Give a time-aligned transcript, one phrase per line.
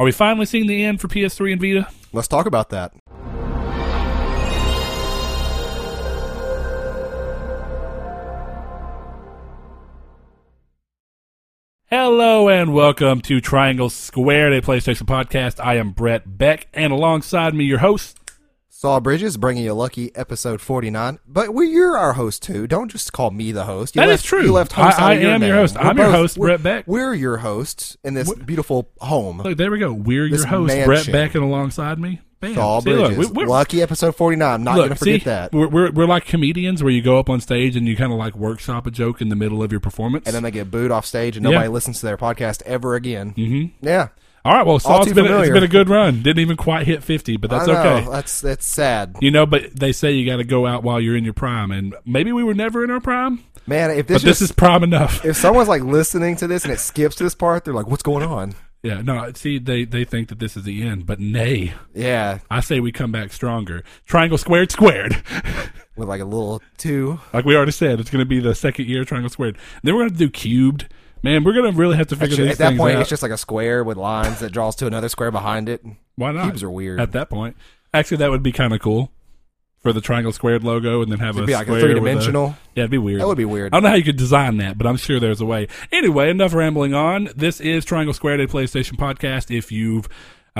[0.00, 1.86] Are we finally seeing the end for PS3 and Vita?
[2.14, 2.94] Let's talk about that.
[11.90, 15.62] Hello and welcome to Triangle Squared, a PlayStation podcast.
[15.62, 18.19] I am Brett Beck, and alongside me, your host.
[18.80, 21.18] Saul Bridges bringing you lucky episode 49.
[21.28, 22.66] But we, you're our host too.
[22.66, 23.94] Don't just call me the host.
[23.94, 24.42] You That is left, true.
[24.44, 25.74] You left host I- I your am your host.
[25.74, 26.86] We're I'm your host, we're- Brett Beck.
[26.86, 29.42] We're your hosts in this beautiful home.
[29.42, 29.92] Look, there we go.
[29.92, 31.12] We're your host, Brett mansion.
[31.12, 32.54] Beck, and alongside me, bam.
[32.54, 33.28] Saul See, look, Bridges.
[33.30, 34.50] we- we're- lucky episode 49.
[34.50, 35.52] I'm not look, going to forget see, that.
[35.52, 38.18] We're, we're, we're like comedians where you go up on stage and you kind of
[38.18, 40.24] like workshop a joke in the middle of your performance.
[40.24, 41.50] And then they get booed off stage and Yeah.
[41.52, 43.34] nobody listens to their podcast ever again.
[43.36, 43.86] mm-hmm.
[43.86, 44.08] Yeah.
[44.44, 45.52] All right, well, been, it's familiar.
[45.52, 46.22] been a good run.
[46.22, 47.96] Didn't even quite hit 50, but that's I know.
[47.96, 48.10] okay.
[48.10, 49.16] That's, that's sad.
[49.20, 51.70] You know, but they say you got to go out while you're in your prime,
[51.70, 54.82] and maybe we were never in our prime, Man, if but this, this is prime
[54.82, 55.24] enough.
[55.24, 58.02] if someone's like listening to this and it skips to this part, they're like, what's
[58.02, 58.54] going on?
[58.82, 62.38] Yeah, no, see, they they think that this is the end, but nay, Yeah.
[62.50, 63.84] I say we come back stronger.
[64.06, 65.22] Triangle squared squared,
[65.96, 67.20] With like a little two.
[67.34, 69.58] like we already said, it's going to be the second year triangle squared.
[69.82, 70.88] Then we're going to do cubed.
[71.22, 73.02] Man, we're going to really have to figure these at that point, out.
[73.02, 75.84] it's just like a square with lines that draws to another square behind it.
[76.16, 76.44] Why not?
[76.44, 77.00] Cubes are weird.
[77.00, 77.56] At that point,
[77.92, 79.12] actually, that would be kind of cool
[79.80, 82.56] for the triangle squared logo, and then have It'd a be like a three dimensional.
[82.74, 83.20] Yeah, it'd be weird.
[83.20, 83.72] That would be weird.
[83.72, 85.68] I don't know how you could design that, but I'm sure there's a way.
[85.90, 87.30] Anyway, enough rambling on.
[87.34, 89.56] This is Triangle Squared, a PlayStation podcast.
[89.56, 90.08] If you've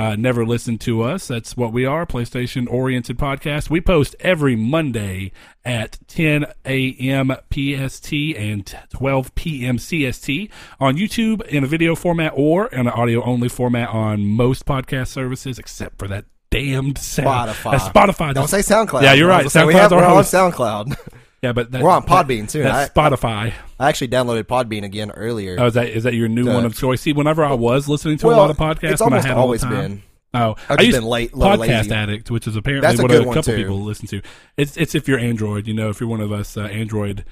[0.01, 3.69] uh, never listen to us, that's what we are, PlayStation oriented podcast.
[3.69, 5.31] We post every Monday
[5.63, 7.35] at 10 a.m.
[7.53, 9.77] PST and 12 p.m.
[9.77, 10.49] CST
[10.79, 15.09] on YouTube in a video format or in an audio only format on most podcast
[15.09, 17.51] services, except for that damned sound.
[17.51, 17.73] Spotify.
[17.75, 18.33] Uh, Spotify.
[18.33, 19.03] Don't say SoundCloud.
[19.03, 19.43] Yeah, you're right.
[19.43, 20.33] was we SoundCloud's have, our host.
[20.33, 20.97] SoundCloud.
[21.41, 22.61] Yeah, but that, We're on that- Podbean, too.
[22.63, 23.53] That's I- Spotify.
[23.79, 25.55] I actually downloaded Podbean again earlier.
[25.59, 27.01] Oh, is that is that your new Uh, one of choice?
[27.01, 29.61] See, whenever I was listening to a lot of podcasts, it's when I had always
[29.61, 30.03] time, been.
[30.33, 31.91] Oh, I've I used been late- Podcast lazy.
[31.93, 34.21] Addict, which is apparently That's a what good a couple people listen to.
[34.55, 37.25] It's it's if you're Android, you know, if you're one of us uh, Android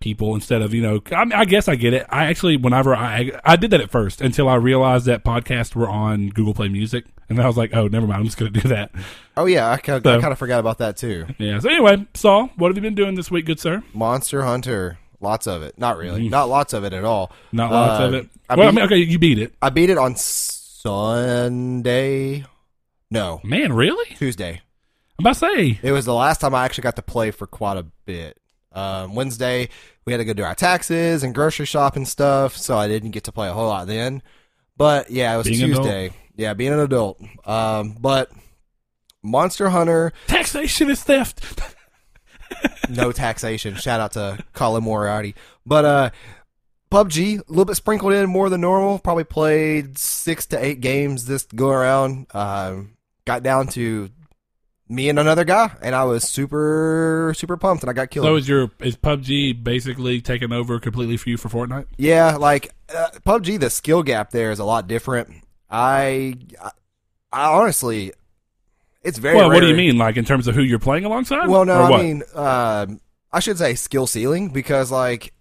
[0.00, 2.06] people, instead of you know, I, mean, I guess I get it.
[2.08, 5.88] I actually, whenever I I did that at first until I realized that podcasts were
[5.88, 8.60] on Google Play Music, and I was like, oh, never mind, I'm just going to
[8.60, 8.90] do that.
[9.36, 9.70] Oh, yeah.
[9.70, 11.26] I, kind So- of forgot about that, too.
[11.38, 11.58] Yeah.
[11.60, 13.82] So anyway, Saul, what have you been doing this week, good sir?
[13.94, 14.98] Monster Hunter.
[15.20, 15.78] Lots of it.
[15.78, 16.28] Not really.
[16.28, 17.32] Not lots of it at all.
[17.50, 18.28] Not lots Uh, of it.
[18.50, 20.14] I well, I mean, okay, you beat it, I beat it on
[21.16, 22.44] Sunday.
[23.10, 23.72] No, man.
[23.72, 24.14] Really?
[24.16, 24.60] Tuesday.
[25.18, 25.80] I'm about to say.
[25.82, 28.38] It was the last time I actually got to play for quite a bit.
[28.72, 29.70] Um, Wednesday,
[30.04, 33.12] we had to go do our taxes and grocery shop and stuff, so I didn't
[33.12, 34.22] get to play a whole lot then.
[34.76, 35.86] But yeah, it was Being an adult.
[36.36, 37.20] Yeah, being an adult.
[37.44, 38.30] Um, but
[39.22, 41.74] Monster Hunter, Taxation is theft.
[42.88, 43.74] no taxation.
[43.74, 45.34] Shout out to Colin Moriarty.
[45.64, 46.10] But uh,
[46.90, 48.98] PUBG, a little bit sprinkled in more than normal.
[48.98, 52.26] Probably played six to eight games this go around.
[52.34, 54.10] Um, got down to
[54.88, 58.26] me and another guy, and I was super super pumped, and I got killed.
[58.26, 61.86] So is your is PUBG basically taking over completely for you for Fortnite?
[61.96, 65.42] Yeah, like uh, PUBG, the skill gap there is a lot different.
[65.70, 66.70] I, I,
[67.32, 68.12] I honestly,
[69.02, 69.36] it's very.
[69.36, 71.48] well, what do you mean, like in terms of who you're playing alongside?
[71.48, 73.00] Well, no, I mean, um,
[73.32, 75.32] I should say skill ceiling because, like,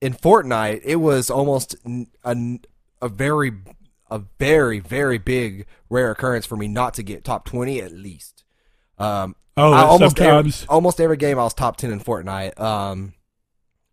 [0.00, 1.74] in Fortnite, it was almost
[2.24, 2.58] a,
[3.02, 3.52] a very,
[4.10, 8.44] a very, very big rare occurrence for me not to get top twenty at least.
[8.98, 10.62] Um, oh, I almost sometimes.
[10.62, 12.58] every, almost every game I was top ten in Fortnite.
[12.60, 13.14] Um,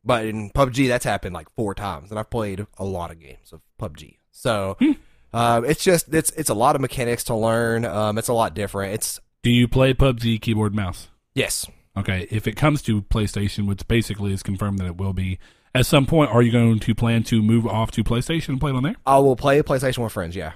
[0.06, 3.54] but in PUBG, that's happened like four times, and I've played a lot of games
[3.54, 4.18] of PUBG.
[4.32, 4.92] So, Hmm.
[5.34, 7.86] Um, it's just it's it's a lot of mechanics to learn.
[7.86, 8.94] Um, it's a lot different.
[8.94, 11.08] It's Do you play PUBG keyboard mouse?
[11.34, 15.38] yes, Okay, if it comes to PlayStation, which basically is confirmed that it will be
[15.76, 18.72] at some point, are you going to plan to move off to PlayStation and play
[18.72, 18.96] it on there?
[19.06, 20.36] I will play PlayStation with friends.
[20.36, 20.54] Yeah.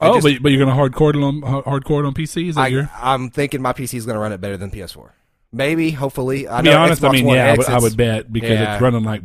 [0.00, 2.48] I Oh, just- but, but you're going to hardcore it on hardcore it on PC?
[2.50, 2.90] Is that I, your?
[2.96, 5.10] I'm thinking my PC is going to run it better than PS4.
[5.52, 6.46] Maybe, hopefully.
[6.48, 8.74] I To be know honest, I mean, yeah, I would, I would bet because yeah.
[8.74, 9.22] it's running like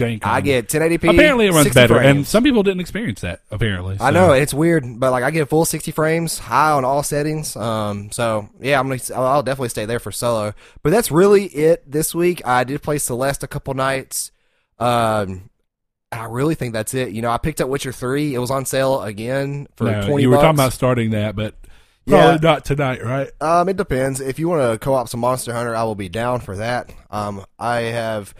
[0.00, 1.10] I get 1080p.
[1.10, 3.40] apparently it runs 60 better, and some people didn't experience that.
[3.50, 7.02] Apparently, I know it's weird, but like I get full 60 frames, high on all
[7.02, 7.56] settings.
[7.56, 10.54] Um, so yeah, I'm gonna, I'll definitely stay there for solo.
[10.82, 12.46] But that's really it this week.
[12.46, 14.32] I did play Celeste a couple nights.
[14.78, 15.50] Um,
[16.12, 17.10] I really think that's it.
[17.10, 18.34] You know, I picked up Witcher Three.
[18.34, 20.22] It was on sale again for No, 20.
[20.22, 21.54] you were talking about starting that, but
[22.06, 22.22] Yeah.
[22.22, 23.30] probably not tonight, right?
[23.40, 24.20] Um, it depends.
[24.20, 26.90] If you want to co-op some Monster Hunter, I will be down for that.
[27.10, 28.34] Um, I have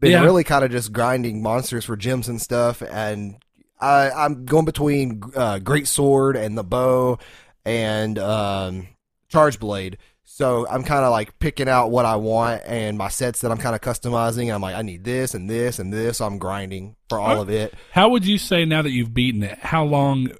[0.00, 0.22] been Yeah.
[0.24, 3.36] really kind of just grinding monsters for gems and stuff, and
[3.80, 7.18] I, I'm going between uh, Great Sword and the bow
[7.64, 8.88] and um,
[9.28, 9.98] Charge Blade.
[10.28, 13.56] So I'm kind of like picking out what I want and my sets that I'm
[13.58, 14.52] kind of customizing.
[14.54, 16.18] I'm like, I need this and this and this.
[16.18, 17.72] So I'm grinding for all of it.
[17.92, 19.58] How would you say now that you've beaten it?
[19.58, 20.32] How long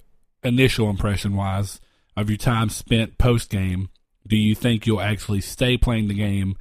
[0.42, 1.80] initial impression wise
[2.16, 3.88] of your time spent post game,
[4.26, 6.56] do you think you'll actually stay playing the game?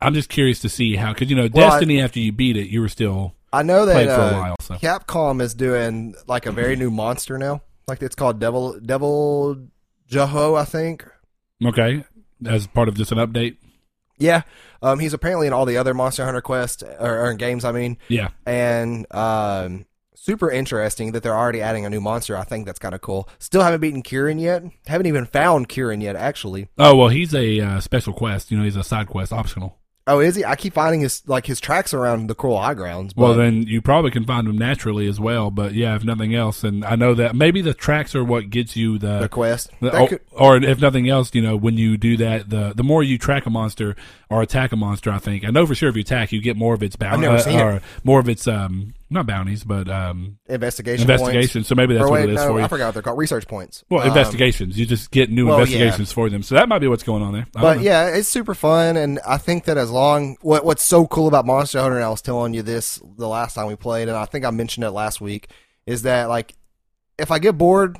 [0.00, 2.56] I'm just curious to see how, because you know, Well, I- Destiny after you beat
[2.56, 4.56] it, you were still I know that uh, while.
[4.60, 7.62] So Capcom is doing like a very new monster now.
[7.88, 9.68] Like it's called Devil Devil
[10.10, 11.06] Jeho, I think.
[11.64, 12.04] okay,
[12.44, 13.56] as part of just an update.
[14.18, 14.42] Yeah,
[14.82, 17.64] um, he's apparently in all the other Monster Hunter Quest or, or games.
[17.64, 22.36] I mean, Yeah, and um, super interesting that they're already adding a new monster.
[22.36, 23.28] I think that's kind of cool.
[23.38, 24.64] Still haven't beaten Kirin yet.
[24.86, 26.68] Haven't even found Kirin yet, actually.
[26.78, 28.50] Oh well, he's a uh, special quest.
[28.50, 29.78] You know, he's a side quest, optional.
[30.08, 30.44] Oh, is he?
[30.44, 33.12] I keep finding his like his tracks around the Coral High Grounds.
[33.12, 35.50] But Well, then you probably can find him naturally as well.
[35.50, 38.76] But yeah, if nothing else, and I know that maybe the tracks are what gets
[38.76, 39.18] you the.
[39.20, 39.68] the quest.
[39.80, 42.84] the- or, could- or if nothing else, you know, when you do that, the the
[42.84, 43.96] more you track a monster
[44.30, 46.56] or attack a monster, I think I know for sure if you attack, you get
[46.56, 47.62] more of its bounty, I've never seen it.
[47.62, 51.02] or more of its um not bounties, but um investigation.
[51.02, 51.64] investigation.
[51.64, 52.24] So maybe that's Points.
[52.24, 52.64] Or what it is no, for you.
[52.64, 53.18] I forgot what they're called.
[53.18, 53.84] Research points.
[53.88, 54.78] Well, Um, investigations.
[54.78, 56.42] You just get new well, investigations for them.
[56.42, 57.46] So that might be what's going on there.
[57.54, 61.06] I But yeah, it's super fun, and I think that as long what what's so
[61.06, 64.08] cool about Monster Hunter, and I was telling you this the last time we played,
[64.08, 65.50] and I think I mentioned it last week,
[65.86, 66.54] is that like
[67.18, 67.98] if I get bored,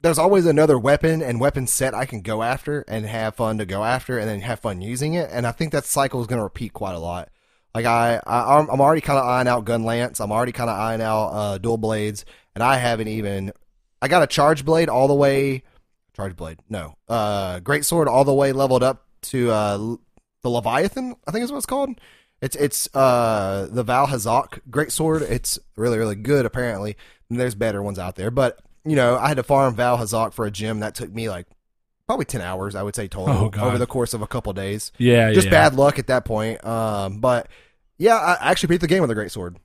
[0.00, 3.66] there's always another weapon and weapon set I can go after and have fun to
[3.66, 6.38] go after, and then have fun using it, and I think that cycle is going
[6.38, 7.28] to repeat quite a lot.
[7.74, 10.20] Like I, I I'm I'm already kind of eyeing out gun lance.
[10.20, 12.24] I'm already kind of eyeing out uh, dual blades,
[12.54, 13.52] and I haven't even.
[14.02, 15.62] I got a charge blade all the way
[16.20, 16.58] Charge Blade.
[16.68, 16.96] No.
[17.08, 19.78] Uh Great Sword all the way leveled up to uh
[20.42, 21.98] the Leviathan, I think is what it's called.
[22.42, 25.22] It's it's uh the Vaal Hazak Great Sword.
[25.22, 26.96] It's really, really good apparently.
[27.28, 28.30] And there's better ones out there.
[28.30, 31.30] But, you know, I had to farm Vaal Hazak for a gym that took me
[31.30, 31.46] like
[32.10, 34.92] probably ten hours, I would say total Oh, over the course of a couple days.
[34.98, 35.50] yeah, Just yeah.
[35.52, 36.64] bad luck at that point.
[36.64, 37.48] Um but
[37.98, 39.56] yeah, I actually beat the game with a great sword.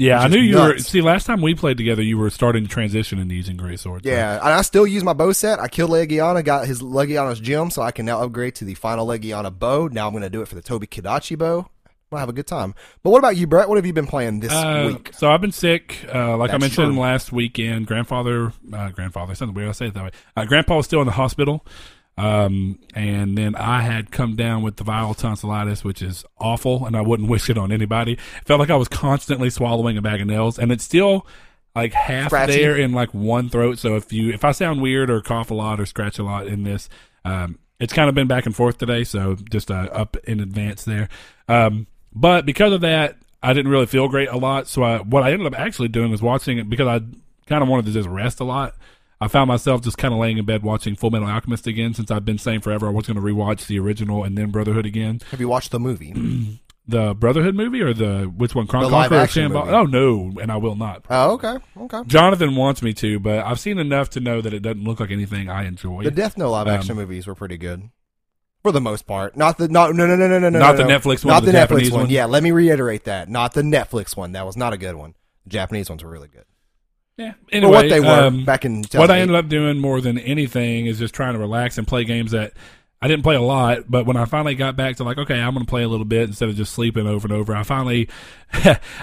[0.00, 0.78] Yeah, I knew you were.
[0.78, 4.06] See, last time we played together, you were starting to transition into using great swords.
[4.06, 5.58] Yeah, and I still use my bow set.
[5.58, 9.08] I killed Legiana, got his Legiana's gem, so I can now upgrade to the final
[9.08, 9.88] Legiana bow.
[9.88, 11.66] Now I'm going to do it for the Tobi-Kadachi bow.
[12.10, 12.74] I'll have a good time.
[13.02, 13.68] But what about you, Brett?
[13.68, 15.10] What have you been playing this Uh, week?
[15.14, 16.04] So I've been sick.
[16.12, 17.00] Uh, like I mentioned true.
[17.00, 19.68] last weekend, grandfather, uh, grandfather, something weird.
[19.68, 20.10] I say it that way.
[20.36, 21.66] Uh, grandpa was still in the hospital.
[22.16, 26.96] Um, and then I had come down with the viral tonsillitis, which is awful, and
[26.96, 28.18] I wouldn't wish it on anybody.
[28.44, 31.26] Felt like I was constantly swallowing a bag of nails, and it's still
[31.76, 32.52] like half Scratchy.
[32.56, 33.78] there in like one throat.
[33.78, 36.48] So if you if I sound weird or cough a lot or scratch a lot
[36.48, 36.88] in this,
[37.24, 39.04] um, it's kind of been back and forth today.
[39.04, 41.08] So just uh, up in advance there.
[41.46, 41.86] Um,
[42.20, 44.66] but because of that, I didn't really feel great a lot.
[44.66, 47.00] So I, what I ended up actually doing was watching it because I
[47.46, 48.74] kind of wanted to just rest a lot.
[49.20, 52.10] I found myself just kind of laying in bed watching Full Metal Alchemist again since
[52.10, 55.20] I've been saying forever I was going to rewatch the original and then Brotherhood again.
[55.30, 56.60] Have you watched the movie?
[56.90, 58.66] The Brotherhood movie or the which one?
[58.66, 59.70] The live Conqueror of action movie.
[59.70, 61.04] Oh no, and I will not.
[61.10, 62.00] oh, okay, okay.
[62.06, 65.10] Jonathan wants me to, but I've seen enough to know that it doesn't look like
[65.10, 66.04] anything I enjoy.
[66.04, 67.90] The Death Note live action Um, movies were pretty good.
[68.62, 70.82] For the most part, not the not no no no no no no Not no,
[70.82, 70.98] the no.
[70.98, 72.00] Netflix one, not the the, Japanese Netflix one.
[72.02, 72.10] one?
[72.10, 73.28] Yeah, let me reiterate that.
[73.28, 74.32] Not the Netflix one.
[74.32, 75.14] That was not a good one.
[75.44, 76.44] The Japanese ones were really good.
[77.16, 77.34] yeah.
[77.52, 80.86] Anyway, what they were um, back in what I ended up doing more than anything
[80.86, 82.52] is just trying to relax and play games that
[83.00, 85.54] I didn't play a lot, but when I finally got back to like, okay, I'm
[85.54, 88.08] going to play a little bit instead of just sleeping over and over, I finally,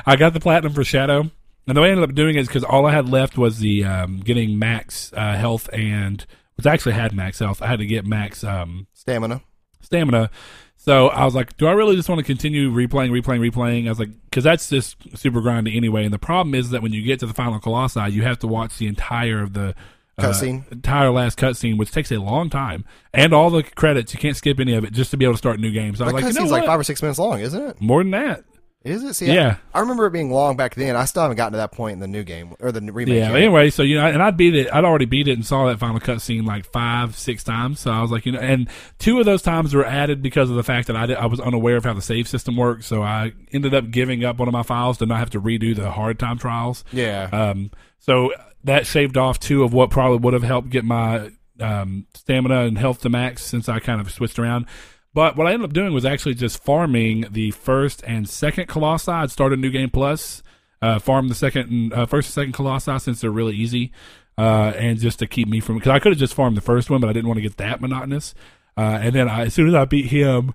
[0.06, 1.32] I got the platinum for Shadow.
[1.68, 3.60] And the way I ended up doing it is because all I had left was
[3.60, 6.26] the um, getting max uh, health and,
[6.58, 7.62] which I actually had max health.
[7.62, 9.42] I had to get max um, Stamina.
[9.82, 10.32] stamina.
[10.78, 13.86] So I was like, do I really just want to continue replaying, replaying, replaying?
[13.86, 16.06] I was like, because that's just super grindy anyway.
[16.06, 18.48] And the problem is that when you get to the final Colossi, you have to
[18.48, 19.76] watch the entire of the
[20.18, 20.72] uh, Cutscene?
[20.72, 24.14] entire last cutscene, which takes a long time, and all the credits.
[24.14, 25.98] You can't skip any of it just to be able to start new games.
[25.98, 27.82] So I was like, you know like five or six minutes long, isn't it?
[27.82, 28.44] More than that.
[28.86, 29.16] Is it?
[29.16, 29.58] See, Yeah.
[29.74, 30.96] I, I remember it being long back then.
[30.96, 33.16] I still haven't gotten to that point in the new game or the remake.
[33.16, 33.30] Yeah.
[33.32, 33.36] yet.
[33.36, 34.72] Anyway, so you know, and I beat it.
[34.72, 37.80] I'd already beat it and saw that final cutscene like five, six times.
[37.80, 40.56] So I was like, you know, and two of those times were added because of
[40.56, 42.84] the fact that I did, I was unaware of how the save system worked.
[42.84, 45.76] So I ended up giving up one of my files to not have to redo
[45.76, 46.84] the hard time trials.
[46.92, 47.30] Yeah.
[47.32, 52.06] Um, so that shaved off two of what probably would have helped get my um,
[52.14, 54.68] stamina and health to max since I kind of switched around.
[55.16, 59.10] But what I ended up doing was actually just farming the first and second Colossi.
[59.10, 60.44] I'd started New Game Plus,
[60.82, 63.94] uh, farm the second and uh, first and second Colossi since they're really easy,
[64.38, 66.90] uh, and just to keep me from because I could have just farmed the first
[66.90, 68.36] one, but I didn't want to get that monotonous.
[68.78, 70.54] Uh, and then I, as soon as I beat him,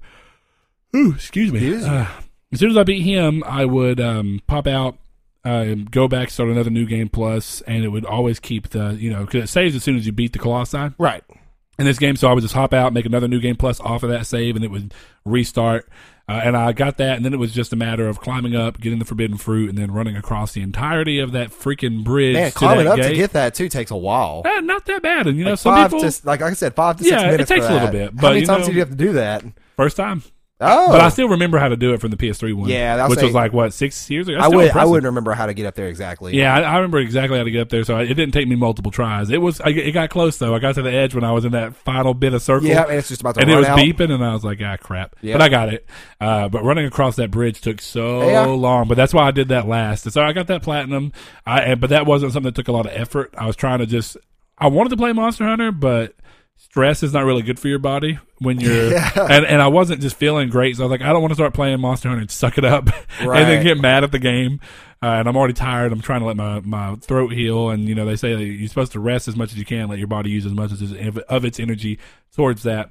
[0.94, 2.06] ooh, excuse me, uh,
[2.52, 4.98] as soon as I beat him, I would um, pop out
[5.42, 9.10] uh, go back, start another new game plus, and it would always keep the you
[9.10, 10.92] know because it saves as soon as you beat the colossi.
[10.98, 11.24] right.
[11.80, 12.14] In this game.
[12.14, 14.54] So I would just hop out, make another new game plus off of that save,
[14.54, 14.94] and it would
[15.24, 15.88] restart.
[16.28, 18.78] Uh, and I got that, and then it was just a matter of climbing up,
[18.80, 22.34] getting the forbidden fruit, and then running across the entirety of that freaking bridge.
[22.34, 23.08] Man, to climbing that up gate.
[23.08, 24.42] to get that too takes a while.
[24.44, 26.76] Eh, not that bad, and you know Like some five people to, like I said,
[26.76, 28.66] five to six Yeah, it takes a little bit, How but, many you times know-
[28.66, 29.42] did you have to do that?
[29.76, 30.22] first time.
[30.62, 32.68] Oh, But I still remember how to do it from the PS3 one.
[32.68, 34.38] Yeah, I'll which say- was like what six years ago.
[34.38, 36.36] That's I would, I wouldn't remember how to get up there exactly.
[36.36, 38.46] Yeah, I, I remember exactly how to get up there, so I, it didn't take
[38.46, 39.30] me multiple tries.
[39.30, 40.54] It was I, it got close though.
[40.54, 42.68] I got to the edge when I was in that final bit of circle.
[42.68, 42.82] yeah.
[42.82, 43.78] And it's just about to and it was out.
[43.78, 45.34] beeping, and I was like, "Ah, crap!" Yeah.
[45.34, 45.86] But I got it.
[46.20, 48.44] Uh, but running across that bridge took so Yeah.
[48.44, 48.86] long.
[48.86, 50.04] But that's why I did that last.
[50.04, 51.12] And so I got that platinum.
[51.46, 53.34] I but that wasn't something that took a lot of effort.
[53.38, 54.16] I was trying to just.
[54.58, 56.12] I wanted to play Monster Hunter, but
[56.60, 58.92] stress is not really good for your body when you're.
[58.92, 59.10] Yeah.
[59.16, 61.36] And and I wasn't just feeling great, so I was like, I don't want to
[61.36, 62.88] start playing Monster Hunter and suck it up,
[63.20, 64.60] and then get mad at the game.
[65.02, 65.92] Uh, and I'm already tired.
[65.92, 67.70] I'm trying to let my, my throat heal.
[67.70, 69.88] And, you know, they say that you're supposed to rest as much as you can,
[69.88, 70.82] let your body use as much as
[71.26, 71.98] of its energy
[72.34, 72.90] towards that.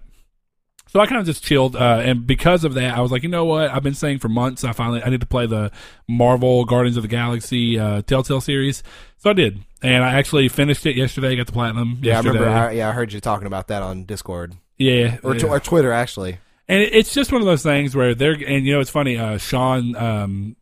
[0.91, 3.29] So I kind of just chilled, uh, and because of that, I was like, you
[3.29, 3.69] know what?
[3.69, 5.71] I've been saying for months, I finally I need to play the
[6.07, 8.81] Marvel Guardians of the Galaxy uh, Telltale series.
[9.17, 11.35] So I did, and I actually finished it yesterday.
[11.35, 11.99] Got the platinum.
[12.01, 12.49] Yeah, I remember.
[12.49, 15.39] I, yeah, I heard you talking about that on Discord yeah, or, yeah.
[15.41, 16.39] tw- or Twitter actually.
[16.67, 19.15] and it- it's just one of those things where they're and you know it's funny.
[19.15, 20.55] Uh, Sean, um,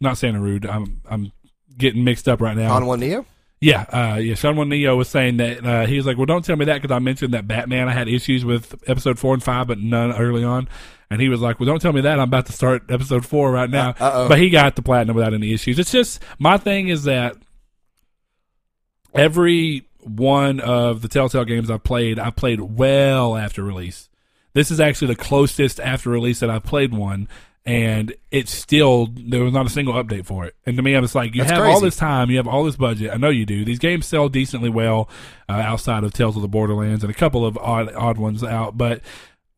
[0.00, 0.64] not Santa Rude.
[0.64, 1.32] I'm I'm
[1.76, 2.72] getting mixed up right now.
[2.72, 3.26] On one Neo.
[3.60, 4.34] Yeah, uh, yeah.
[4.34, 6.82] Sean One Neo was saying that uh, he was like, "Well, don't tell me that
[6.82, 7.88] because I mentioned that Batman.
[7.88, 10.68] I had issues with episode four and five, but none early on."
[11.10, 12.20] And he was like, "Well, don't tell me that.
[12.20, 14.28] I'm about to start episode four right now." Uh.
[14.28, 15.78] But he got the platinum without any issues.
[15.78, 17.36] It's just my thing is that
[19.14, 24.08] every one of the Telltale games I've played, I played well after release.
[24.52, 27.28] This is actually the closest after release that I've played one,
[27.66, 30.54] and it's still there was not a single update for it.
[30.64, 32.64] And to me, I was like, you That's have all this time, you have all
[32.64, 33.10] this budget.
[33.12, 33.64] I know you do.
[33.64, 35.08] These games sell decently well
[35.48, 38.78] uh, outside of Tales of the Borderlands and a couple of odd odd ones out,
[38.78, 39.02] but.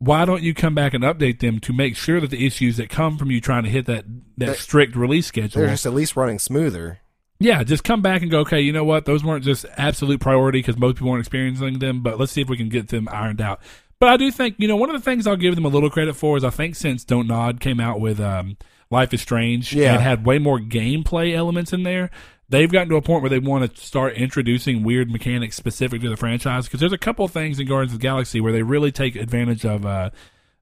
[0.01, 2.89] Why don't you come back and update them to make sure that the issues that
[2.89, 4.05] come from you trying to hit that,
[4.37, 7.01] that They're- strict release schedule They're just at least running smoother.
[7.41, 9.07] yeah, just come back and go, okay, you know what?
[9.07, 12.49] Those weren't just absolute priority because most people weren't experiencing them, but let's see if
[12.49, 13.61] we can get them ironed out.
[14.01, 15.91] But I do think, you know, one of the things I'll give them a little
[15.91, 18.57] credit for is I think since Don't Nod came out with um,
[18.91, 19.95] Life is Strange Yeah.
[19.95, 22.11] and had way more gameplay elements in there,
[22.49, 26.09] they've gotten to a point where they want to start introducing weird mechanics specific to
[26.09, 28.63] the franchise because there's a couple of things in Guardians of the Galaxy where they
[28.63, 30.11] really take advantage of uh,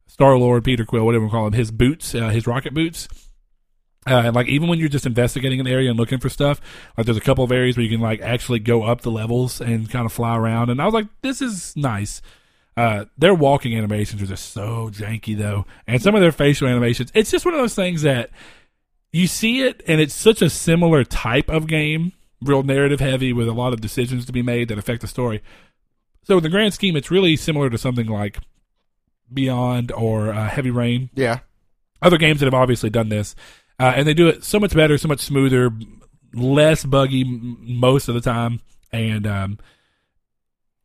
[0.06, 3.06] Star Lord, Peter Quill, whatever we call him, his boots, uh, his rocket boots.
[4.08, 6.60] Uh, and like even when you're just investigating an area and looking for stuff,
[6.96, 9.60] like there's a couple of areas where you can like actually go up the levels
[9.60, 10.70] and kind of fly around.
[10.70, 12.22] And I was like, this is nice.
[12.76, 17.10] Uh, their walking animations are just so janky though, and some of their facial animations.
[17.14, 18.30] It's just one of those things that
[19.12, 23.48] you see it, and it's such a similar type of game, real narrative heavy with
[23.48, 25.42] a lot of decisions to be made that affect the story.
[26.24, 28.38] So in the grand scheme, it's really similar to something like
[29.32, 31.38] Beyond or uh, Heavy Rain Yeah.
[32.02, 33.34] other games that have obviously done this,
[33.80, 35.70] uh, and they do it so much better, so much smoother,
[36.34, 38.60] less buggy m- most of the time,
[38.92, 39.58] and um,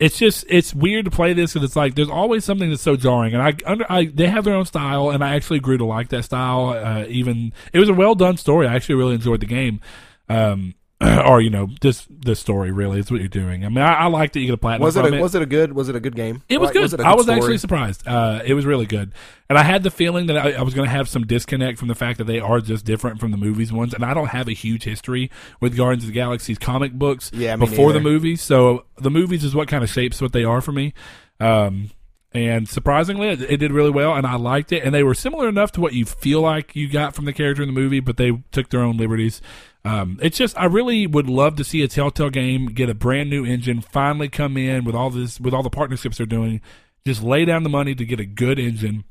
[0.01, 2.95] it's just it's weird to play this because it's like there's always something that's so
[2.95, 5.85] jarring, and I under I they have their own style, and I actually grew to
[5.85, 6.69] like that style.
[6.69, 8.65] Uh, even it was a well done story.
[8.65, 9.79] I actually really enjoyed the game.
[10.27, 10.73] Um,
[11.25, 13.65] or you know, this this story really is what you're doing.
[13.65, 14.85] I mean, I, I like that you get a platinum.
[14.85, 16.43] Was it a, was it a good was it a good game?
[16.47, 16.93] it was Like, good.
[16.93, 17.37] it a I was story?
[17.39, 18.07] actually surprised.
[18.07, 19.11] Uh, it was really good,
[19.49, 21.87] and I had the feeling that I, I was going to have some disconnect from
[21.87, 23.93] the fact that they are just different from the movies ones.
[23.95, 27.55] And I don't have a huge history with Guardians of the Galaxy's comic books Yeah,
[27.55, 30.71] before the movies, so the movies is what kind of shapes what they are for
[30.71, 30.93] me.
[31.39, 31.89] Um,
[32.33, 34.83] and surprisingly, it, it did really well, and I liked it.
[34.85, 37.61] And they were similar enough to what you feel like you got from the character
[37.61, 39.41] in the movie, but they took their own liberties.
[39.83, 43.29] Um, it's just I really would love to see a Telltale game get a brand
[43.29, 46.61] new engine, finally come in with all this with all the partnerships they're doing,
[47.05, 49.03] just lay down the money to get a good engine,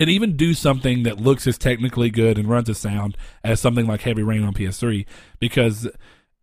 [0.00, 3.86] and even do something that looks as technically good and runs as sound as something
[3.86, 5.04] like Heavy Rain on PS3.
[5.38, 5.86] Because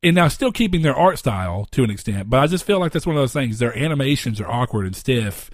[0.04, 2.92] and now still keeping their art style to an extent, but I just feel like
[2.92, 3.58] that's one of those things.
[3.58, 5.50] Their animations are awkward and stiff,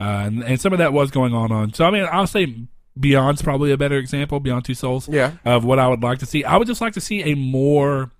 [0.00, 1.72] uh, and, and some of that was going on on.
[1.72, 2.66] So I mean, I'll say
[2.98, 4.40] Beyond's probably a better example.
[4.40, 5.32] Beyond Two Souls Yeah.
[5.44, 6.44] of what I would like to see.
[6.44, 8.10] I would just like to see a more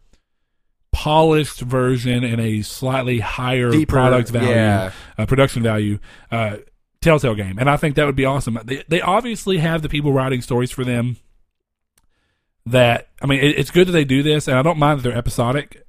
[0.92, 4.92] polished version and a slightly higher Deeper, product value, yeah.
[5.18, 5.98] uh, production value,
[6.30, 6.58] uh,
[7.00, 8.58] Telltale game, and I think that would be awesome.
[8.64, 11.16] They, they obviously have the people writing stories for them.
[12.64, 15.02] That I mean, it, it's good that they do this, and I don't mind that
[15.02, 15.84] they're episodic.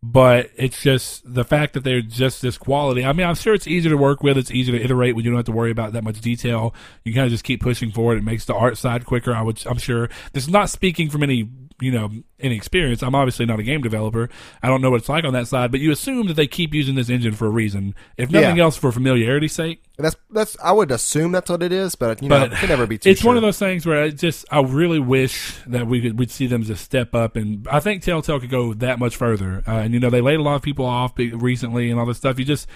[0.00, 3.04] But it's just the fact that they're just this quality.
[3.04, 4.38] I mean, I'm sure it's easier to work with.
[4.38, 6.72] It's easier to iterate when you don't have to worry about that much detail.
[7.04, 8.18] You kind of just keep pushing forward.
[8.18, 9.34] It makes the art side quicker.
[9.34, 10.08] I would, I'm sure.
[10.32, 11.50] This is not speaking from any
[11.80, 13.02] you know any experience.
[13.02, 14.28] I'm obviously not a game developer.
[14.62, 16.74] I don't know what it's like on that side, but you assume that they keep
[16.74, 18.64] using this engine for a reason, if nothing Yeah.
[18.64, 19.82] else for familiarity's sake.
[19.96, 20.56] That's that's.
[20.62, 22.98] I would assume that's what it is, but you know, But it can never be
[22.98, 23.10] too.
[23.10, 26.30] It's one of those things where I just I really wish that we could we'd
[26.30, 29.62] see them just step up, and I think Telltale could go that much further.
[29.66, 32.18] Uh, and you know they laid a lot of people off recently and all this
[32.18, 32.38] stuff.
[32.38, 32.68] You just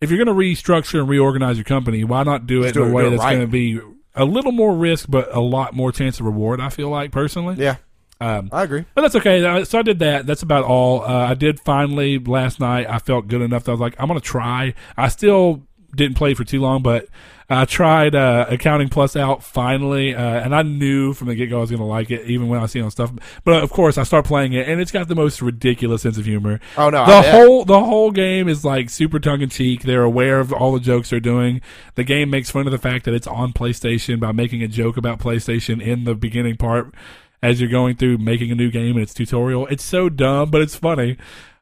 [0.00, 2.90] if you're going to restructure and reorganize your company, why not do it do in
[2.90, 3.34] a way that's right.
[3.36, 3.80] going to be
[4.16, 6.60] a little more risk, but a lot more chance of reward?
[6.60, 7.54] I feel like personally.
[7.56, 7.76] Yeah,
[8.22, 8.84] Um, I agree.
[8.94, 9.64] but that's okay.
[9.64, 10.26] So I did that.
[10.26, 11.02] That's about all.
[11.02, 12.88] Uh, I did finally last night.
[12.88, 14.74] I felt good enough that I was like, I'm going to try.
[14.96, 15.62] I still
[15.94, 17.06] didn't play for too long, but
[17.50, 21.58] I tried uh, Accounting Plus out finally, uh, and I knew from the get go
[21.58, 23.12] I was going to like it, even when I see it on stuff.
[23.44, 26.24] But of course, I start playing it, and it's got the most ridiculous sense of
[26.24, 26.60] humor.
[26.78, 29.82] Oh no, The whole the whole game is like super tongue in cheek.
[29.82, 31.60] They're aware of all the jokes they're doing.
[31.94, 34.96] The game makes fun of the fact that it's on PlayStation by making a joke
[34.96, 36.94] about PlayStation in the beginning part
[37.42, 39.66] as you're going through making a new game and its tutorial.
[39.66, 41.16] It's so dumb, but it's funny.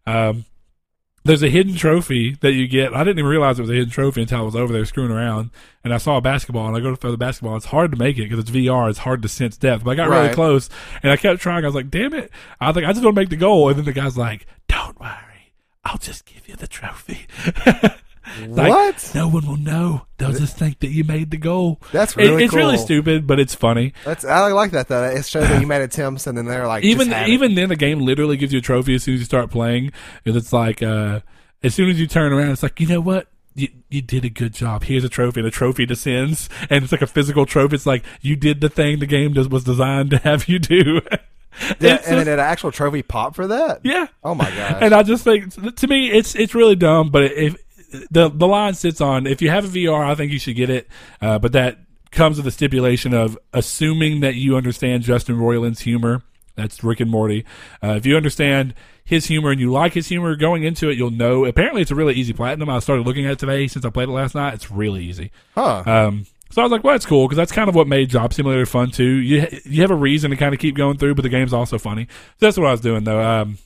[0.06, 0.44] Um,
[1.24, 2.94] there's a hidden trophy that you get.
[2.94, 5.10] I didn't even realize it was a hidden trophy until I was over there screwing
[5.10, 5.50] around,
[5.84, 7.56] and I saw a basketball, and I go to throw the basketball.
[7.56, 8.88] It's hard to make it because it's VR.
[8.88, 9.84] It's hard to sense depth.
[9.84, 10.70] But I got really close,
[11.02, 11.64] and I kept trying.
[11.64, 13.68] I was like, "Damn it!" I was like, "I just want to make the goal,"
[13.68, 15.52] and then the guy's like, "Don't worry,
[15.84, 17.26] I'll just give you the trophy."
[18.48, 19.10] Like, what?
[19.14, 20.06] No one will know.
[20.18, 21.80] They'll just think that you made the goal.
[21.92, 23.92] That's It- really it's really stupid, but it's funny.
[24.04, 25.04] That's I like that though.
[25.04, 27.32] It shows that you made attempts, and then they're like, even have it.
[27.32, 29.92] even then the game literally gives you a trophy as soon as you start playing
[30.22, 31.20] because it's like uh
[31.62, 34.30] as soon as you turn around it's like you know what you, you did a
[34.30, 34.84] good job.
[34.84, 37.74] Here's a trophy, and the trophy descends, and it's like a physical trophy.
[37.74, 41.00] It's like you did the thing the game does, was designed to have you do.
[41.80, 43.80] Yeah, and just- then an actual trophy pop for that.
[43.82, 44.76] yeah, Oh my god.
[44.84, 47.10] and I just think to me it's it's really dumb.
[47.10, 47.56] But if
[48.10, 50.70] the the line sits on if you have a VR, I think you should get
[50.70, 50.88] it.
[51.20, 51.78] Uh, but that
[52.10, 56.22] comes with the stipulation of assuming that you understand Justin Roiland's humor.
[56.56, 57.44] That's Rick and Morty.
[57.82, 61.10] Uh, if you understand his humor and you like his humor, going into it, you'll
[61.10, 61.44] know.
[61.44, 62.68] Apparently, it's a really easy platinum.
[62.68, 64.54] I started looking at it today since I played it last night.
[64.54, 65.30] It's really easy.
[65.54, 65.82] huh?
[65.86, 68.34] Um, so I was like, well, that's cool because that's kind of what made Job
[68.34, 69.04] Simulator fun too.
[69.04, 71.78] You you have a reason to kind of keep going through, but the game's also
[71.78, 72.08] funny.
[72.38, 73.22] So that's what I was doing though.
[73.22, 73.58] Um,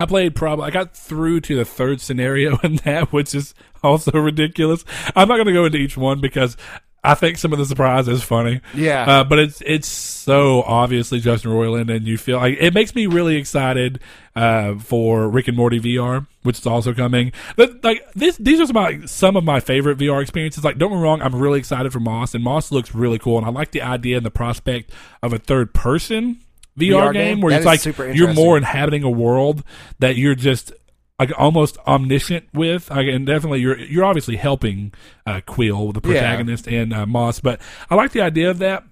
[0.00, 4.12] I played probably I got through to the third scenario in that, which is also
[4.12, 4.84] ridiculous.
[5.14, 6.56] I'm not going to go into each one because
[7.02, 8.60] I think some of the surprise is funny.
[8.74, 9.04] yeah.
[9.10, 13.06] Uh, but it's it's so obviously Justin Roiland, and you feel like it makes me
[13.06, 14.00] really excited
[14.36, 17.32] uh, for Rick and Morty VR, which is also coming.
[17.56, 20.62] But like this, these are some of my, some of my favorite VR experiences.
[20.62, 23.38] Like, don't get me wrong, I'm really excited for Moss, and Moss looks really cool,
[23.38, 26.40] and I like the idea and the prospect of a third person
[26.78, 27.40] VR, VR game game?
[27.40, 29.62] where That it's like you're more inhabiting a world
[29.98, 30.72] that you're just
[31.18, 34.92] like almost omniscient with, like, and definitely you're you're obviously helping
[35.26, 36.12] uh, Quill, the Yeah.
[36.20, 37.40] protagonist, and uh, Moss.
[37.40, 38.84] But I like the idea of that.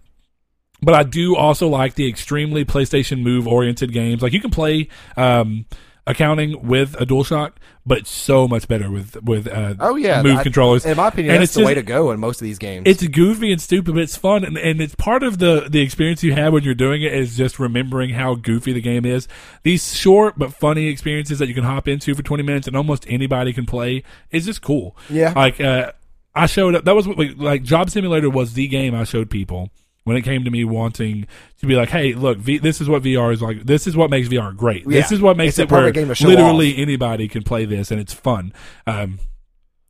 [0.80, 4.22] But I do also like the extremely PlayStation Move oriented games.
[4.22, 5.64] Like you can play um,
[6.08, 7.52] accounting with a DualShock,
[7.86, 10.22] but so much better with with uh, oh yeah.
[10.22, 10.84] Move I- controllers.
[10.84, 12.84] In my opinion, And that's it's the way to go in most of these games.
[12.86, 16.22] It's goofy and stupid, but it's fun, and, and it's part of the the experience
[16.22, 19.28] you have when you're doing it is just remembering how goofy the game is.
[19.62, 23.04] These short but funny experiences that you can hop into for 20 minutes and almost
[23.08, 24.96] anybody can play is just cool.
[25.10, 25.32] Yeah.
[25.36, 25.92] like uh,
[26.34, 26.84] I showed up.
[26.84, 29.70] That was what, like Job Simulator was the game I showed people
[30.04, 31.26] when it came to me wanting
[31.60, 33.64] to be like, hey, look, v- this is what VR is like.
[33.64, 34.86] This is what makes VR great.
[34.88, 37.64] This is what makes It's it where perfect game to show literally anybody can play
[37.66, 38.52] this and it's fun.
[38.86, 39.18] Um,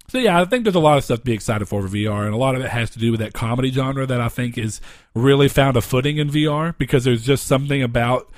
[0.08, 2.24] so yeah, I think there's a lot of stuff to be excited for for VR,
[2.24, 4.56] and a lot of it has to do with that comedy genre that I think
[4.56, 4.80] is
[5.14, 8.32] really found a footing in VR because there's just something about.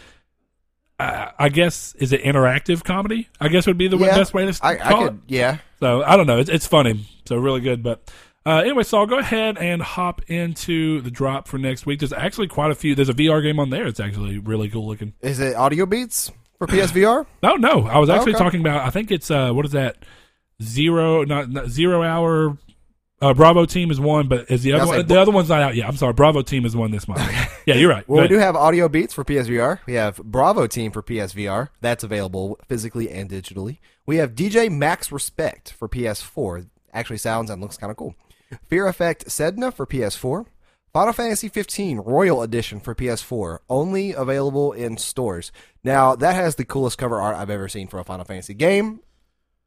[0.99, 3.29] Uh, I guess is it interactive comedy?
[3.41, 4.17] I guess would be the Yeah.
[4.17, 5.15] best way to I, I call it.
[5.29, 5.59] Yeah.
[5.79, 6.39] So I don't know.
[6.39, 7.07] It's, it's funny.
[7.25, 7.83] So really good.
[7.83, 8.13] But
[8.47, 12.01] uh, anyway, so I'll go ahead and hop into the drop for next week.
[12.01, 12.95] There's actually quite a few.
[12.95, 13.87] There's a VR game on there.
[13.87, 15.15] It's actually really cool looking.
[15.21, 17.27] Is it audio beats for PSVR?
[17.43, 17.87] No, no.
[17.87, 18.43] I was actually Okay.
[18.45, 18.87] talking about.
[18.87, 19.97] I think it's uh, what is that?
[20.63, 22.59] Zero, not, not zero hour.
[23.23, 24.97] Uh, Bravo team is one, but is the other one?
[24.99, 25.87] like, the other one's not out yet.
[25.87, 26.15] I'm sorry.
[26.15, 27.21] Bravo team is one this month.
[27.67, 28.07] yeah, you're right.
[28.09, 29.81] Well, we do have audio beats for PSVR.
[29.87, 31.69] We have Bravo Team for PSVR.
[31.83, 33.79] That's available physically and digitally.
[34.07, 36.67] We have DJ Max Respect for PS4.
[36.95, 38.15] Actually sounds and looks kind of cool.
[38.67, 40.47] Fear Effect Sedna for PS4.
[40.93, 45.53] Final Fantasy 15 Royal Edition for PS4, only available in stores.
[45.85, 49.01] Now, that has the coolest cover art I've ever seen for a Final Fantasy game.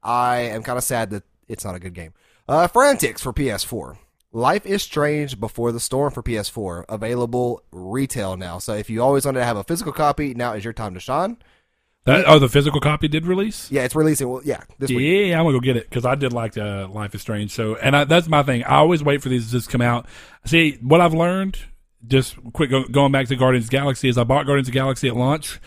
[0.01, 2.13] I am kind of sad that it's not a good game.
[2.45, 3.97] Uh, Frantics for PS4.
[4.33, 8.57] Life is Strange Before the Storm for PS4, available retail now.
[8.57, 10.99] So if you always wanted to have a physical copy, now is your time to
[10.99, 11.37] shine.
[12.05, 13.71] That, oh, the physical copy did release.
[13.71, 14.27] Yeah, it's releasing.
[14.27, 15.29] Well, yeah, this week.
[15.29, 17.51] Yeah, I'm gonna go get it because I did like uh, Life is Strange.
[17.51, 18.63] So, and I, that's my thing.
[18.65, 20.05] I always wait for these to just come out.
[20.43, 21.57] See, what I've learned,
[22.05, 25.61] just quick go, going back to Guardians Galaxy is I bought Guardians Galaxy at launch,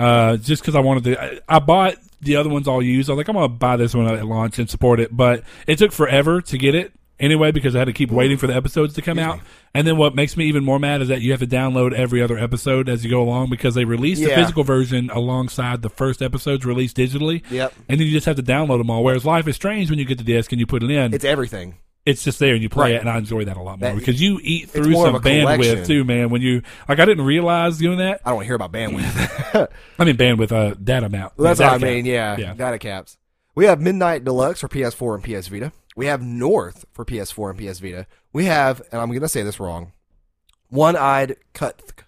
[0.00, 1.22] uh, just because I wanted to.
[1.22, 3.08] I, I bought the other ones all used.
[3.08, 5.78] I was like, I'm gonna buy this one at launch and support it, but it
[5.78, 8.94] took forever to get it anyway because I had to keep waiting for the episodes
[8.94, 9.40] to come out.
[9.74, 12.22] And then what makes me even more mad is that you have to download every
[12.22, 14.36] other episode as you go along because they release the Yeah.
[14.36, 17.42] physical version alongside the first episodes released digitally.
[17.50, 17.74] Yep.
[17.88, 19.04] And then you just have to download them all.
[19.04, 21.24] Whereas Life is Strange, when you get the disc and you put it in, It's
[21.24, 21.74] everything.
[22.06, 22.94] it's just there and you play Right.
[22.94, 25.14] it, and I enjoy that a lot more That- because you eat through more some
[25.16, 25.76] a collection.
[25.76, 26.30] bandwidth too, man.
[26.30, 28.20] When you like, I didn't realize doing that.
[28.24, 29.68] I don't want to hear about bandwidth.
[29.98, 31.34] I mean, bandwidth, uh, data amount.
[31.36, 31.80] That's what I cap.
[31.82, 32.06] mean.
[32.06, 32.54] Yeah, Yeah.
[32.54, 33.18] data caps.
[33.54, 35.72] We have Midnight Deluxe for PS4 and PS Vita.
[35.98, 38.06] We have North for PS4 and PS Vita.
[38.32, 39.90] We have, and I'm going to say this wrong,
[40.68, 42.04] One Eyed Kuthk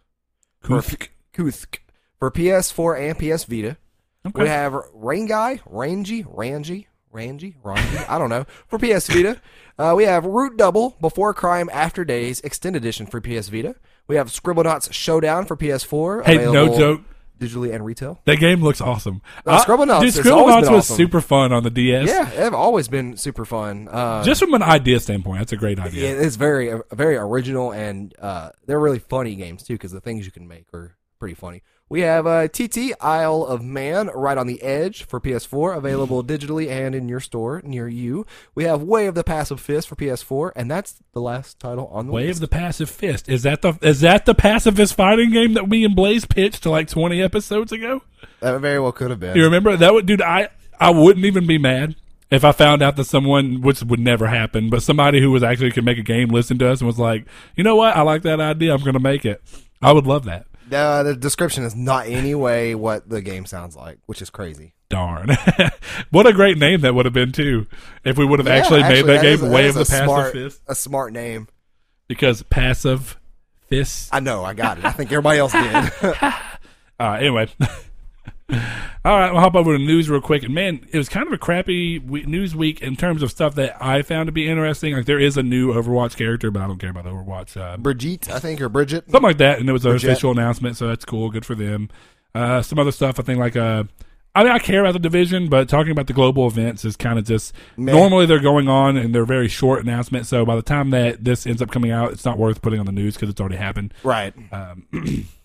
[0.62, 1.08] Kuthk.
[1.34, 1.78] Kuthk
[2.16, 3.78] for PS4 and PS Vita.
[4.24, 4.44] Okay.
[4.44, 9.42] We have Rain Guy, Rangy, Rangy, Rangy, Rangy, I don't know, for PS Vita.
[9.76, 13.74] Uh, we have Root Double, Before Crime, After Days, Extended Edition for PS Vita.
[14.06, 16.26] We have Scribblenauts Showdown for PS4.
[16.26, 17.00] Hey, no joke.
[17.40, 18.20] Digitally and retail.
[18.26, 19.22] That game looks awesome.
[19.46, 20.96] Uh, Scribblenauts dude, has always was awesome.
[20.96, 22.06] super fun on the DS.
[22.06, 23.88] Yeah, they've always been super fun.
[23.90, 26.20] Uh, Just from an idea standpoint, that's a great yeah, idea.
[26.20, 30.26] it's very, uh, very original, and uh, they're really funny games too because the things
[30.26, 31.62] you can make are pretty funny.
[31.90, 36.70] We have uh, TT Isle of Man right on the edge for PS4, available digitally
[36.70, 38.24] and in your store near you.
[38.54, 42.06] We have Way of the Passive Fist for PS4, and that's the last title on
[42.06, 42.36] the Way list.
[42.36, 43.28] of the Passive Fist.
[43.28, 46.70] Is that the is that the pacifist fighting game that me and Blaze pitched to
[46.70, 48.02] like twenty episodes ago?
[48.38, 49.36] that very well could have been.
[49.36, 49.92] You remember that?
[49.92, 50.48] Would, dude, I
[50.78, 51.96] I wouldn't even be mad
[52.30, 55.72] if I found out that someone, which would never happen, but somebody who was actually
[55.72, 57.26] could make a game listened to us and was like,
[57.56, 58.72] you know what, I like that idea.
[58.72, 59.42] I'm going to make it.
[59.82, 60.46] I would love that.
[60.72, 64.74] Uh, the description is not any way what the game sounds like, which is crazy.
[64.88, 65.30] Darn.
[66.10, 67.66] what a great name that would have been, too,
[68.04, 70.32] if we would have Yeah, actually, made that game Way is of the Passive smart,
[70.32, 70.62] Fist.
[70.66, 71.48] A smart name.
[72.08, 73.18] Because passive
[73.68, 74.08] fist.
[74.12, 74.84] I know, I got it.
[74.84, 75.92] I think everybody else did.
[77.00, 77.48] Uh, anyway.
[79.04, 80.42] All right, we'll hop over to news real quick.
[80.42, 83.54] And man, it was kind of a crappy we- news week in terms of stuff
[83.54, 84.94] that I found to be interesting.
[84.94, 87.56] Like there is a new Overwatch character, but I don't care about Overwatch.
[87.56, 89.04] Uh, Brigitte, I think, or Bridget.
[89.10, 90.08] something like that, and there was an Bridget.
[90.10, 91.30] official announcement, so that's cool.
[91.30, 91.88] Good for them.
[92.34, 93.84] Uh, some other stuff, I think, like uh,
[94.34, 97.18] I mean, I care about the division, but talking about the global events is kind
[97.18, 97.90] of just Meh.
[97.92, 100.28] normally they're going on and they're very short announcements.
[100.28, 102.86] So by the time that this ends up coming out, it's not worth putting on
[102.86, 103.92] the news because it's already happened.
[104.04, 104.32] Right.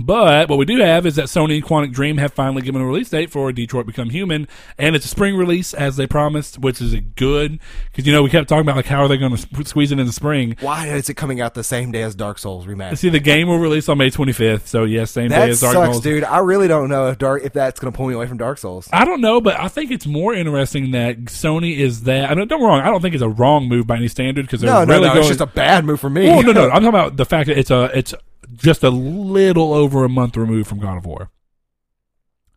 [0.00, 2.86] But what we do have is that Sony and Quantic Dream have finally given a
[2.86, 4.46] release date for Detroit Become Human,
[4.78, 7.58] and it's a spring release as they promised, which is a good
[7.90, 9.98] because you know we kept talking about like how are they going to squeeze it
[9.98, 10.56] in the spring.
[10.60, 12.98] Why is it coming out the same day as Dark Souls remastered?
[12.98, 15.92] See, the game will release on May 25th, so yes, same day as Dark sucks,
[15.94, 16.02] Souls.
[16.04, 16.22] dude.
[16.22, 18.58] I really don't know if Dark if that's going to pull me away from Dark
[18.58, 18.88] Souls.
[18.92, 22.30] I don't know, but I think it's more interesting that Sony is that.
[22.30, 22.80] I don't me wrong.
[22.82, 25.08] I don't think it's a wrong move by any standard because they're No, no, really
[25.08, 25.14] no.
[25.14, 25.18] going.
[25.18, 26.26] It's just a bad move for me.
[26.28, 26.64] well, no, no.
[26.70, 28.14] I'm talking about the fact that it's a it's
[28.54, 31.30] just a little over a month removed from God of War.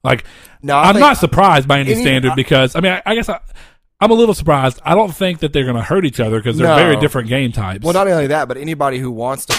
[0.03, 0.23] Like
[0.63, 3.15] no, I'm think- not surprised by any any- standard I- because I mean I, I
[3.15, 3.39] guess I,
[3.99, 4.79] I'm a little surprised.
[4.83, 6.75] I don't think that they're going to hurt each other because they're No.
[6.75, 7.83] very different game types.
[7.83, 9.55] Well, not only that, but anybody who wants to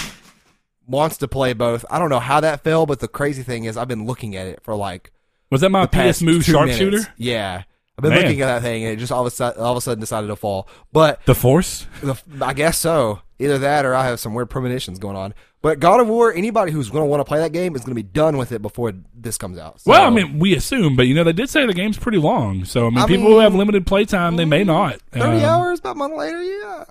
[0.84, 1.84] wants to play both.
[1.88, 4.48] I don't know how that fell, but the crazy thing is, I've been looking at
[4.48, 5.12] it for like
[5.50, 7.06] was that my PS Move sharpshooter?
[7.16, 7.62] Yeah,
[7.98, 8.22] I've been Man.
[8.22, 10.00] looking at that thing, and it just all of a sudden, all of a sudden
[10.00, 10.66] decided to fall.
[10.92, 11.86] But The Force?
[12.02, 13.20] the, I guess so.
[13.38, 15.34] Either that, or I have some weird premonitions going on.
[15.62, 17.90] But God of War, anybody who's going to want to play that game is going
[17.90, 19.80] to be done with it before this comes out.
[19.80, 22.18] So- Well, I mean, we assume, but you know, they did say the game's pretty
[22.18, 22.64] long.
[22.64, 25.00] So I mean, I people mean, who have limited playtime, they may not.
[25.10, 26.84] thirty Um, hours, about a month later, yeah.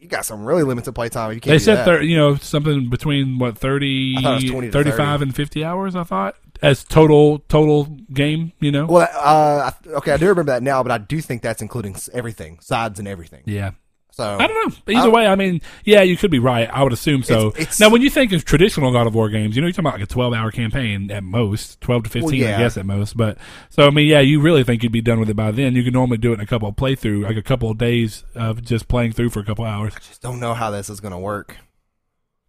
[0.00, 1.32] You got some really limited playtime.
[1.32, 1.50] You can't.
[1.54, 4.72] They said thir- you know something between what 30, I thought it was 20 to
[4.72, 5.22] 35 30.
[5.24, 5.96] and fifty hours.
[5.96, 8.52] I thought as total total game.
[8.60, 11.42] You know, Well, uh, I- okay, I do remember that now, but I do think
[11.42, 13.42] that's including everything, sides and everything.
[13.46, 13.72] yeah.
[14.10, 14.98] So I don't know.
[14.98, 16.68] Either way, I mean, yeah, you could be right.
[16.72, 17.50] I would assume so.
[17.50, 19.72] It's- it's- now, when you think of traditional God of War games, you know, you're
[19.72, 22.56] talking about like a 12 hour campaign at most, 12 to 15, Well, yeah.
[22.56, 23.16] I guess, at most.
[23.16, 23.38] But
[23.70, 25.76] so, I mean, yeah, you really think you'd be done with it by then.
[25.76, 28.24] You can normally do it in a couple of playthrough, like a couple of days
[28.34, 29.92] of just playing through for a couple hours.
[29.94, 31.56] I just don't know how this is going to work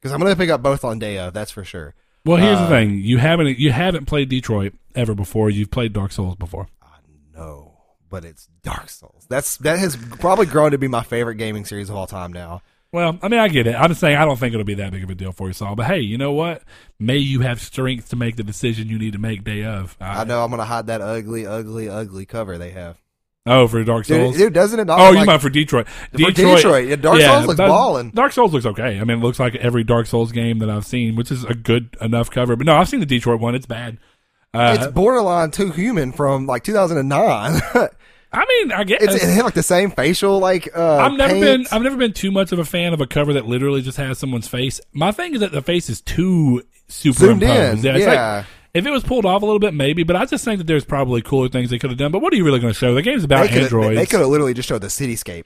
[0.02, 1.36] because I'm going to pick up both on day of.
[1.36, 1.94] That's for sure.
[2.26, 5.50] Well, here's the Uh, thing: you haven't you haven't played Detroit ever before.
[5.50, 6.68] You've played Dark Souls before.
[6.82, 6.98] I
[7.38, 7.74] know,
[8.10, 9.26] but it's Dark Souls.
[9.30, 12.62] That's that has probably grown to be my favorite gaming series of all time now.
[12.92, 13.76] Well, I mean, I get it.
[13.76, 15.54] I'm just saying I don't think it'll be that big of a deal for you,
[15.54, 15.76] Saul.
[15.76, 16.64] But hey, you know what?
[17.00, 19.96] May you have strength to make the decision you need to make day of.
[20.02, 22.98] I know I'm going to hide that ugly, ugly, ugly cover they have.
[23.52, 24.38] Oh, for Dark Souls.
[24.38, 24.86] dude doesn't it?
[24.86, 25.88] Not oh, you like, meant for Detroit?
[25.88, 26.88] for Detroit.
[26.88, 28.12] Yeah, Dark Souls looks that- ballin'.
[28.12, 29.00] Dark Souls looks okay.
[29.00, 31.54] I mean, it looks like every Dark Souls game that I've seen, which is a
[31.56, 32.56] good enough cover.
[32.56, 33.56] But no, I've seen the Detroit one.
[33.56, 33.98] It's bad.
[34.54, 37.62] Uh, It's borderline too human from like 2009.
[38.32, 40.70] I mean, I guess It's, it had like the same facial like.
[40.76, 41.44] Uh, I've never paint.
[41.44, 43.98] been I've never been too much of a fan of a cover that literally just
[43.98, 44.80] has someone's face.
[44.94, 47.50] My thing is that the face is too zoomed in.
[47.50, 47.86] superimposed.
[47.86, 50.04] it's like- Yeah, if it was pulled off a little bit, maybe.
[50.04, 52.12] But I just think that there's probably cooler things they could have done.
[52.12, 52.94] But what are you really going to show?
[52.94, 53.96] The game's about they androids.
[53.96, 55.46] they could have literally just showed the cityscape,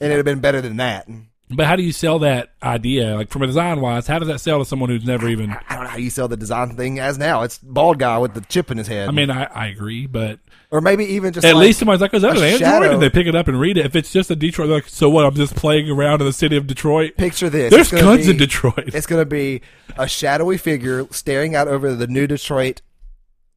[0.00, 1.08] and it'd have been better than that.
[1.50, 3.14] But how do you sell that idea?
[3.14, 5.50] Like from a design wise, how does that sell to someone who's never even?
[5.50, 7.42] I don't know how you sell the design thing as now.
[7.42, 9.08] It's bald guy with the chip in his head.
[9.08, 12.12] I mean, I, I agree, but or maybe even just at like, least somebody's like,
[12.12, 12.92] oh, "Is that a an android?" shadow.
[12.92, 13.86] And they pick it up and read it.
[13.86, 15.24] If it's just a Detroit, like, so what?
[15.24, 17.16] I'm just playing around in the city of Detroit.
[17.16, 17.70] picture this.
[17.72, 18.90] There's guns be- in Detroit.
[18.94, 19.62] It's going to be
[19.96, 22.82] a shadowy figure staring out over the new Detroit,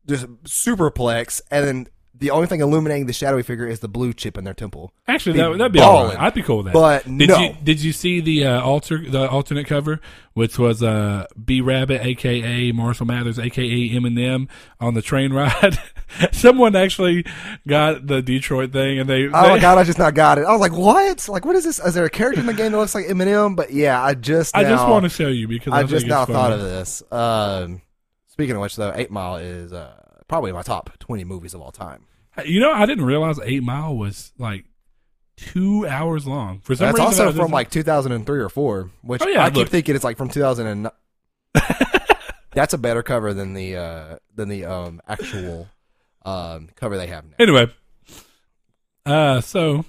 [0.08, 1.88] just superplex, and then
[2.22, 4.94] the only thing illuminating the shadowy figure is the blue chip in their temple.
[5.08, 6.20] Actually, that, that'd be all right.
[6.20, 6.74] I'd be cool with that.
[6.74, 7.40] But did no.
[7.40, 10.00] you did you see the uh, alter the alternate cover,
[10.34, 14.48] which was uh, B Rabbit, aka Marshall Mathers, aka Eminem,
[14.80, 15.80] on the train ride?
[16.32, 17.26] Someone actually
[17.68, 20.46] got the Detroit thing, and they, Oh my god, I just not got it.
[20.46, 21.28] I was like, what?
[21.28, 21.80] Like, what is this?
[21.80, 23.56] Is there a character in the game that looks like Eminem?
[23.56, 26.26] But yeah, I just I just want to show you because I, I just now
[26.26, 27.02] thought of this.
[27.12, 27.82] Um,
[28.28, 29.96] speaking of which, though, Eight Mile is uh,
[30.28, 32.06] probably my top twenty movies of all time.
[32.46, 34.66] You know, I didn't realize Eight Mile was like
[35.38, 36.60] two hours long.
[36.60, 39.58] For some That's reason, also from like 2003 or four, which Oh, yeah, I keep
[39.58, 39.70] look.
[39.70, 40.92] thinking it's like from 2009.
[42.54, 45.68] That's a better cover than the uh, than the um, actual
[46.26, 47.36] um, cover they have now.
[47.40, 47.68] Anyway,
[49.06, 49.86] uh, so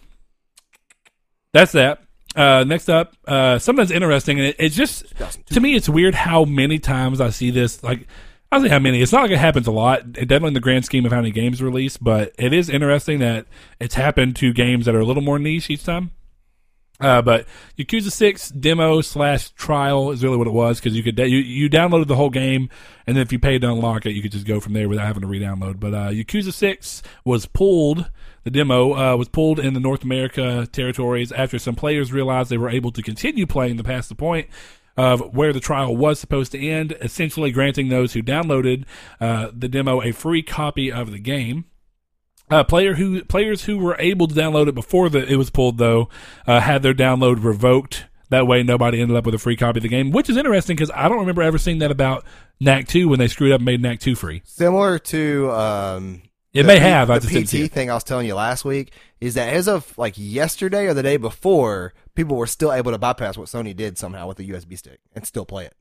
[1.52, 2.02] that's that.
[2.36, 5.04] Uh, next up, uh, something's interesting, and it, it's just
[5.46, 7.82] to me, it's weird how many times I see this.
[7.82, 8.06] Like,
[8.52, 9.00] I don't say how many.
[9.00, 10.00] It's not like it happens a lot.
[10.00, 13.18] It definitely in the grand scheme of how many games released, but it is interesting
[13.20, 13.46] that
[13.80, 16.10] it's happened to games that are a little more niche each time.
[17.00, 17.46] Uh, but
[17.78, 21.70] Yakuza Six demo slash trial is really what it was because you could you you
[21.70, 22.68] downloaded the whole game
[23.06, 25.06] and then if you paid to unlock it, you could just go from there without
[25.06, 25.80] having to re-download.
[25.80, 28.10] But uh, Yakuza Six was pulled.
[28.44, 32.58] The demo uh, was pulled in the North America territories after some players realized they
[32.58, 34.48] were able to continue playing the past the point
[34.96, 38.85] of where the trial was supposed to end, essentially granting those who downloaded
[39.20, 41.64] uh, the demo a free copy of the game.
[42.50, 45.78] Uh, player who players who were able to download it before the, it was pulled
[45.78, 46.09] though
[46.46, 48.07] uh, had their download revoked.
[48.28, 50.74] That way, nobody ended up with a free copy of the game, which is interesting
[50.76, 52.24] because I don't remember ever seeing that about
[52.61, 54.42] Knack Two when they screwed up and made Knack Two free.
[54.44, 57.11] Similar to um, It the may have.
[57.11, 59.52] I the just didn't see PT thing I was telling you last week is that
[59.52, 63.48] as of like yesterday or the day before, people were still able to bypass what
[63.48, 65.75] Sony did somehow with the USB stick and still play it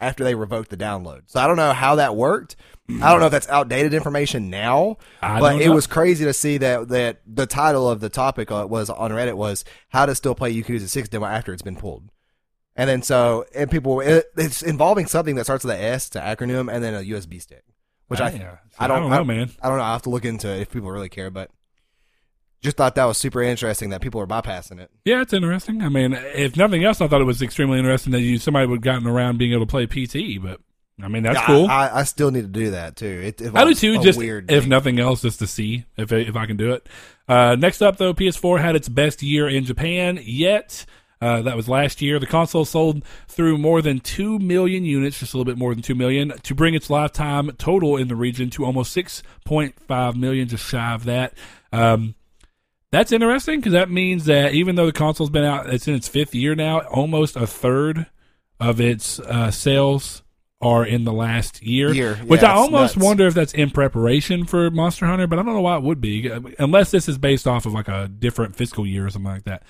[0.00, 1.22] after they revoked the download.
[1.26, 2.56] So I don't know how that worked.
[2.88, 6.56] I don't know if that's outdated information now, I but it was crazy to see
[6.58, 10.34] that that the title of the topic uh, was on Reddit was how to still
[10.34, 12.10] play Yakuza Six demo after it's been pulled.
[12.76, 16.20] And then so and people it, it's involving something that starts with an S, to
[16.20, 17.64] acronym, and then a USB stick,
[18.06, 18.56] which I Yeah.
[18.78, 19.50] I don't, know, man.
[19.60, 19.84] I don't know.
[19.84, 21.50] I have to look into it if people really care, but
[22.60, 24.90] just thought that was super interesting that people were bypassing it.
[25.04, 25.82] Yeah, it's interesting.
[25.82, 28.82] I mean, if nothing else, I thought it was extremely interesting that you somebody would
[28.82, 30.42] gotten around being able to play PT.
[30.42, 30.60] But
[31.00, 31.66] I mean, that's I- cool.
[31.68, 33.06] I, I, still need to do that too.
[33.06, 34.02] It, it I do too.
[34.02, 34.50] Just weird.
[34.50, 34.70] if thing.
[34.70, 36.88] nothing else, just to see if if I can do it.
[37.28, 40.84] Uh, next up, though, PS4 had its best year in Japan yet.
[41.20, 42.18] Uh, that was last year.
[42.18, 45.82] The console sold through more than two million units, just a little bit more than
[45.82, 50.16] two million, to bring its lifetime total in the region to almost six point five
[50.16, 51.34] million, just shy of that.
[51.72, 52.14] Um,
[52.90, 56.08] that's interesting because that means that even though the console's been out, it's in its
[56.08, 56.80] fifth year now.
[56.80, 58.06] Almost a third
[58.60, 60.22] of its uh, sales
[60.60, 63.06] are in the last year, Year, which yeah, I almost nuts.
[63.06, 66.00] wonder if that's in preparation for Monster Hunter, but I don't know why it would
[66.00, 69.44] be, unless this is based off of like a different fiscal year or something like
[69.44, 69.62] that.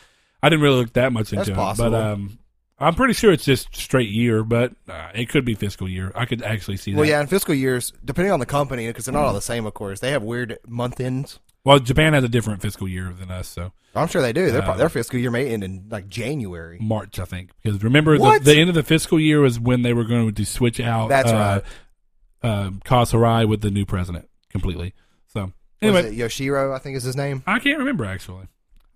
[0.43, 1.91] I didn't really look that much into That's it, possible.
[1.91, 2.39] but um,
[2.79, 6.11] I'm pretty sure it's just straight year, but uh, it could be fiscal year.
[6.15, 6.97] I could actually see that.
[6.99, 9.67] well, yeah, in fiscal years, depending on the company, because they're not all the same,
[9.67, 11.39] of course, they have weird month ends.
[11.69, 14.51] Well, Japan has a different fiscal year than us, so I'm sure they do.
[14.51, 16.79] Their, Uh, their fiscal year may end in like January.
[16.81, 17.51] March, I think.
[17.63, 20.45] Because remember, the, the end of the fiscal year was when they were going to
[20.47, 21.11] switch out.
[21.11, 21.61] That's uh,
[22.43, 22.51] right.
[22.51, 24.95] Uh, Kaz Hirai with the new president completely.
[25.27, 25.53] So
[25.83, 27.43] Anyway, anyway, Yoshiro, I think is his name.
[27.47, 28.47] I can't remember actually.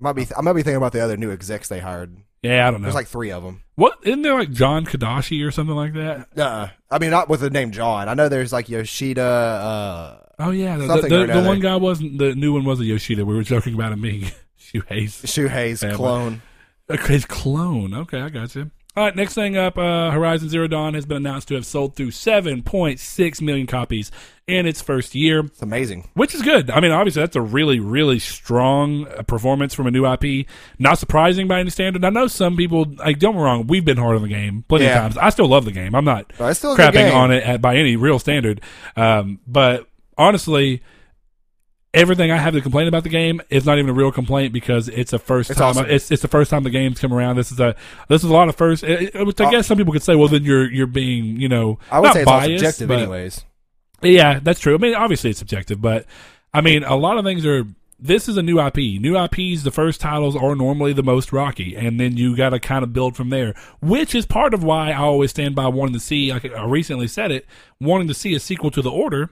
[0.02, 0.26] Might be.
[0.36, 2.16] I might be thinking about the other new execs they hired.
[2.42, 2.86] Yeah, I don't know.
[2.86, 3.62] There's like three of them.
[3.76, 6.26] what isn't there like John Kadashi or something like that?
[6.36, 8.08] Uh, I mean, not with the name John.
[8.08, 9.22] I know there's like Yoshida.
[9.22, 12.84] Uh, Oh yeah, the, the, the, the one guy wasn't the new one was a
[12.84, 13.24] Yoshida.
[13.24, 14.22] We were joking about him being
[14.72, 16.42] Yeah, but- clone.
[17.06, 17.94] his clone.
[17.94, 18.70] Okay, I got you.
[18.94, 21.96] All right, next thing up, uh, Horizon Zero Dawn has been announced to have sold
[21.96, 24.10] through 7.6 million copies
[24.46, 25.40] in its first year.
[25.46, 26.10] It's amazing.
[26.12, 26.70] which is good.
[26.70, 30.46] I mean, obviously, that's a really, really strong uh, performance from a new IP.
[30.78, 32.04] Not surprising by any standard.
[32.04, 32.84] I know some people.
[32.98, 35.06] Like, don't get me wrong, we've been hard on the game plenty Yeah.
[35.06, 35.16] of times.
[35.16, 35.94] I still love the game.
[35.94, 38.60] I'm not still crapping on it at, by any real standard.
[38.94, 40.82] Um, but honestly,
[41.94, 44.88] everything I have to complain about the game is not even a real complaint because
[44.88, 45.70] it's a first It's time.
[45.70, 45.86] awesome.
[45.90, 47.36] It's it's the first time the game's come around.
[47.36, 47.74] This is a
[48.08, 48.82] this is a lot of first.
[48.84, 51.40] It, it- which I Uh, guess some people could say, well, then you're you're being
[51.40, 53.44] you know I would say it's all subjective, anyways.
[54.02, 54.74] Yeah, that's true.
[54.74, 56.06] I mean, obviously it's subjective, but
[56.52, 57.64] I mean, a lot of things are.
[58.04, 58.78] This is a new IP.
[59.00, 62.58] New IPs, the first titles are normally the most rocky, and then you got to
[62.58, 63.54] kind of build from there.
[63.80, 66.32] Which is part of why I always stand by wanting to see.
[66.32, 67.46] Like I recently said it,
[67.80, 69.30] wanting to see a sequel to the Order.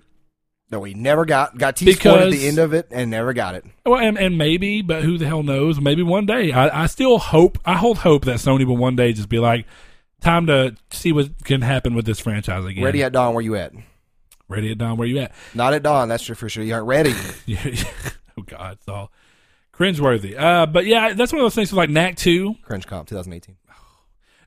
[0.71, 3.57] No, we never got got teased for at the end of it and never got
[3.57, 3.65] it.
[3.85, 5.81] Well, and, and maybe, but who the hell knows?
[5.81, 6.53] Maybe one day.
[6.53, 7.59] I, I still hope.
[7.65, 9.67] I hold hope that Sony will one day just be like,
[10.21, 12.85] time to see what can happen with this franchise again.
[12.85, 13.73] Ready at dawn, where you at?
[14.49, 14.97] ready at dawn.
[14.97, 15.33] Where you at?
[15.55, 16.63] Not at dawn, that's for sure.
[16.63, 17.15] You aren't ready.
[17.47, 17.65] Yeah.
[18.39, 19.11] oh God, it's all
[19.73, 20.39] cringeworthy.
[20.39, 21.73] Uh, but yeah, that's one of those things.
[21.73, 22.55] with Like Knack Two.
[22.63, 23.57] Cringe Comp 2018.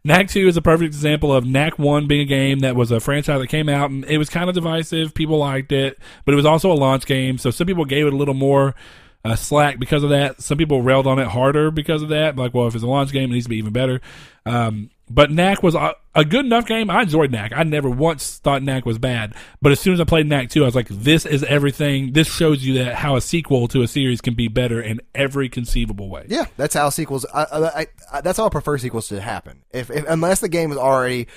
[0.05, 2.99] Knack 2 is a perfect example of Knack 1 being a game that was a
[2.99, 5.13] franchise that came out and it was kind of divisive.
[5.13, 7.37] People liked it, but it was also a launch game.
[7.37, 8.75] So some people gave it a little more
[9.23, 10.41] uh, slack because of that.
[10.41, 12.35] Some people railed on it harder because of that.
[12.35, 14.01] Like, well, if it's a launch game, it needs to be even better.
[14.45, 16.89] Um, but Knack was a, a good enough game.
[16.89, 17.51] I enjoyed Knack.
[17.55, 19.33] I never once thought Knack was bad.
[19.61, 22.13] But as soon as I played Knack 2, I was like, this is everything.
[22.13, 25.49] This shows you that how a sequel to a series can be better in every
[25.49, 26.25] conceivable way.
[26.29, 27.25] Yeah, that's how sequels.
[27.33, 29.63] I, I, I, that's how I prefer sequels to happen.
[29.71, 31.27] If, if unless the game is already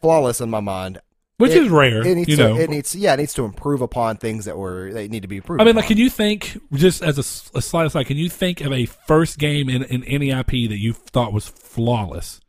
[0.00, 1.00] flawless in my mind,
[1.38, 2.42] Which it- is rare, It needs you to.
[2.50, 2.56] know.
[2.58, 2.94] It needs.
[2.94, 5.62] Yeah, it needs to improve upon things that were that need to be improved.
[5.62, 8.06] I mean, like, can you think just as a slight aside?
[8.06, 11.48] Can you think of a first game in, in any IP that you thought was
[11.48, 12.40] flawless?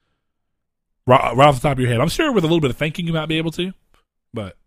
[1.09, 2.77] Right, right off the top of your head, I'm sure with a little bit of
[2.77, 3.73] thinking you might be able to.
[4.31, 4.57] But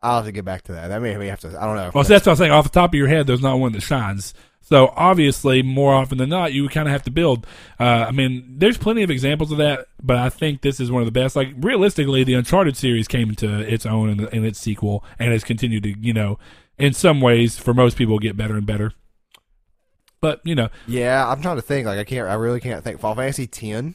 [0.00, 0.92] I'll have to get back to that.
[0.92, 1.48] I mean, we have to.
[1.48, 1.90] I don't know.
[1.94, 2.50] well, so that's what I'm saying.
[2.50, 4.32] Off the top of your head, there's not one that shines.
[4.62, 7.46] So obviously, more often than not, you kind of have to build.
[7.78, 11.02] Uh, I mean, there's plenty of examples of that, but I think this is one
[11.02, 11.36] of the best.
[11.36, 15.44] Like realistically, the Uncharted series came into its own in, in its sequel, and has
[15.44, 16.38] continued to, you know,
[16.78, 18.94] in some ways, for most people, get better and better.
[20.22, 21.86] But you know, yeah, I'm trying to think.
[21.86, 22.26] Like, I can't.
[22.26, 23.00] I really can't think.
[23.00, 23.94] Final Fantasy Ten.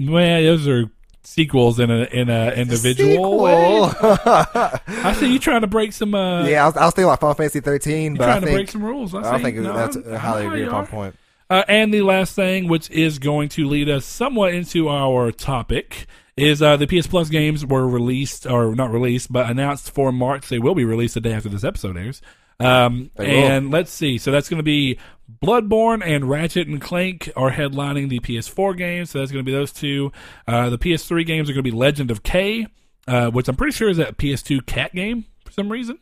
[0.00, 0.90] Well, those are
[1.22, 3.90] sequels in a in a individual way.
[4.04, 6.14] I see you trying to break some.
[6.14, 8.40] Uh, yeah, I was, I was thinking like Final Fantasy 13, you but trying I
[8.40, 9.14] to think break some rules.
[9.14, 11.16] I, I don't think No, that's I'm- highly you upon point.
[11.50, 16.06] Uh, and the last thing, which is going to lead us somewhat into our topic,
[16.38, 20.48] is uh, the PS Plus games were released, or not released, but announced for March.
[20.48, 22.22] They will be released the day after this episode airs.
[22.60, 24.18] Um, and let's see.
[24.18, 24.98] So that's going to be
[25.42, 29.10] Bloodborne and Ratchet and Clank are headlining the PS4 games.
[29.10, 30.12] So that's going to be those two.
[30.46, 32.66] Uh, the PS3 games are going to be Legend of Kay,
[33.08, 35.98] uh, which I'm pretty sure is that PS2 cat game for some reason.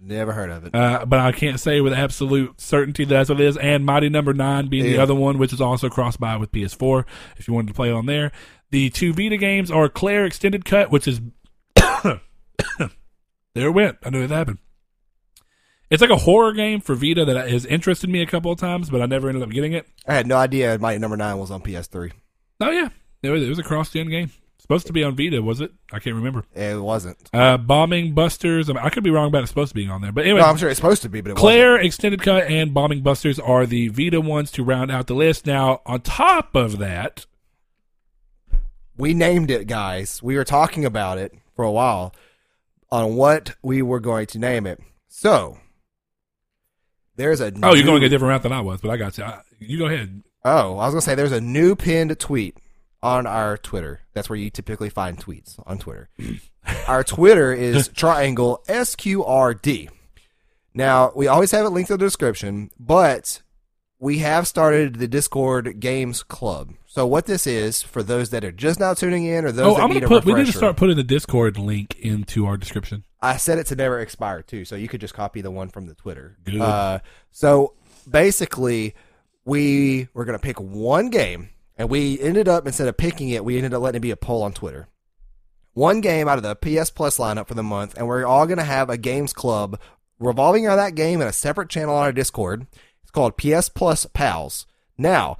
[0.00, 0.74] Never heard of it.
[0.74, 3.56] Uh, but I can't say with absolute certainty that that's what it is.
[3.56, 7.04] And Mighty Number Nine being the other one, which is also cross-buy with PS4,
[7.38, 8.30] if you wanted to play on there.
[8.70, 11.20] The two Vita games are Claire Extended Cut, which is
[11.76, 12.20] there
[13.54, 13.96] it went.
[14.04, 14.58] I knew it happened.
[15.90, 18.90] It's like a horror game for Vita that has interested me a couple of times,
[18.90, 19.86] but I never ended up getting it.
[20.06, 22.12] I had no idea my Number Nine was on PS3.
[22.60, 22.88] Oh yeah,
[23.22, 24.30] it was, it was a cross-gen game.
[24.58, 25.70] Supposed to be on Vita, was it?
[25.92, 26.44] I can't remember.
[26.52, 27.18] It wasn't.
[27.32, 28.68] Uh, Bombing Busters.
[28.68, 30.40] I, mean, I could be wrong about it supposed to be on there, but anyway,
[30.40, 31.40] No, I'm sure it's supposed to be, but it wasn't.
[31.40, 35.46] Claire, Extended Cut, and Bombing Busters are the Vita ones to round out the list.
[35.46, 37.26] Now, on top of that,
[38.96, 40.20] We named it, guys.
[40.22, 42.12] We were talking about it for a while
[42.90, 44.80] on what we were going to name it.
[45.06, 45.58] So
[47.16, 49.18] there's a oh, you're new- going a different route than I was, but I got
[49.18, 49.24] you.
[49.24, 50.22] I, you go ahead.
[50.44, 52.56] Oh, I was gonna say there's a new pinned tweet
[53.02, 54.02] on our Twitter.
[54.14, 56.08] That's where you typically find tweets on Twitter.
[56.86, 59.88] our Twitter is triangle SQRD.
[60.74, 63.42] Now we always have it linked in the description, but
[63.98, 66.74] we have started the Discord Games Club.
[66.96, 69.76] So what this is for those that are just now tuning in or those Oh,
[69.76, 70.24] that I'm need gonna a put.
[70.24, 70.58] We need to refresher.
[70.60, 73.04] start putting the Discord link into our description.
[73.20, 75.88] I set it to never expire too, so you could just copy the one from
[75.88, 76.38] the Twitter.
[76.42, 76.58] Good.
[76.58, 77.74] Uh, so
[78.08, 78.94] basically,
[79.44, 83.58] we were gonna pick one game, and we ended up instead of picking it, we
[83.58, 84.88] ended up letting it be a poll on Twitter.
[85.74, 88.64] One game out of the PS Plus lineup for the month, and we're all gonna
[88.64, 89.78] have a games club
[90.18, 92.66] revolving around that game in a separate channel on our Discord.
[93.02, 94.66] It's called PS Plus Pals.
[94.96, 95.36] Now.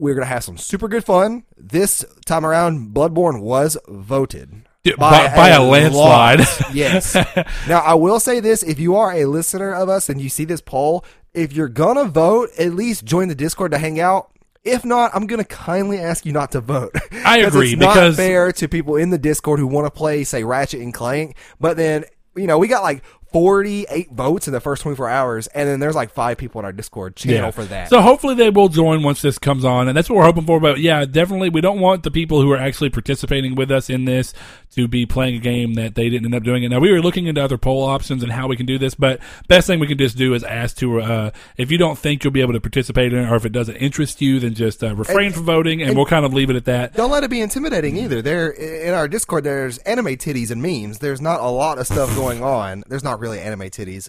[0.00, 1.44] We're gonna have some super good fun.
[1.56, 6.38] This time around, Bloodborne was voted Dude, by, by a landslide.
[6.40, 6.74] lot.
[6.74, 7.14] yes.
[7.68, 10.44] Now I will say this: if you are a listener of us and you see
[10.46, 14.30] this poll, if you're gonna vote, at least join the Discord to hang out.
[14.64, 16.94] If not, I'm gonna kindly ask you not to vote.
[17.24, 20.24] I agree, It's not because- fair to people in the Discord who want to play,
[20.24, 22.04] say, Ratchet and Clank, but then.
[22.36, 25.94] You know, we got like 48 votes in the first 24 hours, and then there's
[25.94, 27.88] like five people in our Discord channel for that.
[27.88, 30.60] So hopefully they will join once this comes on, and that's what we're hoping for.
[30.60, 34.04] But yeah, definitely, we don't want the people who are actually participating with us in
[34.04, 34.32] this
[34.72, 36.68] to be playing a game that they didn't end up doing it.
[36.68, 39.20] Now we were looking into other poll options and how we can do this, but
[39.48, 42.32] best thing we can just do is ask to uh, if you don't think you'll
[42.32, 44.94] be able to participate in it, or if it doesn't interest you, then just uh,
[44.94, 46.94] refrain And- from voting, and, and- we'll kind of leave it at that.
[46.94, 48.22] Don't let it be intimidating either.
[48.22, 50.98] There in our Discord, there's anime titties and memes.
[50.98, 52.82] There's not a lot of stuff going on.
[52.88, 54.08] There's not really anime titties,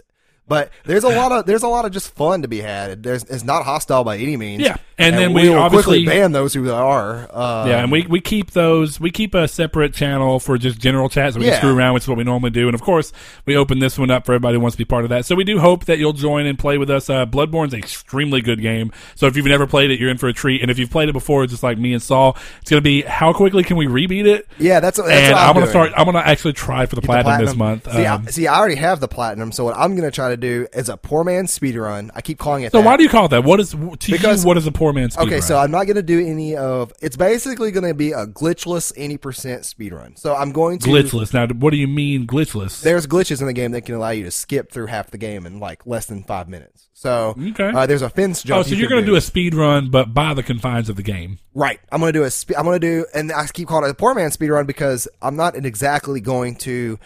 [0.51, 3.03] but there's a lot of there's a lot of just fun to be had.
[3.03, 4.61] There's it's not hostile by any means.
[4.61, 7.19] Yeah, and then we will obviously- quickly ban those who are.
[7.31, 8.99] Um, Yeah, and we, we keep those.
[8.99, 11.51] We keep a separate channel for just general chat, so we Yeah.
[11.51, 12.67] can screw around, which is what we normally do.
[12.67, 13.13] And of course,
[13.45, 15.25] we open this one up for everybody who wants to be part of that.
[15.25, 17.09] So we do hope that you'll join and play with us.
[17.09, 18.91] Uh, Bloodborne's an extremely good game.
[19.15, 20.61] So if you've never played it, you're in for a treat.
[20.61, 23.03] And if you've played it before, just like me and Saul, it's going to be
[23.03, 24.49] how quickly can we rebeat it?
[24.59, 24.81] yeah.
[24.81, 25.91] That's, that's and what I'm, I'm, going to start.
[25.95, 27.89] I'm going to actually try for the the platinum, this month.
[27.89, 30.29] See, Um, I, see, I already have the platinum, so what I'm going to try
[30.29, 32.11] to do is a poor man's speed run.
[32.13, 32.71] I keep calling it.
[32.73, 32.85] so that.
[32.85, 33.43] why do you call it that?
[33.45, 33.77] What is to
[34.11, 34.47] Because- you?
[34.47, 35.41] What is a poor man's speed Okay, run?
[35.43, 36.91] so I'm not going to do any of.
[37.01, 40.15] It's basically going to be a glitchless any percent speed run.
[40.17, 41.33] So I'm going to glitchless.
[41.33, 42.81] Now, what do you mean glitchless?
[42.81, 45.45] There's glitches in the game that can allow you to skip through half the game
[45.45, 46.87] in like less than five minutes.
[46.93, 47.69] So Okay.
[47.73, 48.59] uh, there's a fence jump.
[48.59, 50.95] oh, so you you're going to do a speed run, but by the confines of
[50.97, 51.39] the game.
[51.53, 51.79] Right.
[51.91, 52.31] I'm gonna do a.
[52.31, 55.07] Spe- I'm gonna do, and I keep calling it a poor man's speed run because
[55.21, 56.97] I'm not exactly going to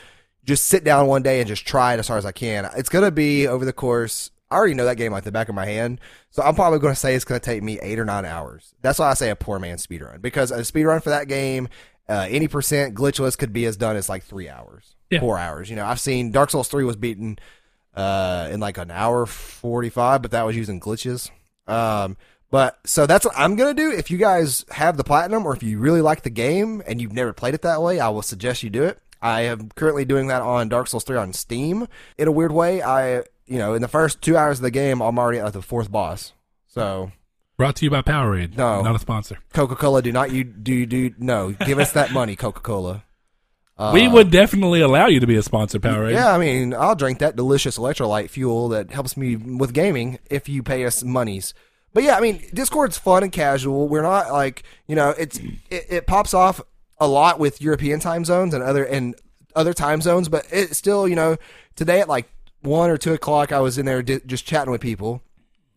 [0.46, 2.70] just sit down one day and just try it as hard as I can.
[2.78, 4.32] It's gonna be over the course.
[4.52, 6.96] I already know that game like the back of my hand, so I'm probably gonna
[6.96, 8.74] say it's gonna take me eight or nine hours.
[8.82, 11.28] That's why I say a poor man speed run because a speed run for that
[11.28, 11.68] game,
[12.08, 15.20] uh, any percent glitchless could be as done as like three hours, Yeah.
[15.20, 15.70] four hours.
[15.70, 17.40] You know, I've seen Dark Souls three was beaten
[17.96, 21.32] uh, in like an hour forty five, but that was using glitches.
[21.68, 22.16] Um,
[22.52, 23.92] but so that's what I'm gonna do.
[23.92, 27.14] If you guys have the platinum, or if you really like the game and you've
[27.14, 29.00] never played it that way, I will suggest you do it.
[29.26, 31.88] I am currently doing that on Dark Souls 3 on Steam.
[32.16, 35.02] In a weird way, I you know in the first two hours of the game,
[35.02, 36.34] I'm already at the fourth boss.
[36.68, 37.12] So
[37.58, 38.56] Brought to you by Powerade.
[38.56, 38.84] No.
[38.84, 39.40] not a sponsor.
[39.52, 43.04] Coca Cola, do not you do do no, give us that money, Coca Cola.
[43.78, 46.14] Uh, we would definitely allow you to be a sponsor, Powerade.
[46.14, 50.48] Yeah, I mean, I'll drink that delicious electrolyte fuel that helps me with gaming if
[50.48, 51.54] you pay us monies.
[51.94, 53.88] But yeah, I mean, Discord's fun and casual.
[53.88, 56.62] We're not like you know, it's it, it pops off
[56.98, 59.16] a lot with European time zones and other and
[59.56, 61.38] other time zones, but it still you know
[61.76, 62.30] today at like
[62.62, 65.22] one or two o'clock, I was in there di- just chatting with people,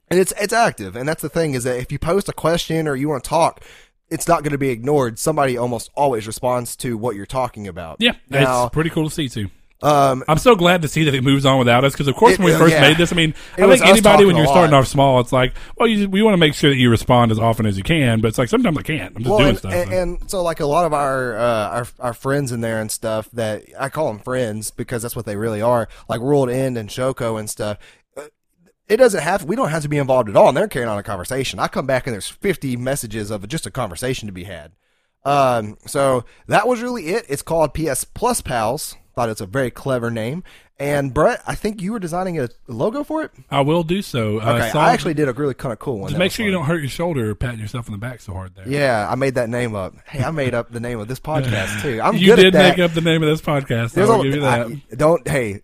[0.09, 0.97] and it's it's active.
[0.97, 3.29] And that's the thing is that if you post a question or you want to
[3.29, 3.63] talk.
[4.11, 5.19] It's not going to be ignored.
[5.19, 7.99] Somebody almost always responds to what you're talking about.
[8.01, 9.51] Yeah, Now, it's pretty cool to see too.
[9.81, 12.33] Um, I'm so glad to see that it moves on without us because, of course,
[12.35, 12.81] It- when we uh, first yeah.
[12.81, 14.81] made this, I mean, It I think anybody when you're starting lot.
[14.81, 17.39] off small, it's like, well, you we want to make sure that you respond as
[17.39, 19.15] often as you can, but it's like sometimes I can't.
[19.17, 19.73] I'm just well, doing and, stuff.
[19.73, 19.97] and, so.
[19.99, 23.31] and so like a lot of our, uh, our our friends in there and stuff
[23.33, 25.89] that I call them friends because that's what they really are.
[26.09, 27.79] Like World End and Shoko and stuff.
[28.17, 28.23] uh,
[28.89, 29.45] It doesn't have.
[29.45, 31.61] We don't have to be involved at all, and they're carrying on a conversation.
[31.61, 34.73] I come back and there's 50 messages of just a conversation to be had.
[35.25, 37.27] Um, so that was really it.
[37.29, 38.97] It's called PS Plus Pals.
[39.19, 40.45] Thought it's a very clever name.
[40.79, 43.33] And Brett, I think you were designing a logo for it.
[43.51, 44.39] I will do so.
[44.39, 46.11] Uh, Okay, Saul, I actually did a really kind of cool one.
[46.11, 48.33] just make sure you don't hurt your shoulder or patting yourself in the back so
[48.33, 48.69] hard there.
[48.69, 49.95] Yeah, I made that name up.
[50.07, 52.01] Hey, I made up the name of this podcast too.
[52.01, 52.69] I'm you good did at that.
[52.77, 53.95] make up the name of this podcast.
[53.95, 54.69] There's I'll a- give you that.
[54.69, 55.63] I- don't hey,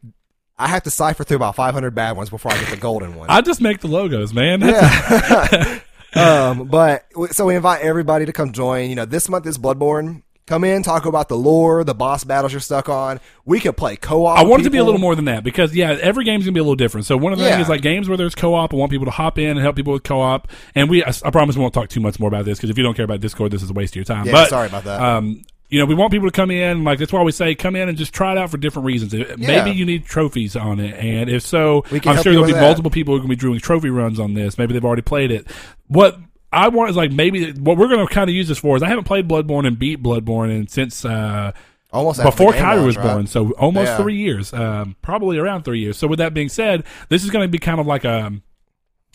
[0.59, 3.31] I have to cipher through about 500 bad ones before I get the golden one.
[3.31, 4.59] I just make the logos, man.
[4.59, 5.81] That's-
[6.17, 8.91] um, but so we invite everybody to come join.
[8.91, 10.23] You know, this month is Bloodborne.
[10.47, 13.19] Come in, talk about the lore, the boss battles you're stuck on.
[13.47, 14.39] We could play co-op.
[14.39, 16.53] I want it to be a little more than that because yeah, every game's gonna
[16.53, 17.07] be a little different.
[17.07, 17.53] So one of the Yeah.
[17.53, 19.75] things is like games where there's co-op, I want people to hop in and help
[19.77, 20.49] people with co-op.
[20.75, 22.77] And we, I, I promise, we won't talk too much more about this because if
[22.77, 24.27] you don't care about Discord, this is a waste of your time.
[24.27, 25.01] Yeah, but sorry about that.
[25.01, 26.85] Um, you know, we want people to come in.
[26.85, 29.15] Like that's why we say come in and just try it out for different reasons.
[29.39, 32.61] Maybe you need trophies on it, and if so, I'm sure there'll be that.
[32.61, 34.59] multiple people who are going to be doing trophy runs on this.
[34.59, 35.47] Maybe they've already played it.
[35.89, 36.19] What
[36.55, 38.83] I want is like maybe what we're going to kind of use this for is
[38.83, 41.05] I haven't played Bloodborne and beat Bloodborne and since.
[41.05, 41.53] Uh,
[41.93, 43.05] Almost before Kyrie was right?
[43.15, 43.97] born, so almost Yeah.
[43.99, 45.97] three years, um, probably around three years.
[45.97, 48.33] So with that being said, this is going to be kind of like a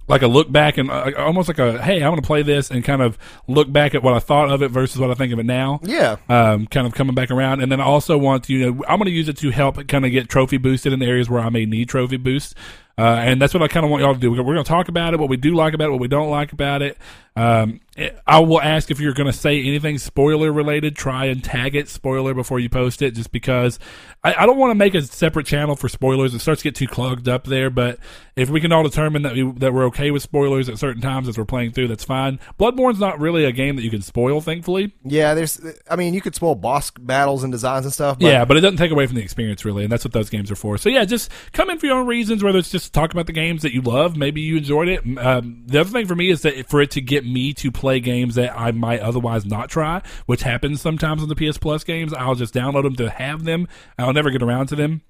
[0.08, 2.72] like a look back and uh, almost like a hey, I'm going to play this
[2.72, 3.18] and kind of
[3.50, 5.82] look back at what I thought of it versus what I think of it now.
[5.84, 6.16] Yeah.
[6.30, 8.98] Um, kind of coming back around, and then I also want to, you know, I'm
[8.98, 11.42] going to use it to help kind of get trophy boosted in the areas where
[11.42, 12.56] I may need trophy boost.
[13.00, 14.30] Uh, and that's what I kind of want y'all to do.
[14.30, 16.30] We're, going to talk about it, what we do like about it, what we don't
[16.30, 16.98] like about it.
[17.34, 17.80] Um,
[18.26, 20.96] I will ask if you're going to say anything spoiler related.
[20.96, 23.80] Try and tag it spoiler before you post it, just because
[24.24, 26.34] I, I don't want to make a separate channel for spoilers.
[26.34, 27.70] It starts to get too clogged up there.
[27.70, 28.00] But
[28.36, 31.28] if we can all determine that we, that we're okay with spoilers at certain times
[31.28, 32.40] as we're playing through, that's fine.
[32.60, 34.94] Bloodborne's not really a game that you can spoil, thankfully.
[35.04, 35.60] Yeah, there's.
[35.90, 38.20] I mean, you could spoil boss battles and designs and stuff.
[38.20, 40.30] But yeah, but it doesn't take away from the experience really, and that's what those
[40.30, 40.78] games are for.
[40.78, 42.44] So yeah, just come in for your own reasons.
[42.44, 45.00] Whether it's just talk about the games that you love, maybe you enjoyed it.
[45.18, 47.89] Um, the other thing for me is that for it to get me to play
[47.98, 52.14] games that I might otherwise not try, which happens sometimes on the PS Plus games,
[52.14, 53.68] I'll just download them to have them.
[53.98, 55.02] I'll never get around to them.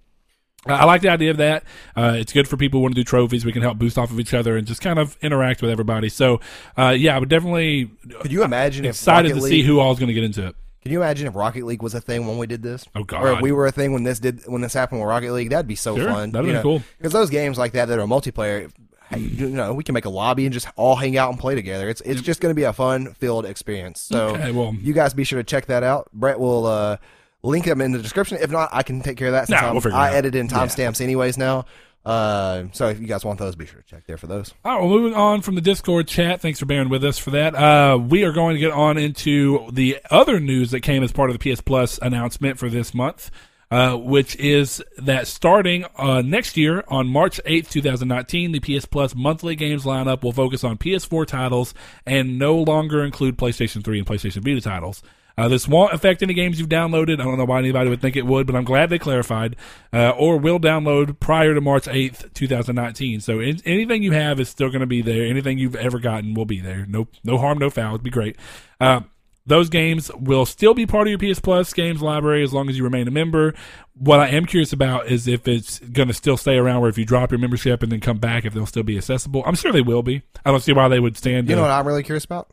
[0.65, 1.63] I like the idea of that.
[1.95, 3.45] Uh, it's good for people who want to do trophies.
[3.45, 6.09] We can help boost off of each other and just kind of interact with everybody.
[6.09, 6.41] So,
[6.77, 7.89] uh, yeah, I would definitely
[8.21, 10.47] Could you imagine if excited Rocket to League, see who all's going to get into
[10.47, 10.55] it.
[10.81, 12.85] Can you imagine if Rocket League was a thing when we did this?
[12.95, 13.23] Oh, God.
[13.23, 15.49] Or if we were a thing when this did when this happened with Rocket League,
[15.49, 16.31] that'd be so Sure, fun.
[16.31, 16.61] that'd be know?
[16.61, 16.83] cool.
[16.97, 18.69] Because those games like that that are multiplayer,
[19.17, 21.89] you know, we can make a lobby and just all hang out and play together.
[21.89, 24.01] It's it's just going to be a fun filled experience.
[24.01, 26.09] So Okay, well- you guys be sure to check that out.
[26.13, 26.97] Brett will uh,
[27.43, 28.37] link them in the description.
[28.41, 29.47] If not, I can take care of that.
[29.47, 30.15] Since Nah, we'll figure it I out.
[30.15, 31.65] edit in timestamps anyways now.
[32.05, 34.53] Uh, so if you guys want those, be sure to check there for those.
[34.63, 36.39] All right, well, moving on from the Discord chat.
[36.41, 37.53] Thanks for bearing with us for that.
[37.53, 41.29] Uh, we are going to get on into the other news that came as part
[41.29, 43.29] of the PS Plus announcement for this month,
[43.71, 49.15] uh, which is that starting uh, next year on March 8th, 2019, the PS Plus
[49.15, 51.73] monthly games lineup will focus on PS4 titles
[52.05, 55.03] and no longer include PlayStation 3 and PlayStation Vita titles.
[55.39, 57.21] Uh, this won't affect any games you've downloaded.
[57.21, 59.55] I don't know why anybody would think it would, but I'm glad they clarified.
[59.93, 63.21] Uh, or will download prior to March 8th, 2019.
[63.21, 65.23] So in, anything you have is still going to be there.
[65.23, 66.85] Anything you've ever gotten will be there.
[66.89, 67.91] No, no harm, no foul.
[67.91, 68.35] It'd be great.
[68.81, 69.01] Uh,
[69.45, 72.77] those games will still be part of your PS Plus games library as long as
[72.77, 73.53] you remain a member.
[73.95, 76.97] What I am curious about is if it's going to still stay around where if
[76.97, 79.43] you drop your membership and then come back, if they'll still be accessible.
[79.45, 80.21] I'm sure they will be.
[80.45, 81.49] I don't see why they would stand.
[81.49, 82.51] You know what I'm really curious about?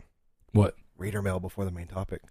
[0.52, 0.74] what?
[0.96, 2.22] Reader mail before the main topic.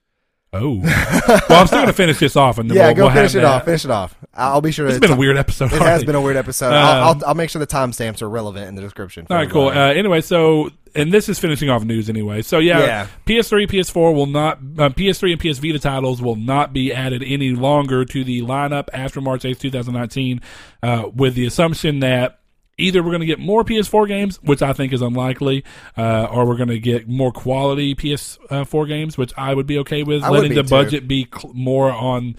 [0.51, 0.79] Oh,
[1.49, 3.35] well, I'm still going to finish this off, and then yeah, we'll, go we'll finish
[3.35, 3.45] it that.
[3.45, 3.65] off.
[3.65, 4.15] Finish it off.
[4.33, 4.87] I'll be sure.
[4.87, 5.73] It's been a weird episode.
[5.73, 6.67] It has been a weird episode.
[6.67, 9.27] Um, I'll, I'll, I'll make sure the timestamps are relevant in the description.
[9.29, 9.67] All right, cool.
[9.67, 12.41] Uh, anyway, so and this is finishing off news anyway.
[12.41, 13.07] So yeah, Yeah.
[13.25, 17.51] PS3, PS4 will not, uh, PS3 and PS Vita titles will not be added any
[17.51, 20.41] longer to the lineup after March 8th, 2019,
[20.83, 22.39] uh, with the assumption that
[22.77, 25.63] either we're going to get more PS4 games, which I think is unlikely,
[25.97, 30.03] uh, or we're going to get more quality PS4 games, which I would be okay
[30.03, 30.23] with.
[30.23, 30.69] I letting the too.
[30.69, 32.35] budget be cl- more on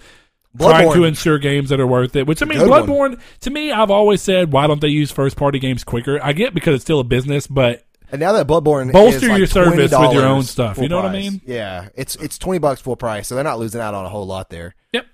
[0.59, 2.27] trying to ensure games that are worth it.
[2.27, 2.87] Which I mean, Good one.
[2.87, 6.19] Bloodborne to me, I've always said, why don't they use first party games quicker?
[6.23, 9.37] I get because it's still a business, but And now that Bloodborne Bolster is like
[9.37, 11.41] your service with your own stuff, you know what I mean?
[11.45, 14.25] Yeah, it's it's twenty bucks full price, so they're not losing out on a whole
[14.25, 14.75] lot there.
[14.93, 15.05] yep.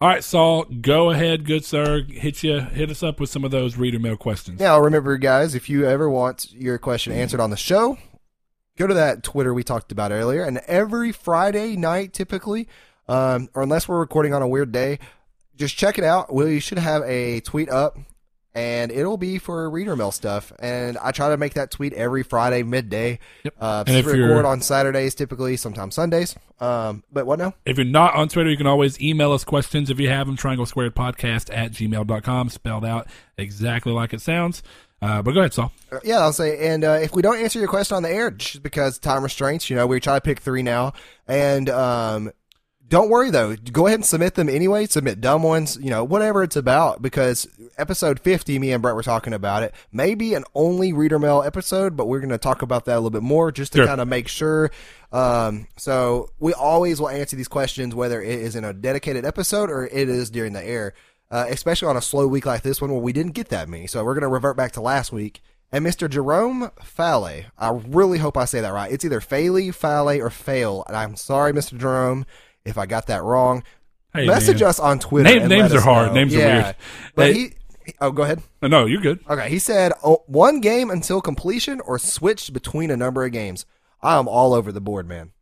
[0.00, 2.02] All right, Saul, go ahead, good sir.
[2.02, 4.60] Hit you, hit us up with some of those reader mail questions.
[4.60, 7.96] Now, remember, guys, if you ever want your question answered on the show,
[8.76, 12.68] go to that Twitter we talked about earlier, and every Friday night, typically,
[13.08, 14.98] um, or unless we're recording on a weird day,
[15.56, 16.30] just check it out.
[16.32, 17.96] We should have a tweet up,
[18.56, 20.50] and it'll be for reader mail stuff.
[20.58, 23.18] And I try to make that tweet every Friday midday.
[23.44, 23.54] Yep.
[23.60, 26.34] Uh, And if we you're- record on Saturdays, typically, sometimes Sundays.
[26.58, 27.52] Um, but what now?
[27.66, 30.36] If you're not on Twitter, you can always email us questions if you have them.
[30.36, 34.62] Triangle Squared Podcast at gmail.com, spelled out exactly like it sounds.
[35.02, 35.70] Uh, but go ahead, Saul.
[35.92, 36.66] Uh, Yeah, I'll say.
[36.68, 39.68] And uh, if we don't answer your question on the air, just because time restraints,
[39.68, 40.94] you know, we try to pick three now.
[41.28, 42.32] And um,
[42.88, 44.86] don't worry though, go ahead and submit them anyway.
[44.86, 47.02] Submit dumb ones, you know, whatever it's about.
[47.02, 47.46] Because
[47.78, 49.74] episode fifty, me and Brett were talking about it.
[49.92, 53.10] Maybe an only reader mail episode, but we're going to talk about that a little
[53.10, 53.86] bit more just to Sure.
[53.86, 54.70] kind of make sure.
[55.12, 59.70] Um, so we always will answer these questions whether it is in a dedicated episode
[59.70, 60.94] or it is during the air.
[61.28, 63.88] Uh, especially on a slow week like this one where we didn't get that many.
[63.88, 65.40] So we're going to revert back to last week.
[65.72, 66.08] And Mr.
[66.08, 68.92] Jerome Fale, I really hope I say that right.
[68.92, 70.84] It's either Faley, Fale, or Fail.
[70.86, 71.76] And I'm sorry, Mr.
[71.76, 72.24] Jerome,
[72.66, 73.62] if I got that wrong.
[74.12, 74.68] Hey, Message man.
[74.70, 75.28] us on Twitter.
[75.38, 76.08] Name- names are hard.
[76.08, 76.14] know.
[76.14, 76.62] Names are Yeah.
[76.62, 76.76] weird.
[77.14, 77.52] But Hey-
[77.84, 78.42] he, oh, go ahead.
[78.62, 79.20] No, you're good.
[79.28, 83.66] Okay, he said oh, one game until completion or switched between a number of games.
[84.02, 85.32] I am all over the board, man.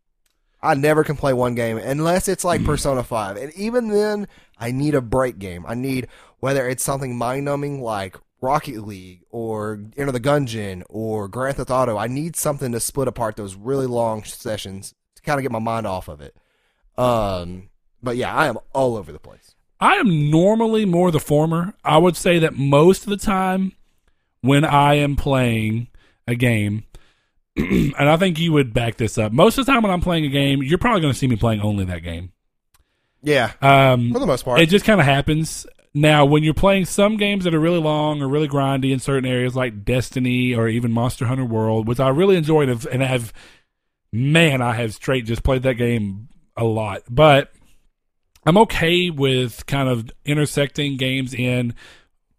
[0.62, 2.66] I never can play one game unless it's like mm.
[2.66, 3.36] Persona 5.
[3.36, 4.26] And even then,
[4.58, 5.64] I need a break game.
[5.68, 6.08] I need,
[6.40, 11.70] whether it's something mind numbing like Rocket League or Enter the Gungeon or Grand Theft
[11.70, 15.52] Auto, I need something to split apart those really long sessions to kind of get
[15.52, 16.34] my mind off of it.
[16.96, 17.68] Um,
[18.02, 19.54] but yeah, I am all over the place.
[19.80, 21.74] I am normally more the former.
[21.84, 23.72] I would say that most of the time
[24.40, 25.88] when I am playing
[26.28, 26.84] a game,
[27.56, 29.32] and I think you would back this up.
[29.32, 31.36] Most of the time when I'm playing a game, you're probably going to see me
[31.36, 32.32] playing only that game.
[33.22, 34.60] Yeah, Um, for the most part.
[34.60, 35.66] it just kind of happens.
[35.94, 39.24] Now, when you're playing some games that are really long or really grindy in certain
[39.28, 43.02] areas, like Destiny or even Monster Hunter World, which I really enjoyed and have- and
[43.02, 43.32] have
[44.12, 47.02] man, I have straight just played that game a lot.
[47.08, 47.52] But
[48.46, 51.74] I'm okay with kind of intersecting games in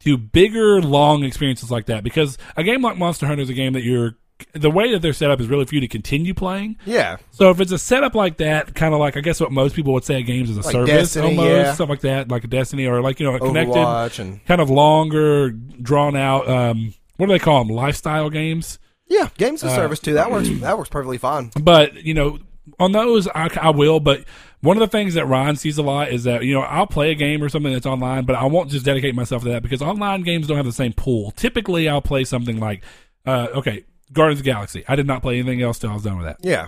[0.02, 3.74] to bigger, long experiences like that because a game like Monster Hunter is a game
[3.74, 4.16] that you're
[4.54, 6.76] the way that they're set up is really for you to continue playing.
[6.86, 7.18] Yeah.
[7.32, 9.94] So if it's a setup like that, kind of like I guess what most people
[9.94, 11.74] would say games as a Like service, Destiny, almost yeah.
[11.74, 14.70] stuff like that, like a Destiny or like you know a connected, and kind of
[14.70, 16.48] longer, drawn out.
[16.50, 17.74] Um, what do they call them?
[17.74, 18.78] Lifestyle games.
[19.08, 20.14] yeah, games Uh, of service too.
[20.16, 20.50] That works.
[20.50, 21.52] That works perfectly fine.
[21.60, 22.40] But you know,
[22.80, 24.00] on those I, I will.
[24.00, 24.24] But
[24.62, 27.12] one of the things that Ryan sees a lot is that you know I'll play
[27.12, 29.82] a game or something that's online, but I won't just dedicate myself to that because
[29.82, 31.32] online games don't have the same pool.
[31.32, 32.84] Typically, I'll play something like,
[33.26, 34.84] uh, okay, Guardians of the Galaxy.
[34.88, 36.38] I did not play anything else till I was done with that.
[36.42, 36.68] Yeah.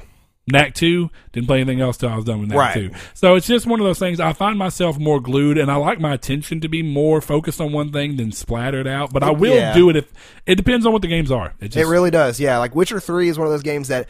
[0.50, 2.74] Knack 2, didn't play anything else till I was done with Knack Right.
[2.74, 2.92] 2.
[3.16, 4.22] So it's just one of those things.
[4.22, 7.74] I find myself more glued and I like my attention to be more focused on
[7.74, 9.12] one thing than splattered out.
[9.12, 9.74] But I will Yeah.
[9.74, 10.06] do it if
[10.46, 11.54] it depends on what the games are.
[11.60, 12.40] It, It really does.
[12.40, 12.60] Yeah.
[12.60, 14.08] Like Witcher Three is one of those games that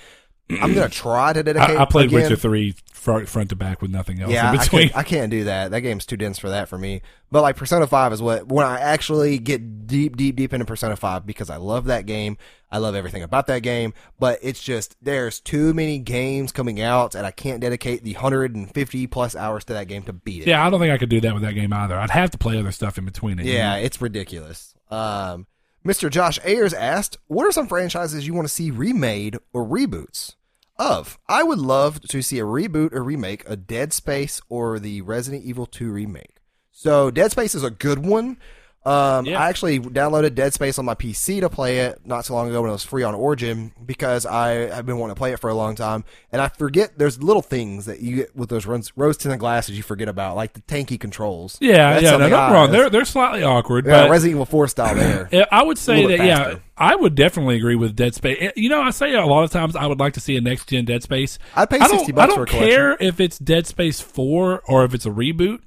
[0.49, 1.77] I'm gonna try to dedicate.
[1.77, 2.21] I, I played again.
[2.23, 5.29] Witcher 3 front, front to back with nothing else Yeah, in I can't, I can't
[5.31, 5.71] do that.
[5.71, 7.01] That game's too dense for that for me.
[7.31, 10.95] But like Persona Five is what when I actually get deep, deep, deep into Persona
[10.95, 12.37] Five because I love that game.
[12.71, 13.93] I love everything about that game.
[14.19, 19.07] But it's just there's too many games coming out, and I can't dedicate the 150
[19.07, 20.47] plus hours to that game to beat it.
[20.47, 21.97] yeah, I don't think I could do that with that game either.
[21.97, 23.45] I'd have to play other stuff in between it.
[23.45, 23.81] you Yeah, know?
[23.83, 24.73] it's ridiculous.
[24.89, 25.47] Um,
[25.87, 26.09] Mr.
[26.09, 30.35] Josh Ayers asked, "What are some franchises you want to see remade or reboots
[30.77, 35.01] of?" I would love to see a reboot or remake of Dead Space or the
[35.01, 36.35] Resident Evil 2 remake.
[36.73, 38.37] So Dead Space is a good one.
[38.85, 39.41] Um, Yeah.
[39.41, 42.61] I actually downloaded Dead Space on my PC to play it not so long ago
[42.61, 45.49] when it was free on Origin because I have been wanting to play it for
[45.49, 49.17] a long time, and I forget there's little things that you get with those rose
[49.17, 51.57] tinted glasses you forget about, like the tanky controls.
[51.59, 52.71] Yeah, That's yeah, no, not I- wrong.
[52.71, 55.27] They're they're slightly awkward, yeah, but Resident Evil 4 style there.
[55.51, 56.55] I would say that yeah.
[56.77, 58.51] I would definitely agree with Dead Space.
[58.55, 60.69] You know, I say a lot of times I would like to see a next
[60.69, 61.39] gen Dead Space.
[61.55, 62.69] I'd pay I 60 don't, bucks I for a don't collection.
[62.77, 65.59] care if it's Dead Space four or if it's a reboot.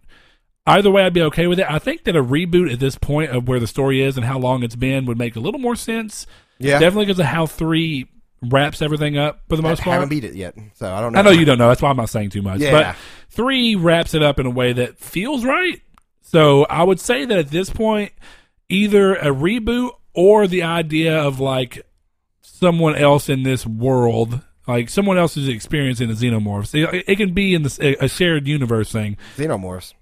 [0.67, 1.67] Either way, I'd be okay with it.
[1.69, 4.39] I think that a reboot at this point of where the story is and how
[4.39, 6.27] long it's been would make a little more sense.
[6.59, 6.79] Yeah.
[6.79, 8.07] definitely because of how three
[8.43, 9.93] wraps everything up for the most I part.
[9.93, 11.19] I haven't beat it yet, so I don't know.
[11.19, 11.69] I know you don't know.
[11.69, 12.61] That's why I'm not saying too much.
[12.61, 12.71] Yeah.
[12.71, 12.97] But
[13.31, 15.81] three wraps it up in a way that feels right.
[16.23, 18.13] So I would say that at this point,
[18.69, 21.87] either a reboot or the idea of like
[22.43, 26.75] someone else in this world, like someone else is experiencing the xenomorphs.
[26.75, 29.17] It, it can be in this a shared universe thing.
[29.37, 29.95] Xenomorphs.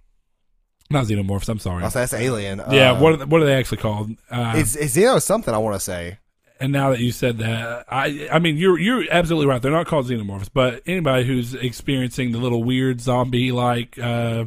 [0.91, 1.49] Not xenomorphs.
[1.49, 1.85] I'm sorry.
[1.85, 2.63] I'll that's alien.
[2.71, 2.93] Yeah.
[2.93, 4.11] Uh, what are, they- what are they actually called?
[4.31, 6.19] Uh, it's, it's Xeno something I want to say.
[6.61, 9.61] and now that you said that, I I mean you're you're absolutely right.
[9.61, 14.45] They're not called xenomorphs, but anybody who's experiencing the little weird zombie like uh,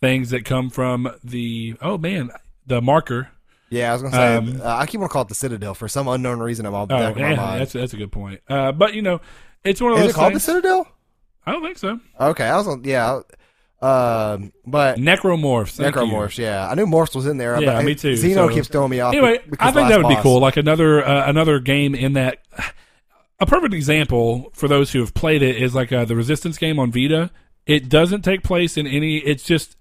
[0.00, 2.30] things that come from the oh man
[2.66, 3.28] the marker.
[3.70, 4.36] Yeah, I was gonna say.
[4.36, 6.72] Um, uh, I keep want to call it the Citadel for some unknown reason in
[6.72, 7.60] my Oh, back my yeah, mind.
[7.62, 8.40] that's that's a good point.
[8.48, 9.20] Uh, but you know,
[9.64, 10.44] it's one of Is those it called things.
[10.46, 10.86] the Citadel?
[11.44, 11.98] I don't think so.
[12.20, 12.84] Okay, I was on.
[12.84, 13.20] Yeah,
[13.82, 15.72] um, but Necromorphs.
[15.76, 16.02] thank you.
[16.02, 16.38] Necromorphs.
[16.38, 17.60] Yeah, I knew Morphs was in there.
[17.60, 19.12] Yeah, but me too, Xeno so- keeps throwing me off.
[19.12, 20.40] Anyway, I think that would be cool.
[20.40, 22.38] Like another uh, another game in that.
[23.40, 26.78] A perfect example for those who have played it is like uh, the Resistance game
[26.78, 27.32] on Vita.
[27.66, 29.16] It doesn't take place in any.
[29.18, 29.76] It's just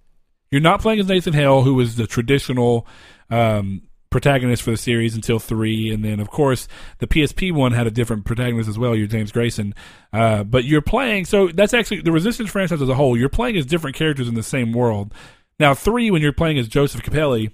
[0.49, 2.87] you're not playing as Nathan Hale, who is the traditional
[3.29, 6.67] um, protagonist for the series until three, and then of course
[6.99, 8.95] the PSP one had a different protagonist as well.
[8.95, 9.73] You're James Grayson,
[10.13, 11.25] uh, but you're playing.
[11.25, 13.17] So that's actually the Resistance franchise as a whole.
[13.17, 15.13] You're playing as different characters in the same world.
[15.59, 17.51] Now three, when you're playing as Joseph Capelli,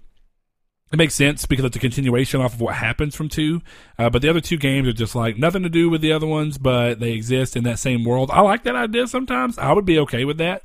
[0.91, 3.61] it makes sense because it's a continuation off of what happens from two.
[3.99, 6.27] Uh, but the other two games are just like nothing to do with the other
[6.27, 8.31] ones, but they exist in that same world.
[8.31, 9.57] I like that idea sometimes.
[9.57, 10.63] I would be okay with that.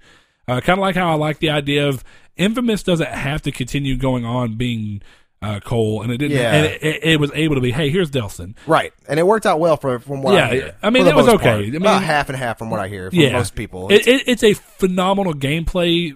[0.49, 2.03] Uh, kind of like how I like the idea of
[2.37, 5.03] Infamous doesn't have to continue going on being
[5.43, 6.37] uh, Cole, and it didn't.
[6.37, 6.53] Yeah.
[6.55, 8.55] And it, it, it was able to be, hey, here's Delsin.
[8.67, 10.77] Right, and it worked out well for from what Yeah, I hear.
[10.83, 11.37] I mean, it was okay.
[11.45, 11.57] part.
[11.59, 13.91] I mean- About half and half from what I hear from Yeah, most people.
[13.91, 16.13] It, it, it's a phenomenal gameplay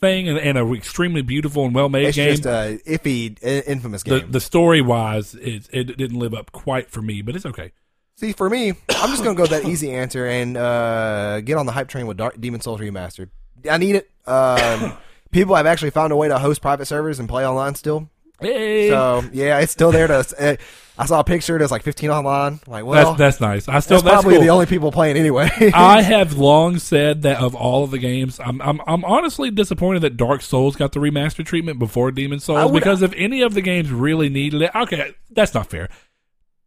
[0.00, 2.30] thing and, and a extremely beautiful and well made It's game.
[2.30, 4.30] just a iffy, infamous the game.
[4.32, 7.72] the story wise, it, it didn't live up quite for me, but it's okay.
[8.16, 11.72] See, for me, I'm just gonna go that easy answer and uh, get on the
[11.72, 13.30] hype train with Dark Demon Souls Remastered.
[13.68, 14.10] I need it.
[14.26, 14.92] Um,
[15.32, 18.08] people have actually found a way to host private servers and play online still.
[18.40, 18.88] Hey.
[18.88, 20.06] So yeah, it's still there.
[20.08, 20.56] To uh,
[20.96, 21.58] I saw a picture.
[21.58, 22.60] There's like 15 online.
[22.66, 23.68] I'm like, well, that's that's nice.
[23.68, 24.42] I still that's that's probably cool.
[24.42, 25.48] the only people playing anyway.
[25.74, 30.00] I have long said that of all of the games, I'm I'm I'm honestly disappointed
[30.02, 33.54] that Dark Souls got the remaster treatment before Demon Souls would- because if any of
[33.54, 35.88] the games really needed it, okay, that's not fair.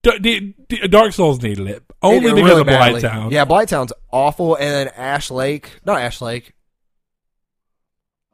[0.03, 3.01] D- D- D- Dark Souls needed it only It- it because really of badly.
[3.01, 3.31] Blighttown.
[3.31, 5.69] Yeah, Blighttown's awful, and then Ash Lake.
[5.85, 6.53] Not Ash Lake.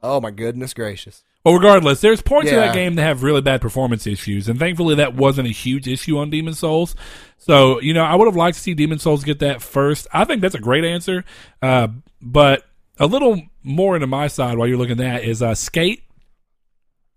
[0.02, 1.22] Oh my goodness gracious!
[1.44, 4.94] Well, regardless, there's points of that game that have really bad performance issues, and thankfully
[4.94, 6.96] that wasn't a huge issue on Demon Souls.
[7.36, 10.06] So, you know, I would have liked to see Demon Souls get that first.
[10.12, 11.22] I think that's a great answer,
[11.60, 11.88] uh,
[12.22, 12.64] but
[12.98, 16.00] a little more into my side while you're looking at that is uh, Skate.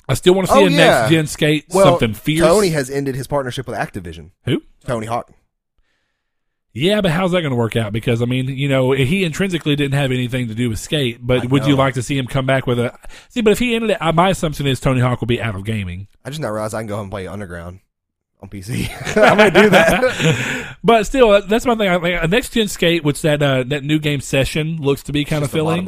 [0.09, 0.77] I still want to see Oh, a yeah.
[0.77, 2.45] next gen Skate Well, something fierce.
[2.45, 4.31] Tony has ended his partnership with Activision.
[4.45, 4.61] Who?
[4.85, 5.31] Tony Hawk.
[6.77, 7.91] Yeah, but how's that going to work out?
[7.91, 11.17] Because I mean, you know, he intrinsically didn't have anything to do with skate.
[11.25, 12.95] But would you like to see him come back with a?
[13.29, 15.55] See, but if he ended it, uh, my assumption is Tony Hawk will be out
[15.55, 16.07] of gaming.
[16.23, 17.79] I just now realized I can go home and play Underground
[18.41, 18.89] on PC.
[19.17, 20.77] I'm gonna do that.
[20.83, 21.89] but still, that's my thing.
[21.89, 25.11] I, like, a next gen skate, which that uh, that new game session looks to
[25.11, 25.83] be kind of filling.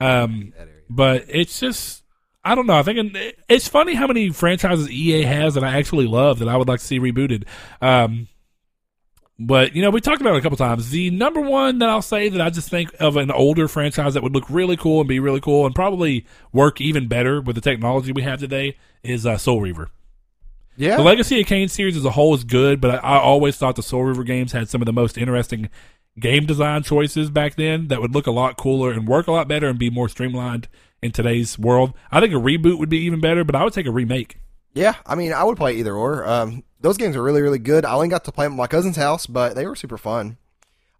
[0.00, 0.52] Um,
[0.90, 2.02] but it's just.
[2.44, 2.78] I don't know.
[2.78, 3.16] I think
[3.48, 6.78] it's funny how many franchises EA has that I actually love that I would like
[6.78, 7.44] to see rebooted.
[7.80, 8.28] Um,
[9.38, 10.90] but you know, we talked about it a couple times.
[10.90, 14.22] The number one that I'll say that I just think of an older franchise that
[14.22, 17.60] would look really cool and be really cool and probably work even better with the
[17.60, 19.90] technology we have today is uh, Soul Reaver.
[20.78, 20.96] Yeah.
[20.96, 23.76] The Legacy of Kain series as a whole is good, but I, I always thought
[23.76, 25.70] the Soul Reaver games had some of the most interesting
[26.18, 29.48] game design choices back then that would look a lot cooler and work a lot
[29.48, 30.68] better and be more streamlined
[31.02, 31.92] in today's world.
[32.10, 34.38] I think a reboot would be even better, but I would take a remake.
[34.74, 36.26] Yeah, I mean, I would play either or.
[36.26, 37.84] Um, those games are really, really good.
[37.84, 40.38] I only got to play them at my cousin's house, but they were super fun.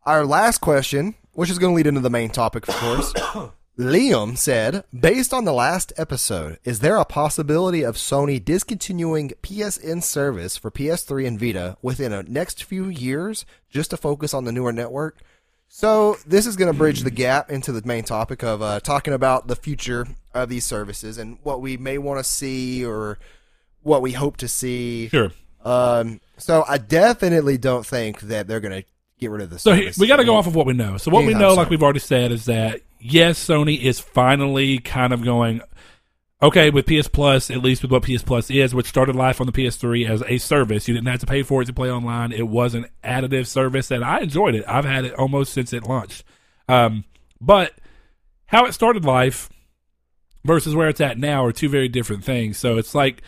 [0.04, 3.12] Our last question, which is going to lead into the main topic, of course.
[3.78, 10.02] Liam said, based on the last episode, is there a possibility of Sony discontinuing PSN
[10.02, 14.52] service for PS3 and Vita within the next few years just to focus on the
[14.52, 15.18] newer network?
[15.68, 19.12] So this is going to bridge the gap into the main topic of uh, talking
[19.12, 23.18] about the future of these services and what we may want to see or
[23.82, 25.08] what we hope to see.
[25.08, 25.32] Sure.
[25.66, 28.88] Um, so I definitely don't think that they're going to
[29.18, 30.96] get rid of the So he- we got to go off of what we know.
[30.98, 35.12] So what we know, like we've already said, is that yes, Sony is finally kind
[35.12, 35.60] of going
[36.42, 39.46] okay with PS Plus, at least with what PS Plus is, which started life on
[39.46, 40.86] the PS3 as a service.
[40.86, 42.30] You didn't have to pay for it to play online.
[42.32, 44.64] It was an additive service, and I enjoyed it.
[44.68, 46.24] I've had it almost since it launched.
[46.68, 47.04] Um,
[47.40, 47.72] but
[48.46, 49.48] how it started life
[50.44, 52.56] versus where it's at now are two very different things.
[52.58, 53.22] So it's like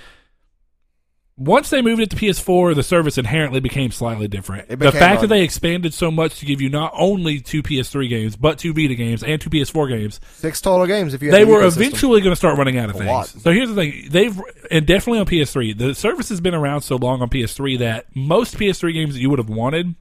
[1.38, 4.68] once they moved it to PS4, the service inherently became slightly different.
[4.68, 8.08] It the fact that they expanded so much to give you not only two PS3
[8.08, 11.14] games, but two Vita games and two PS4 games, Six total games.
[11.14, 13.10] If you they were eventually going to start running out of A things.
[13.10, 13.26] lot.
[13.28, 14.38] So here's the thing: they've
[14.70, 18.56] and definitely on PS3, the service has been around so long on PS3 that most
[18.56, 19.94] PS3 games that you would have wanted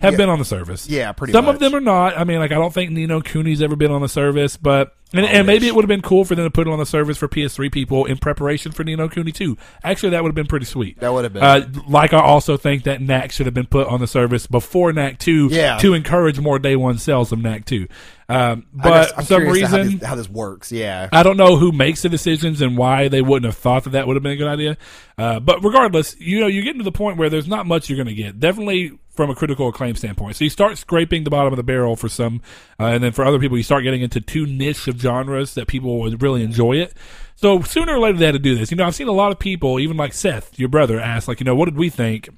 [0.00, 0.16] have Yeah.
[0.18, 0.88] been on the service.
[0.88, 1.54] Yeah, pretty Some much.
[1.54, 2.18] of them are not.
[2.18, 4.94] I mean, like I don't think Ni no Kuni's ever been on the service, but
[5.12, 6.86] and, and maybe it would have been cool for them to put it on the
[6.86, 9.56] service for PS3 people in preparation for Ni no Kuni too.
[9.82, 11.00] Actually, that would have been pretty sweet.
[11.00, 11.42] That would have been.
[11.42, 14.92] Uh, like I also think that Knack should have been put on the service before
[14.92, 15.78] Knack two Yeah.
[15.78, 17.88] to encourage more day one sales of Knack two.
[18.28, 20.70] Um, but guess for I'm some to how reason, this, how this works.
[20.70, 21.08] Yeah.
[21.12, 24.06] I don't know who makes the decisions and why they wouldn't have thought that that
[24.06, 24.76] would have been a good idea.
[25.18, 27.96] Uh, but regardless, you know, you're getting to the point where there's not much you're
[27.96, 28.38] going to get.
[28.38, 30.36] Definitely from a critical acclaim standpoint.
[30.36, 32.40] So you start scraping the bottom of the barrel for some,
[32.78, 35.66] uh, and then for other people, you start getting into two niche of genres that
[35.66, 36.94] people would really enjoy it.
[37.36, 38.70] So sooner or later they had to do this.
[38.70, 41.40] You know, I've seen a lot of people, even like Seth, your brother, ask like,
[41.40, 42.28] you know, what did we think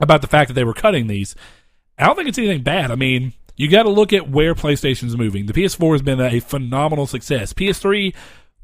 [0.00, 1.34] about the fact that they were cutting these?
[1.98, 2.90] I don't think it's anything bad.
[2.90, 5.46] I mean, you got to look at where PlayStation's moving.
[5.46, 7.52] The PS4 has been a phenomenal success.
[7.52, 8.14] PS3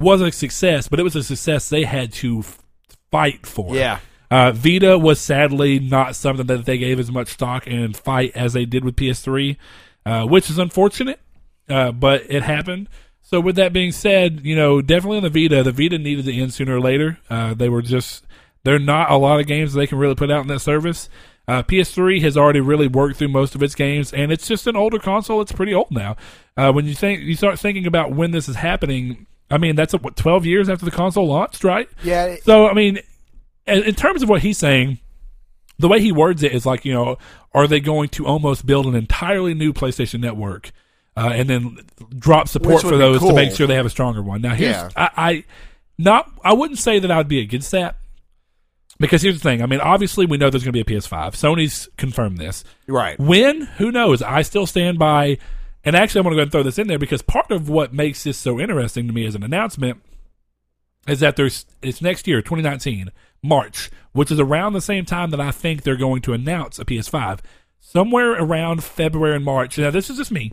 [0.01, 2.62] was a success, but it was a success they had to f-
[3.11, 3.74] fight for.
[3.74, 3.99] Yeah.
[4.31, 8.53] Uh, Vita was sadly not something that they gave as much stock and fight as
[8.53, 9.57] they did with PS3,
[10.05, 11.20] uh, which is unfortunate,
[11.68, 12.89] uh, but it happened.
[13.22, 16.35] So with that being said, you know, definitely on the Vita, the Vita needed to
[16.35, 17.18] end sooner or later.
[17.29, 18.24] Uh, they were just,
[18.62, 21.09] there are not a lot of games they can really put out in that service.
[21.49, 24.74] Uh, PS3 has already really worked through most of its games, and it's just an
[24.77, 25.41] older console.
[25.41, 26.16] It's pretty old now.
[26.57, 29.93] Uh, when you think you start thinking about when this is happening, I mean, that's
[29.93, 31.89] what twelve years after the console launched, right?
[32.03, 32.37] Yeah.
[32.43, 32.99] So I mean,
[33.67, 34.99] in in terms of what he's saying,
[35.79, 37.19] the way he words it is like, you know,
[37.53, 40.73] are they going to almost build an entirely new PlayStation Network
[41.17, 41.79] uh, and then
[42.19, 44.43] drop support for those to make sure they have a stronger one?
[44.43, 44.91] Now, here's Yeah.
[44.97, 45.45] I, I
[45.99, 47.97] not I wouldn't say that I would be against that
[48.99, 49.62] because here's the thing.
[49.62, 51.33] I mean, obviously we know there's going to be a PS5.
[51.33, 52.64] Sony's confirmed this.
[52.87, 53.19] Right.
[53.19, 53.62] When?
[53.79, 54.23] Who knows?
[54.23, 55.39] I still stand by.
[55.85, 57.69] And actually, I'm going to go ahead and throw this in there because part of
[57.69, 60.03] what makes this so interesting to me as an announcement
[61.07, 63.12] is that there's it's next year, 2019,
[63.47, 66.84] March, which is around the same time that I think they're going to announce a
[66.84, 67.40] PS5.
[67.80, 69.78] Somewhere around February and March.
[69.78, 70.53] Now, this is just me.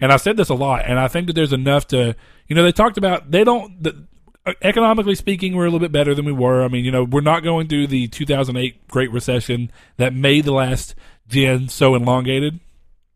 [0.00, 2.14] And I've said this a lot, and I think that there's enough to,
[2.48, 3.82] you know, they talked about they don't.
[3.82, 4.06] The,
[4.44, 6.62] uh, economically speaking, we're a little bit better than we were.
[6.62, 10.52] I mean, you know, we're not going through the 2008 Great Recession that made the
[10.52, 10.94] last
[11.26, 12.60] gen so elongated.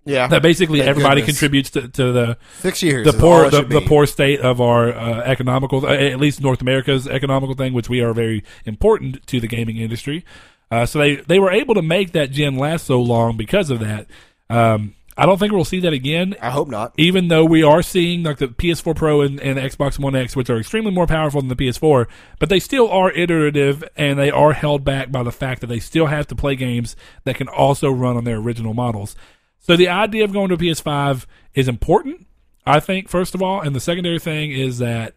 [0.04, 1.38] Yeah, that basically Thank everybody goodness.
[1.38, 3.06] contributes to, to the six years.
[3.06, 7.06] the poor the, the poor state of our uh, economical uh, at least North America's
[7.06, 10.24] economical thing, which we are very important to the gaming industry.
[10.70, 13.80] Uh, so they they were able to make that gen last so long because of
[13.80, 14.06] that.
[14.48, 16.34] Um, I don't think we'll see that again.
[16.40, 16.94] I hope not.
[16.96, 20.48] Even though we are seeing like the PS4 Pro and, and Xbox One X, which
[20.48, 22.06] are extremely more powerful than the PS4,
[22.38, 25.78] but they still are iterative and they are held back by the fact that they
[25.78, 29.14] still have to play games that can also run on their original models.
[29.60, 32.26] So the idea of going to a PS5 is important,
[32.66, 33.60] I think, first of all.
[33.60, 35.14] And the secondary thing is that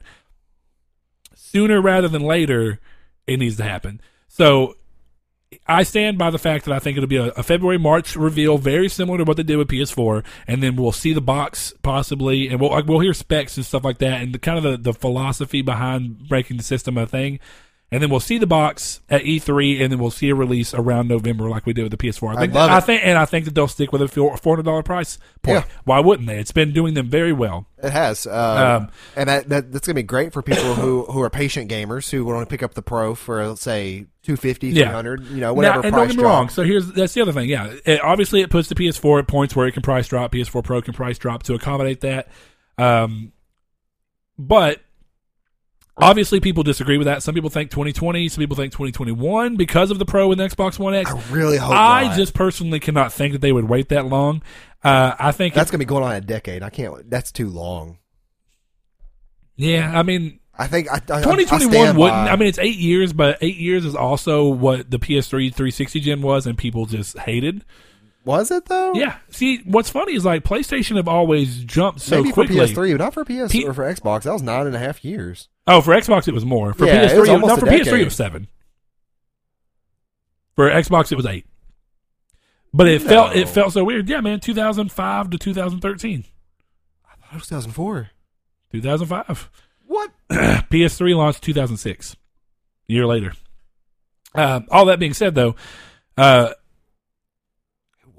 [1.33, 2.79] sooner rather than later,
[3.25, 4.01] it needs to happen.
[4.27, 4.75] So
[5.67, 8.57] I stand by the fact that I think it'll be a, a February March reveal,
[8.57, 12.47] very similar to what they did with PS4, and then we'll see the box possibly,
[12.47, 14.77] and we'll like, we'll hear specs and stuff like that, and the kind of the,
[14.91, 17.39] the philosophy behind breaking the system a thing.
[17.93, 21.07] And then we'll see the box at E3, and then we'll see a release around
[21.07, 22.35] November, like we did with the PS4.
[22.35, 22.83] I think, love I it.
[22.85, 25.59] think, and I think that they'll stick with a four hundred dollar price point.
[25.59, 25.71] Yeah.
[25.83, 26.39] Why wouldn't they?
[26.39, 27.67] It's been doing them very well.
[27.83, 31.21] It has, um, Um, and that, that that's gonna be great for people who who
[31.21, 34.85] are patient gamers who want to pick up the Pro for say 250, Yeah.
[34.85, 36.49] 300, you know, whatever now, and price don't get me wrong.
[36.49, 37.47] So here's that's the other thing.
[37.47, 40.31] Yeah, it, obviously it puts the PS4 at points where it can price drop.
[40.31, 42.27] PS4 Pro can price drop to accommodate that.
[42.79, 43.33] Um,
[44.39, 44.79] but
[45.97, 47.23] obviously people disagree with that.
[47.23, 48.29] Some people think 2020.
[48.29, 51.11] Some people think 2021 because of the Pro and the Xbox One X.
[51.11, 52.17] I really hope I not.
[52.17, 54.41] just personally cannot think that they would wait that long.
[54.83, 56.63] Uh, I think that's gonna be going on a decade.
[56.63, 57.09] I can't.
[57.09, 57.99] That's too long.
[59.55, 59.97] yeah.
[59.97, 62.13] I mean, I think I, I, I 2021 stand wouldn't.
[62.25, 65.99] by- I mean, it's eight years, but eight years is also what the PS3 360
[65.99, 67.63] gen was, and people just hated.
[68.25, 68.93] Was it though?
[68.93, 69.17] Yeah.
[69.29, 72.57] See, what's funny is like PlayStation have always jumped so Maybe quickly.
[72.73, 74.23] for PS3, but not for PS P- or for Xbox.
[74.23, 75.49] That was nine and a half years.
[75.67, 76.73] Oh, for Xbox it was more.
[76.73, 78.47] For Yeah, PS3, was almost no, a for PS3 it was seven.
[80.55, 81.45] For Xbox it was eight.
[82.73, 84.09] But it felt it felt so weird.
[84.09, 84.39] Yeah, man.
[84.39, 86.23] 2005 to 2013.
[87.05, 88.09] I thought it was 2004.
[88.71, 89.49] 2005.
[89.85, 90.11] What?
[90.31, 92.13] PS3 launched 2006.
[92.13, 92.17] A
[92.91, 93.33] year later.
[94.33, 95.55] Uh, all that being said, though,
[96.17, 96.57] uh, It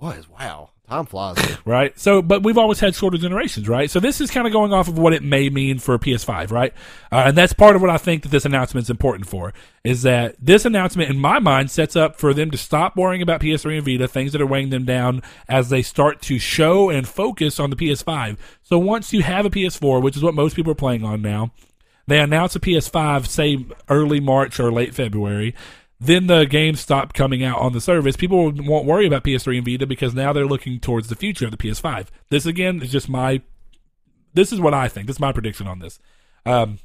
[0.05, 0.71] Wow.
[0.89, 1.39] Time flies.
[1.65, 1.99] right?
[1.99, 3.91] So, but we've always had shorter generations, right?
[3.91, 6.51] So this is kind of going off of what it may mean for a PS5,
[6.51, 6.75] right?
[7.11, 10.03] Uh, and that's part of what I think that this announcement is important for, is
[10.03, 13.79] that this announcement, in my mind, sets up for them to stop worrying about PS3
[13.79, 17.59] and Vita, things that are weighing them down as they start to show and focus
[17.59, 18.37] on the PS5.
[18.63, 21.53] So once you have a PS4, which is what most people are playing on now,
[22.07, 25.55] they announce a PS5, say early March or late February.
[26.01, 28.17] Then the games stop coming out on the service.
[28.17, 31.51] People won't worry about PS3 and Vita because now they're looking towards the future of
[31.51, 32.09] the PS5.
[32.31, 33.41] This again is just my.
[34.35, 35.07] This is what I think.
[35.07, 35.99] This is my prediction on this.
[36.45, 36.79] Um,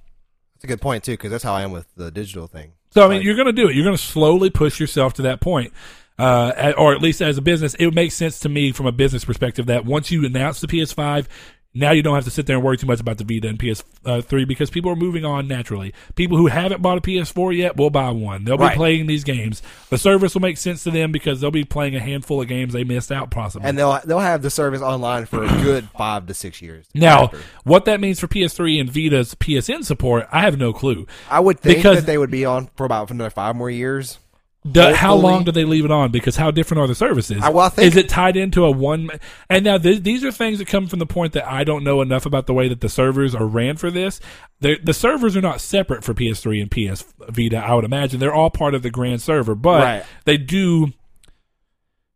[0.56, 2.74] That's a good point too, because that's how I am with the digital thing.
[2.92, 3.76] so I mean, Like- you're going to do it.
[3.76, 5.74] You're going to slowly push yourself to that point,
[6.20, 8.92] uh, at- or at least as a business, it makes sense to me from a
[8.92, 11.28] business perspective that once you announce the PS5,
[11.74, 13.60] now you don't have to sit there and worry too much about the Vita and
[13.60, 15.94] PS3 because people are moving on naturally.
[16.16, 18.44] People who haven't bought a PS4 yet will buy one.
[18.44, 19.62] They'll be playing these games.
[19.90, 22.74] The service will make sense to them because they'll be playing a handful of games
[22.74, 23.68] they missed out possibly.
[23.68, 26.86] and they'll they'll have the service online for a good five to six years.
[26.96, 27.40] now, after.
[27.64, 31.06] what that means for PS3 and Vita's PSN support, I have no clue.
[31.30, 34.18] I would think because- that they would be on for about another five more years.
[34.66, 36.12] The, how long do they leave it on?
[36.12, 37.42] Because how different are the services?
[37.42, 39.10] I- well, I think- Is it tied into a one?
[39.50, 42.02] And now th- these are things that come from the point that I don't know
[42.02, 44.20] enough about the way that the servers are ran for this.
[44.60, 47.58] The the servers are not separate for PS3 and PS Vita.
[47.58, 50.04] I would imagine they're all part of the grand server, but Right.
[50.26, 50.92] they do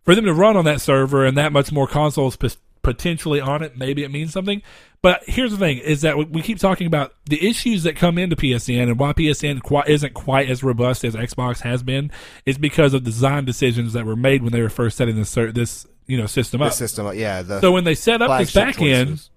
[0.03, 2.49] for them to run on that server and that much more consoles p-
[2.81, 3.77] potentially on it.
[3.77, 4.61] Maybe it means something.
[5.03, 8.35] But here's the thing: is that we- keep talking about the issues that come into
[8.35, 12.09] PSN and why PSN isn't quite as robust as Xbox has been
[12.45, 15.85] is because of design decisions that were made when they were first setting this this
[16.07, 16.73] you know system The up.
[16.73, 17.41] system, yeah.
[17.43, 19.27] The So when they set up this back end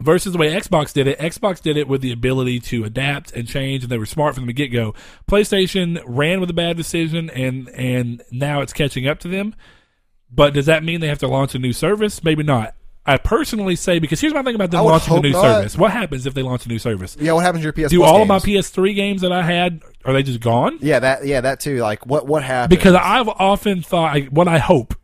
[0.00, 3.48] versus the way Xbox did it, Xbox did it with the ability to adapt and
[3.48, 4.94] change, and they were smart from the get go.
[5.28, 9.56] PlayStation ran with a bad decision, and and now it's catching up to them.
[10.30, 12.22] But does that mean they have to launch a new service?
[12.22, 12.74] Maybe not.
[13.06, 15.42] I personally say because here's my thing about them launching a new not.
[15.42, 15.76] service.
[15.76, 17.16] What happens if they launch a new service?
[17.20, 17.90] Yeah, what happens to your PS?
[17.90, 18.38] Do all of my?
[18.38, 20.78] PS3 games that I had are they just gone?
[20.80, 21.78] Yeah, that yeah that too.
[21.78, 22.70] Like what what happened?
[22.70, 24.94] because I've often thought what I hope,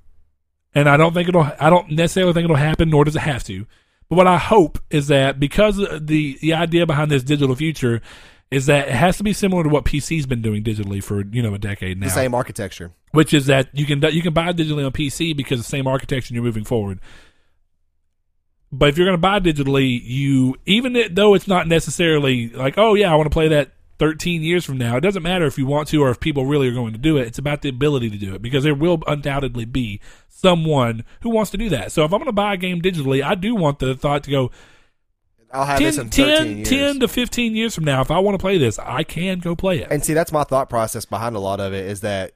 [0.75, 1.51] and I don't think it'll.
[1.61, 3.67] I don't necessarily think it'll happen, nor does it have to.
[4.09, 8.01] But what I hope is that because the the idea behind this digital future
[8.51, 11.43] is that it has to be similar to what PC's been doing digitally for you
[11.43, 12.93] know a decade now, the same architecture.
[13.13, 16.29] which is that you can you can buy digitally on PC because the same architecture
[16.31, 17.01] and you're moving forward.
[18.73, 22.95] But if you're going to buy digitally, you even though it's not necessarily like, oh
[22.95, 25.67] yeah, I want to play that 13 years from now, it doesn't matter if you
[25.67, 27.27] want to or if people really are going to do it.
[27.27, 31.51] It's about the ability to do it because there will undoubtedly be someone who wants
[31.51, 31.93] to do that.
[31.93, 34.31] So if I'm going to buy a game digitally, I do want the thought to
[34.31, 34.51] go
[35.53, 36.69] I'll have 10, this in 13 10, years.
[36.69, 38.01] 10 to 15 years from now.
[38.01, 39.89] If I want to play this, I can go play it.
[39.91, 42.33] And see, that's my thought process behind a lot of it is that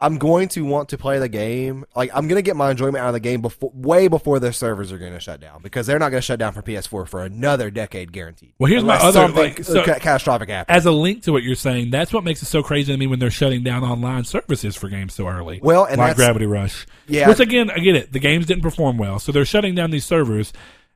[0.00, 1.84] I'm going to want to play the game.
[1.94, 4.52] Like I'm going to get my enjoyment out of the game before, way before their
[4.52, 7.08] servers are going to shut down because they're not going to shut down for PS4
[7.08, 8.52] for another decade guaranteed.
[8.58, 10.76] Well, here's my other, something like, so- ca- catastrophic happens.
[10.76, 13.06] As a link to what you're saying, that's what makes it so crazy to me
[13.06, 15.60] when they're shutting down online services for games so early.
[15.62, 16.86] Well, and like Gravity Rush.
[17.06, 17.28] Yeah.
[17.28, 18.12] Which again, I get it.
[18.12, 20.52] The games didn't perform well, so they're shutting down these servers.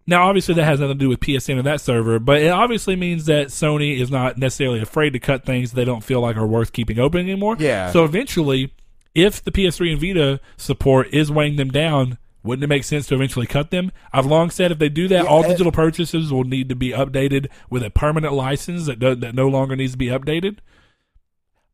[0.09, 2.97] Now, obviously, that has nothing to do with PSN or that server, but it obviously
[2.97, 6.47] means that Sony is not necessarily afraid to cut things they don't feel like are
[6.47, 7.57] worth keeping open anymore.
[7.59, 7.91] Yeah.
[7.93, 8.73] So eventually,
[9.19, 13.15] if the PS3 and Vita support is weighing them down, wouldn't it make sense to
[13.15, 13.91] eventually cut them?
[14.13, 16.91] I've long said if they do that, Yeah, all digital purchases will need to be
[16.93, 20.59] updated with a permanent license that do, that no longer needs to be updated.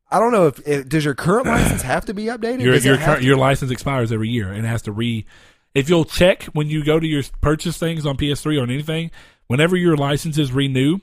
[0.09, 2.61] I don't know if, if does your current license have to be updated?
[2.61, 5.25] Your your current, your license expires every year and has to re.
[5.73, 9.11] If you'll check when you go to your purchase things on PS3 or on anything,
[9.47, 10.99] whenever your licenses renew,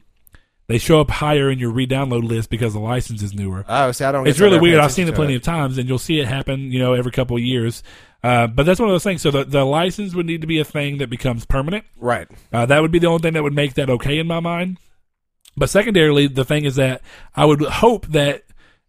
[0.68, 3.64] they show up higher in your re-download list because the license is newer.
[3.68, 4.26] Oh, see, I don't.
[4.26, 4.78] It's really weird.
[4.80, 7.12] I've seen it plenty to of times, and you'll see it happen, you know, every
[7.12, 7.82] couple of years.
[8.22, 9.20] Uh, but that's one of those things.
[9.22, 11.84] So the the license would need to be a thing that becomes permanent.
[11.96, 12.28] Right.
[12.52, 14.78] Uh, that would be the only thing that would make that okay in my mind.
[15.56, 17.02] But secondarily, the thing is that
[17.34, 18.44] I would hope that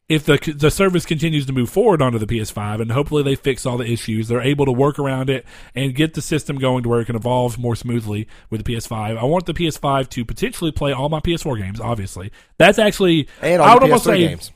[0.10, 3.66] if the the service continues to move forward onto the PS5, and hopefully they fix
[3.66, 6.90] all the issues, they're able to work around it and get the system going to
[6.90, 9.18] where it can evolve more smoothly with the PS5.
[9.18, 11.80] I want the PS5 to potentially play all my PS4 games.
[11.80, 14.52] Obviously, that's actually I would almost PS3 say, games.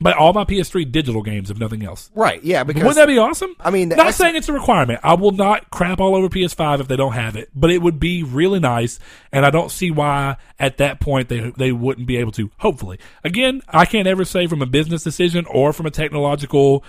[0.00, 2.10] But all my PS3 digital games, if nothing else.
[2.14, 2.42] Right.
[2.44, 2.64] Yeah.
[2.64, 3.54] Because Wouldn't that be awesome?
[3.60, 5.00] I mean, not X- saying it's a requirement.
[5.02, 7.98] I will not crap all over PS5 if they don't have it, but it would
[7.98, 8.98] be really nice,
[9.32, 12.50] and I don't see why at that point they they wouldn't be able to.
[12.58, 16.84] Hopefully, again, I can't ever say from a business decision or from a technological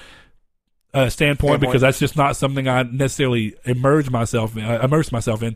[0.93, 1.61] uh, standpoint, Standpoint.
[1.61, 5.55] because that's just not something I necessarily immerse myself in, uh, immerse myself in.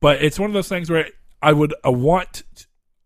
[0.00, 1.08] But it's one of those things where
[1.42, 2.42] I would uh, want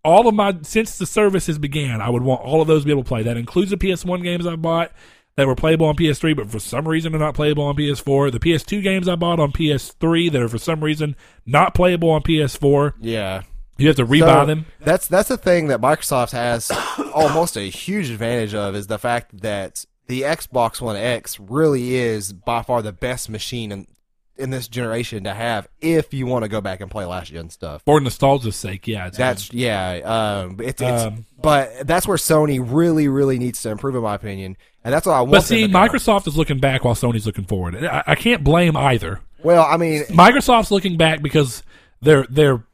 [0.05, 2.93] all of my since the services began, I would want all of those to be
[2.93, 3.23] able to play.
[3.23, 4.93] That includes the PS1 games I bought
[5.37, 8.31] that were playable on PS3, but for some reason are not playable on PS4.
[8.31, 12.23] The PS2 games I bought on PS3 that are for some reason not playable on
[12.23, 12.93] PS4.
[13.01, 13.43] yeah.
[13.77, 14.67] You have to rebuy So, them.
[14.79, 16.71] That's that's the thing that Microsoft has
[17.13, 22.33] almost a huge advantage of is the fact that the Xbox One X really is
[22.33, 23.89] by far the best machine
[24.37, 27.51] in this generation to have if you want to go back and play last gen
[27.51, 27.83] stuff.
[27.85, 29.11] For nostalgia's sake, yeah.
[29.11, 33.95] That's yeah, um, it's, it's Um, but that's where Sony really really needs to improve
[33.95, 35.33] in my opinion, and that's what I want.
[35.33, 35.69] But see.
[35.69, 37.77] Microsoft is looking back while Sony's looking forward.
[37.85, 39.21] I, I can't blame either.
[39.43, 41.63] Well, I mean, Microsoft's looking back because
[42.01, 42.65] they're they're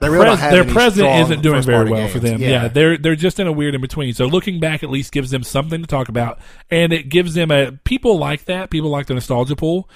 [0.00, 2.40] they really pres- their present isn't doing very well for games.
[2.40, 2.42] them.
[2.42, 2.68] Yeah.
[2.68, 4.14] they're they're just in a weird in between.
[4.14, 6.38] So looking back at least gives them something to talk about,
[6.70, 8.70] and it gives them a people like that.
[8.70, 9.88] People like the nostalgia pool.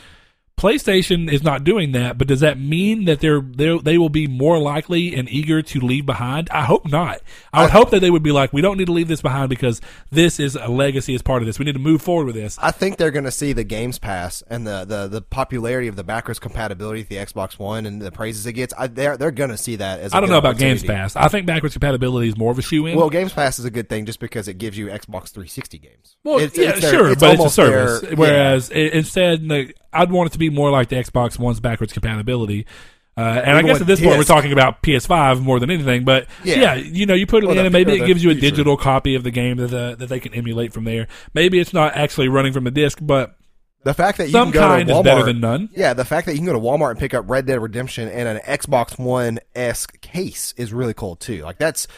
[0.63, 4.29] PlayStation is not doing that, but does that mean that they're they they will be
[4.29, 6.49] more likely and eager to leave behind?
[6.51, 7.21] I hope not.
[7.53, 9.49] I would hope that they would be like, we don't need to leave this behind
[9.49, 11.59] because this is a legacy as part of this.
[11.59, 12.59] We need to move forward with this.
[12.63, 15.97] I think they're going to see the Games Pass and the, the, the popularity of
[15.97, 18.73] the backwards compatibility of the Xbox One and the praises it gets.
[18.79, 20.15] I, they're they're going to see that as.
[20.15, 21.17] I I don't know about Games Pass.
[21.17, 22.97] I think backwards compatibility is more of a shoe in.
[22.97, 26.17] Well, Games Pass is a good thing just because it gives you Xbox 360 games.
[26.23, 28.01] Well, It's- yeah, it's their- sure, but it's a service.
[28.03, 31.61] their- Whereas i instead, like, I'd want it to be more like the Xbox One's
[31.61, 32.67] backwards compatibility.
[33.15, 36.05] Uh, and I guess at this point we're talking about PS5 more than anything.
[36.05, 36.75] But yeah, Yeah.
[36.77, 38.51] you know, you put it Well, in, and maybe it gives you a future.
[38.51, 41.09] digital copy of the game that the, that they can emulate from there.
[41.35, 43.37] Maybe it's not actually running from the disc, but
[43.85, 45.69] the fact that you some can go kind to is better than none.
[45.77, 48.09] Yeah, the fact that you can go to Walmart and pick up Red Dead Redemption
[48.09, 51.43] and an Xbox One esque case is really cool too.
[51.43, 51.89] Like that's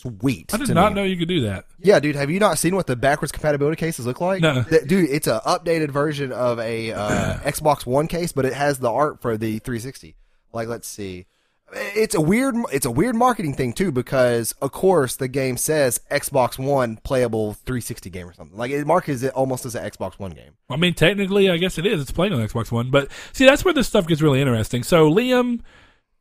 [0.00, 0.52] sweet.
[0.54, 0.96] I did to not me.
[0.96, 1.66] know you could do that.
[1.80, 4.40] Yeah, dude, have you not seen what the backwards compatibility cases look like?
[4.40, 4.62] No.
[4.62, 8.78] Th- dude, it's an updated version of a uh, Xbox One case, but it has
[8.78, 10.14] the art for the 360.
[10.52, 11.26] Like, let's see.
[11.70, 16.00] It's a weird, it's a weird marketing thing too, because of course the game says
[16.10, 18.56] Xbox One playable 360 game or something.
[18.56, 20.52] Like it markets it almost as an Xbox One game.
[20.70, 22.00] I mean, technically, I guess it is.
[22.00, 24.82] It's playing on Xbox One, but see, that's where this stuff gets really interesting.
[24.82, 25.60] So, Liam,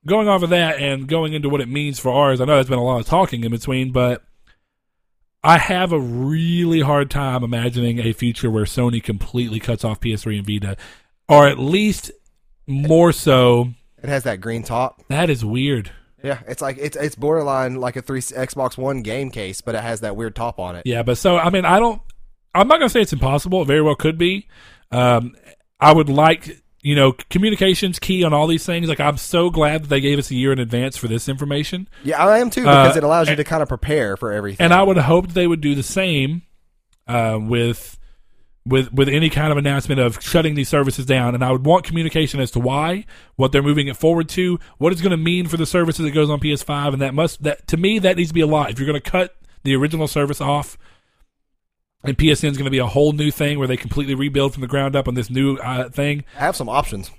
[0.07, 2.67] going off of that and going into what it means for ours, I know there's
[2.67, 4.23] been a lot of talking in between, but
[5.43, 10.39] I have a really hard time imagining a future where Sony completely cuts off PS3
[10.39, 10.77] and Vita,
[11.29, 12.11] or at least
[12.65, 13.69] more so.
[14.01, 15.03] It has that green top.
[15.09, 15.91] That is weird.
[16.23, 19.81] Yeah, it's like it's it's borderline like a three Xbox One game case, but it
[19.81, 20.83] has that weird top on it.
[20.85, 22.01] Yeah, but so I mean, I don't.
[22.55, 23.61] I'm not gonna say it's impossible.
[23.61, 24.47] It very well could be.
[24.91, 25.35] Um,
[25.79, 28.87] I would like you know, communications key on all these things.
[28.87, 31.89] Like I'm so glad that they gave us a year in advance for this information.
[32.05, 34.63] Yeah, I am too because Uh, it allows you to kind of prepare for everything.
[34.63, 36.43] And I would hope they would do the same
[37.05, 37.99] uh, with
[38.65, 41.35] with with any kind of announcement of shutting these services down.
[41.35, 43.03] And I would want communication as to why,
[43.35, 46.11] what they're moving it forward to, what it's going to mean for the services that
[46.11, 48.69] goes on PS5, and that must that to me that needs to be a lot.
[48.71, 50.77] If you're going to cut the original service off.
[52.03, 54.61] And PSN is going to be a whole new thing where they completely rebuild from
[54.61, 56.23] the ground up on this new uh, thing.
[56.35, 57.11] I have some options.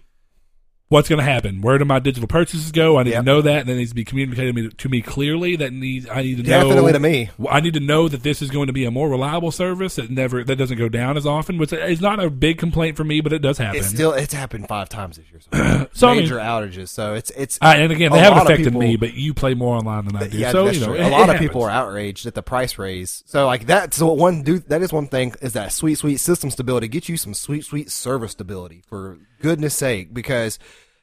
[0.91, 1.61] What's going to happen?
[1.61, 2.99] Where do my digital purchases go?
[2.99, 3.21] I need Yep.
[3.21, 5.55] to know that, and that needs to be communicated to me, to me clearly.
[5.55, 7.29] That needs I need to know Definitely to me.
[7.51, 10.11] I need to know that this is going to be a more reliable service that
[10.11, 13.21] never that doesn't go down as often, which is not a big complaint for me,
[13.21, 13.81] but it does happen.
[13.81, 15.41] It's still it's happened five times this year.
[15.53, 16.89] So, So, I mean- major outages.
[16.89, 19.77] So it's it's I, and again, they haven't affected people- me, but you play more
[19.77, 20.39] online than I do.
[20.39, 21.05] Yeah, so that's you know, true.
[21.07, 23.23] a lot of people are outraged at the price raise.
[23.27, 26.51] So like that's So one dude, that is one thing is that sweet, sweet system
[26.51, 26.89] stability.
[26.89, 30.59] Get you some sweet, sweet service stability for goodness sake, because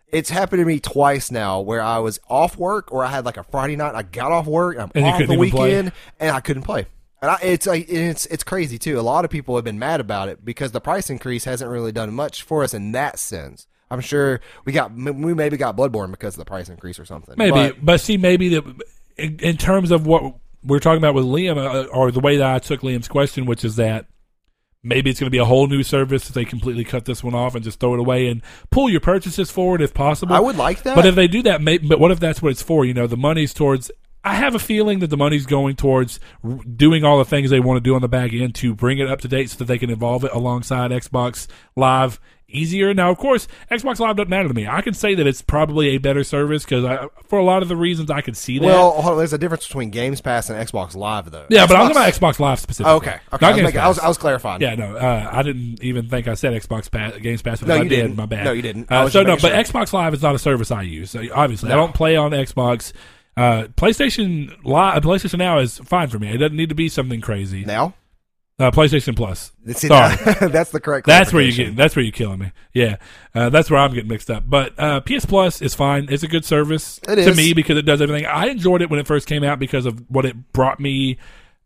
[0.08, 3.38] it's happened to me twice now where I was off work or I had like
[3.38, 3.96] a Friday night.
[3.96, 4.78] I got off work.
[4.80, 6.86] I'm And off the weekend and I couldn't play.
[7.22, 9.00] And I, it's like it's it's crazy too.
[9.00, 11.92] A lot of people have been mad about it because the price increase hasn't really
[11.92, 13.68] done much for us in that sense.
[13.90, 17.36] I'm sure we got we maybe got Bloodborne because of the price increase or something.
[17.38, 18.64] Maybe, But- but, see, maybe that
[19.18, 22.48] in, in terms of what we're talking about with Liam, uh, or the way that
[22.56, 24.06] I took Liam's question, which is that
[24.86, 27.34] maybe it's going to be a whole new service if they completely cut this one
[27.34, 30.36] off and just throw it away and pull your purchases forward if possible.
[30.36, 30.96] I would like that.
[30.96, 32.86] But if they do that, may, but what if that's what it's for?
[32.86, 33.92] You know, the money's towards.
[34.26, 37.60] I have a feeling that the money's going towards r- doing all the things they
[37.60, 39.66] want to do on the back end to bring it up to date so that
[39.66, 42.94] they can evolve it alongside Xbox Live easier.
[42.94, 44.68] Now, of course, Xbox Live doesn't matter to me.
[44.68, 47.76] I can say that it's probably a better service because for a lot of the
[47.76, 48.66] reasons I could see that.
[48.66, 51.46] Well, on, there's a difference between Games Pass and Xbox Live, though.
[51.50, 52.92] yeah, but I'm Xbox- talking about Xbox Live specifically.
[52.94, 53.46] Oh, okay, okay.
[53.46, 54.62] I was, making- I was I was clarifying.
[54.62, 57.60] Yeah, no, uh, I didn't even think I said Xbox Pass, Games Pass.
[57.60, 58.16] But No, I you did, didn't.
[58.16, 58.46] my bad.
[58.46, 58.92] No, you didn't.
[58.92, 59.52] Uh, so no, but sure.
[59.52, 61.12] Xbox Live is not a service I use.
[61.12, 62.94] So obviously, I don't play on Xbox.
[63.38, 66.30] Uh, PlayStation Live, PlayStation Now is fine for me.
[66.34, 67.66] It doesn't need to be something crazy.
[67.66, 67.94] Now,
[68.58, 69.52] Uh, PlayStation Plus.
[69.74, 70.16] See, Sorry.
[70.50, 71.06] that's the correct.
[71.06, 71.76] That's where you get.
[71.76, 72.52] That's where you're killing me.
[72.74, 72.96] Yeah,
[73.34, 74.44] uh, that's where I'm getting mixed up.
[74.48, 76.08] But uh, PS Plus is fine.
[76.10, 77.36] It's a good service It to is.
[77.38, 78.26] me because it does everything.
[78.26, 81.18] I enjoyed it when it first came out because of what it brought me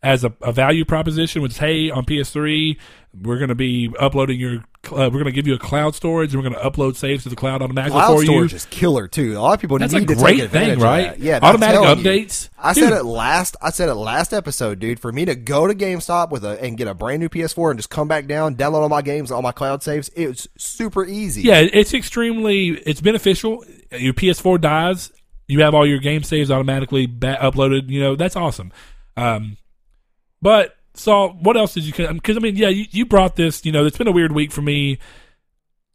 [0.01, 1.41] as a, a value proposition.
[1.41, 2.77] Which is, hey, on PS3,
[3.21, 4.63] we're going to be uploading your.
[4.85, 7.23] Uh, we're going to give you a cloud storage, and we're going to upload saves
[7.23, 8.55] to the cloud automatically Cloud for storage you.
[8.55, 9.37] is killer too.
[9.37, 11.09] A lot of people That's need a to take great advantage thing, of right?
[11.09, 11.19] that.
[11.19, 12.05] Yeah, Automatic telling you.
[12.05, 12.49] updates.
[12.57, 12.85] I Dude.
[12.85, 13.57] said it last.
[13.61, 15.01] I said it last episode, dude.
[15.01, 17.77] For me to go to GameStop with a and get a brand new PS4 and
[17.79, 21.41] just come back down, download all my games, all my cloud saves, it's super easy.
[21.41, 23.65] Yeah, it's extremely it's beneficial.
[23.91, 25.11] Your PS4 dies,
[25.49, 27.89] you have all your game saves automatically ba- uploaded.
[27.89, 28.71] You know that's awesome.
[29.17, 29.57] Um,
[30.41, 31.93] but so what else did you?
[31.93, 33.65] Because I mean, yeah, you, you brought this.
[33.65, 34.97] You know, it's been a weird week for me.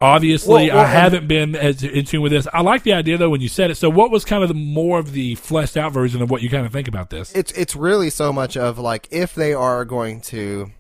[0.01, 2.47] Obviously, Well, well, I haven't been as in tune with this.
[2.53, 3.77] I like the idea though when you said it.
[3.77, 6.51] So, what was kind of the more of the fleshed out version of what you
[6.51, 7.33] kind of think about this?
[7.35, 10.73] it's it's really so much of like if they are going to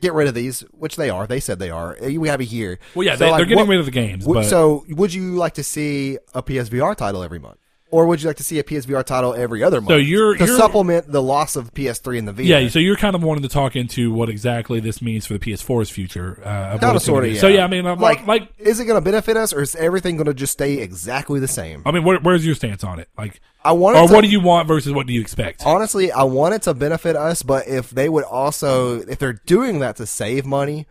[0.00, 1.26] get rid of these, which they are.
[1.26, 1.94] They said they are.
[2.00, 2.78] eh, We have a year.
[2.94, 5.36] Well, yeah, So, they, like, they're getting what- rid of the games, so, would you
[5.36, 7.59] like to see a PSVR title every month,
[7.90, 9.90] or would you like to see a PSVR title every other month?
[9.90, 12.62] So you're- to you're- supplement the loss of PS3 and the VR.
[12.62, 15.38] Yeah, so you're kind of wanting to talk into what exactly this means for the
[15.40, 16.40] PS4's future.
[16.44, 17.32] Uh, kind of sort of.
[17.32, 17.40] Yeah.
[17.40, 19.62] So yeah, I mean, I'm like, like, like, is it going to benefit us, or
[19.62, 21.82] is everything going to just stay exactly the same?
[21.84, 23.08] I mean, where, where's your stance on it?
[23.18, 25.62] Like, I want, or to, what do you want versus what do you expect?
[25.66, 29.80] honestly, I want it to benefit us, but if they would also, if they're doing
[29.80, 30.86] that to save money,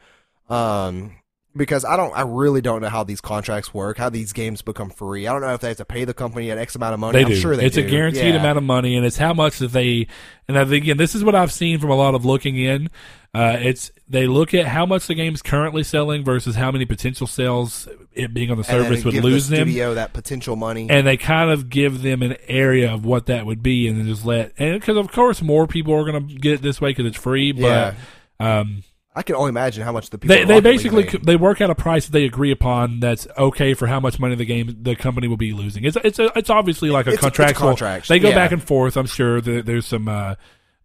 [0.50, 1.14] um,
[1.56, 4.90] because I don't, I really don't know how these contracts work, how these games become
[4.90, 5.28] free.
[5.28, 7.18] I don't know if they have to pay the company an X amount of money.
[7.20, 7.36] They I'm do.
[7.36, 7.86] sure they it's do.
[7.86, 8.40] a guaranteed Yeah.
[8.40, 10.08] amount of money, and it's how much that they.
[10.48, 12.90] And I think, again, this is what I've seen from a lot of looking in.
[13.34, 17.28] Uh, it's they look at how much the game's currently selling versus how many potential
[17.28, 19.96] sales it being on the service would lose the them.
[19.96, 20.88] that potential money.
[20.90, 24.08] and they kind of give them an area of what that would be, and then
[24.08, 26.90] just let and because of course more people are going to get it this way
[26.90, 27.52] because it's free.
[27.52, 27.94] But
[28.40, 28.84] um,
[29.20, 31.24] I can only imagine how much the people they they basically made.
[31.26, 34.36] they work out a price that they agree upon that's okay for how much money
[34.36, 35.84] the game the company will be losing.
[35.84, 37.68] It's it's a, it's obviously like a It's it's a contractual.
[37.70, 38.36] contract, They go yeah.
[38.36, 38.96] back and forth.
[38.96, 40.36] I'm sure there, there's some uh,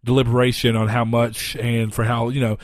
[0.03, 2.57] deliberation on how much and for how you know.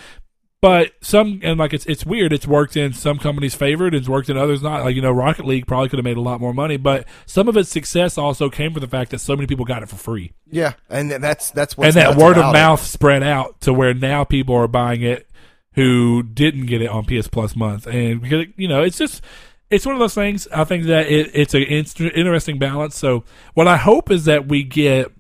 [0.62, 2.32] But some and like it's it's weird.
[2.32, 4.84] It's worked in some companies' favor and it's worked in others not.
[4.84, 7.48] Like you know, Rocket League probably could have made a lot more money, but some
[7.48, 9.96] of its success also came from the fact that so many people got it for
[9.96, 12.54] free, Yeah, and that's that's what's and that word of about it.
[12.60, 15.28] mouth spread out to where now people are buying it
[15.74, 19.22] who didn't get it on PS Plus month, and because you know it's just
[19.70, 20.48] it's one of those things.
[20.54, 22.98] I think that it, it's an interesting balance.
[22.98, 25.12] So what I hope is that we get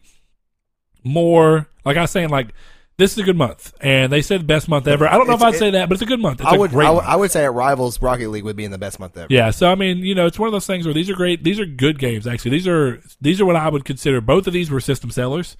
[1.03, 1.67] more.
[1.83, 2.53] Like I was saying, like
[2.97, 5.07] this is a good month, and they said best month ever.
[5.07, 6.41] I don't know if I'd say that, but it's a good month.
[6.41, 7.07] It's I a would, great I would, month.
[7.07, 9.27] I would say it rivals Rocket League would be in the best month ever.
[9.29, 11.43] Yeah, so I mean, you know, it's one of those things where these are great.
[11.43, 12.28] These are good games.
[12.28, 14.21] Actually, these are these are what I would consider.
[14.21, 15.57] Both of these were system sellers,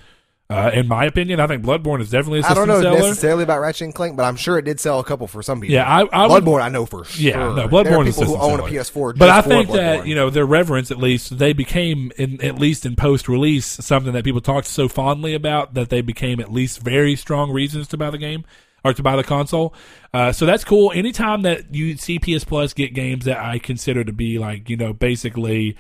[0.52, 1.40] uh, in my opinion.
[1.40, 3.00] I think Bloodborne is definitely a I don't know seller.
[3.00, 5.62] necessarily about Ratchet and Clank, but I'm sure it did sell a couple for some
[5.62, 5.74] people.
[5.74, 6.44] Yeah, I, I would.
[6.44, 7.24] Bloodborne, I know for sure.
[7.24, 8.64] Yeah, no, There are Bloodborne is a people who own a.
[8.64, 9.18] PS4.
[9.18, 12.86] But I think that you know their reverence, at least they became, in at least
[12.86, 16.82] in post release, something that people talked so fondly about that they became at least
[16.82, 18.44] very strong reasons to buy the game
[18.84, 19.74] or to buy the console.
[20.14, 20.92] Uh, so that's cool.
[20.94, 24.76] Anytime that you see PS Plus get games that I consider to be like you
[24.78, 25.78] know basically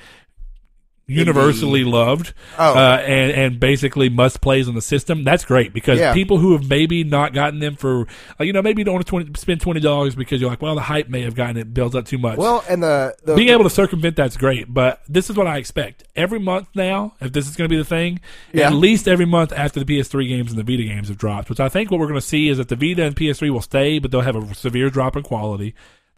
[1.11, 2.73] universally loved Oh.
[2.73, 5.23] uh, and and basically must plays on the system.
[5.23, 6.13] That's great because Yeah.
[6.13, 8.07] people who have maybe not gotten them for
[8.39, 10.61] like, you know maybe you don't want to 20, spend twenty dollars because you're like
[10.61, 12.37] well the hype may have gotten it builds up too much.
[12.37, 15.57] well, and the, the being able to circumvent that's great, but this is what I
[15.57, 17.13] expect every month now.
[17.21, 18.19] If this is going to be the thing,
[18.53, 18.67] Yeah.
[18.67, 21.59] at least every month after the PS3 games and the Vita games have dropped, which
[21.59, 23.99] I think what we're going to see is that the Vita and PS3 will stay,
[23.99, 25.73] but they'll have a severe drop in quality.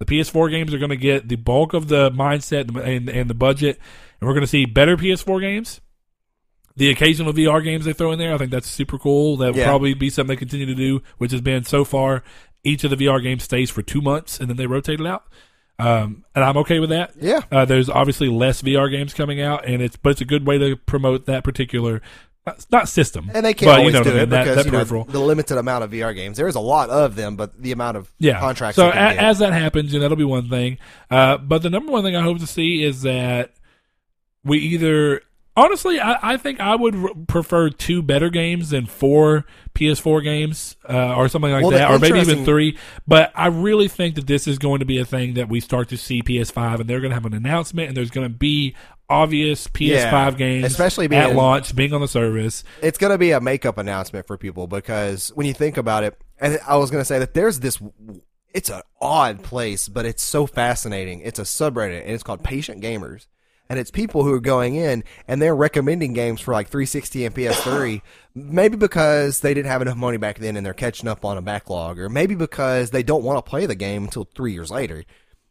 [0.06, 3.34] The PS4 games are going to get the bulk of the mindset and, and the
[3.34, 3.80] budget,
[4.20, 5.80] and we're going to see better PS4 games.
[6.76, 9.38] The occasional VR games they throw in there, I think that's super cool.
[9.38, 9.66] That will Yeah.
[9.68, 12.24] probably be something they continue to do, which has been so far.
[12.64, 15.24] Each of the VR games stays for two months, and then they rotate it out.
[15.80, 17.14] Um, and I'm okay with that.
[17.20, 20.46] yeah, Uh, there's obviously less VR games coming out, and it's but it's a good
[20.48, 22.02] way to promote that particular
[22.46, 23.32] not, not system.
[23.34, 24.94] and they can't but, always you know do I it mean, that, because that you
[24.98, 26.38] know, the limited amount of VR games.
[26.38, 28.40] There's a lot of them, but the amount of Yeah.
[28.40, 28.76] contracts.
[28.76, 30.78] So a, as that happens, and that'll be one thing.
[31.10, 33.54] Uh, but the number one thing I hope to see is that
[34.44, 35.22] we either
[35.56, 39.46] honestly, I, I think I would r- prefer two better games than four
[39.76, 42.78] PS4 games uh, or something like Well, that, or maybe even three.
[43.08, 45.90] But I really think that this is going to be a thing that we start
[45.90, 48.76] to see PS5, and they're going to have an announcement, and there's going to be
[49.14, 52.64] obvious PS5 Yeah, games, especially at launch, being on the service.
[52.82, 56.20] it's going to be a makeup announcement for people because when you think about it,
[56.40, 57.80] and I was going to say that there's this.
[58.54, 61.22] It's an odd place, but it's so fascinating.
[61.22, 63.28] It's a subreddit, and it's called Patient Gamers.
[63.70, 67.34] And it's people who are going in and they're recommending games for like 360 and
[67.34, 68.02] PS3,
[68.36, 71.42] maybe because they didn't have enough money back then and they're catching up on a
[71.42, 75.06] backlog, or maybe because they don't want to play the game until three years later.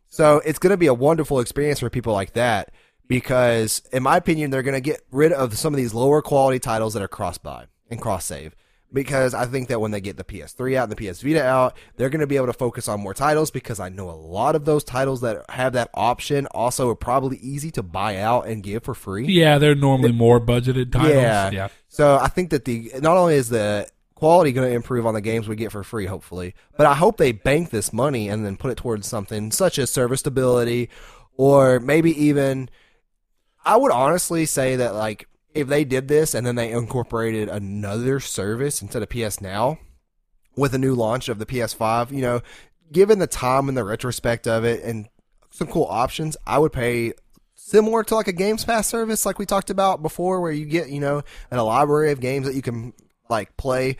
[0.09, 2.71] So it's going to be a wonderful experience for people like that
[3.13, 6.59] because, in my opinion, they're going to get rid of some of these lower quality
[6.59, 8.57] titles that are cross buy and cross save.
[8.91, 11.77] Because I think that when they get the PS3 out and the PS Vita out,
[11.97, 13.51] they're going to be able to focus on more titles.
[13.51, 17.37] Because I know a lot of those titles that have that option also are probably
[17.39, 19.27] easy to buy out and give for free.
[19.27, 21.13] Yeah, they're normally more budgeted titles.
[21.13, 21.51] Yeah.
[21.51, 21.69] yeah.
[21.89, 25.21] So I think that the not only is the quality going to improve on the
[25.21, 28.57] games we get for free, hopefully, but I hope they bank this money and then
[28.57, 30.89] put it towards something such as service stability,
[31.37, 32.71] or maybe even.
[33.65, 38.21] I would honestly say that like if they did this and then they incorporated another
[38.21, 39.79] service instead of PS Now
[40.57, 42.41] with a new launch of the PS5, you know,
[42.91, 45.09] given the time and the retrospect of it and
[45.51, 47.13] some cool options, I would pay
[47.55, 50.89] similar to like a Games Pass service like we talked about before where you get,
[50.89, 52.93] you know, an a library of games that you can
[53.29, 53.97] like play.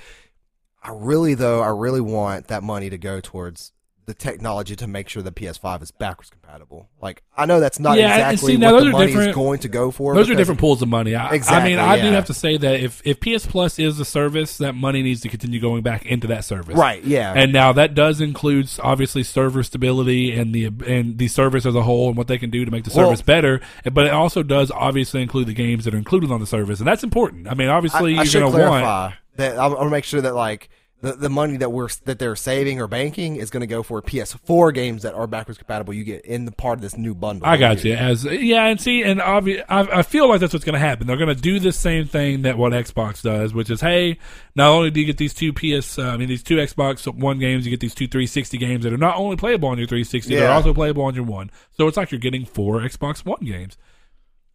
[0.83, 3.73] I really though, I really want that money to go towards
[4.05, 6.89] the technology to make sure the PS5 is backwards compatible.
[7.01, 9.69] Like I know that's not Yeah, exactly see, now what the money is going to
[9.69, 10.15] go for.
[10.15, 11.15] Those are different pools of money.
[11.15, 14.05] I, I mean, I do have to say that if, if PS Plus is a
[14.05, 16.77] service, that money needs to continue going back into that service.
[16.77, 17.33] Right, yeah.
[17.37, 21.83] And now that does include obviously server stability and the and the service as a
[21.83, 23.61] whole and what they can do to make the Well- service better.
[23.91, 26.89] But it also does obviously include the games that are included on the service, and
[26.89, 27.47] that's important.
[27.49, 28.83] I mean, obviously I, I should you're going to want.
[28.85, 30.69] clarify that I'm, I'm gonna make sure that like
[31.03, 34.01] the, the money that we're that they're saving or banking is going to go for
[34.01, 35.93] PS4 games that are backwards compatible.
[35.93, 37.47] You get in the part of this new bundle.
[37.47, 37.95] I got you.
[37.95, 41.09] As yeah, and see, and obvi- I, I feel like that's what's going to happen.
[41.09, 44.19] They're going to do the same thing that what Xbox does, which is, hey,
[44.55, 47.41] not only do you get these two PS, uh, I mean, these two Xbox One
[47.41, 50.37] games, you get these two 360 games that are not only playable on your 360,
[50.37, 51.51] they're also playable on your One.
[51.73, 53.77] So it's like you're getting four Xbox One games.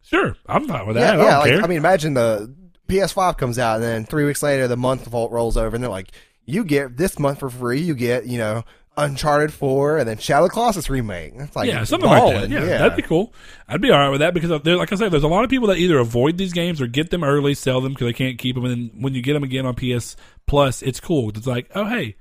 [0.00, 1.02] Sure, I'm fine with that.
[1.02, 1.56] Yeah, I don't yeah.
[1.56, 1.64] Like.
[1.64, 2.54] I mean, imagine the
[2.88, 5.90] PS5 comes out and then three weeks later the month vault rolls over and they're
[5.90, 6.10] like,
[6.48, 7.80] you get this month for free.
[7.80, 8.64] You get you know
[8.98, 11.32] Uncharted 4 and then Shadow of the Colossus remake.
[11.36, 12.32] It's like yeah, something like that.
[12.34, 13.32] balling, Yeah, that'd be cool.
[13.68, 15.44] I'd be all right with that because, uh, there, like I said, there's a lot
[15.44, 18.12] of people that either avoid these games or get them early, sell them because they
[18.12, 20.16] can't keep them, and then when you get them again on PS
[20.46, 21.28] Plus, it's cool.
[21.28, 22.16] It's like, oh hey,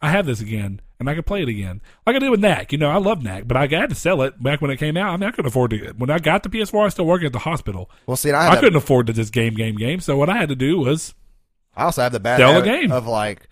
[0.00, 1.82] I have this again, and I can play it again.
[2.06, 2.72] Like I did with Knack.
[2.72, 4.96] You know, I love Knack, but I had to sell it back when it came
[4.96, 5.12] out.
[5.12, 5.92] I mean, I couldn't afford to.
[5.98, 7.90] When I got the PS4, I was still working at the hospital.
[8.06, 10.00] Well, see, I, I couldn't afford to just game, game, game.
[10.00, 11.14] So what I had to do was,
[11.76, 12.92] I also have the bad Sell habit game.
[12.92, 13.48] of like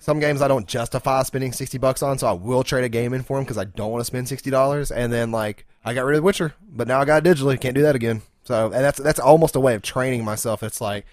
[0.00, 3.12] some games I don't justify spending sixty bucks on, so I will trade a game
[3.12, 4.90] in for them because I don't want to spend sixty dollars.
[4.90, 7.74] And then like I got rid of Witcher, but now I got it digitally, can't
[7.74, 8.22] do that again.
[8.44, 10.62] So and that's that's almost a way of training myself.
[10.62, 11.04] It's like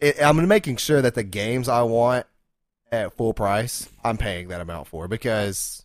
[0.00, 2.26] it, I'm making sure that the games I want
[2.90, 5.84] at full price, I'm paying that amount for because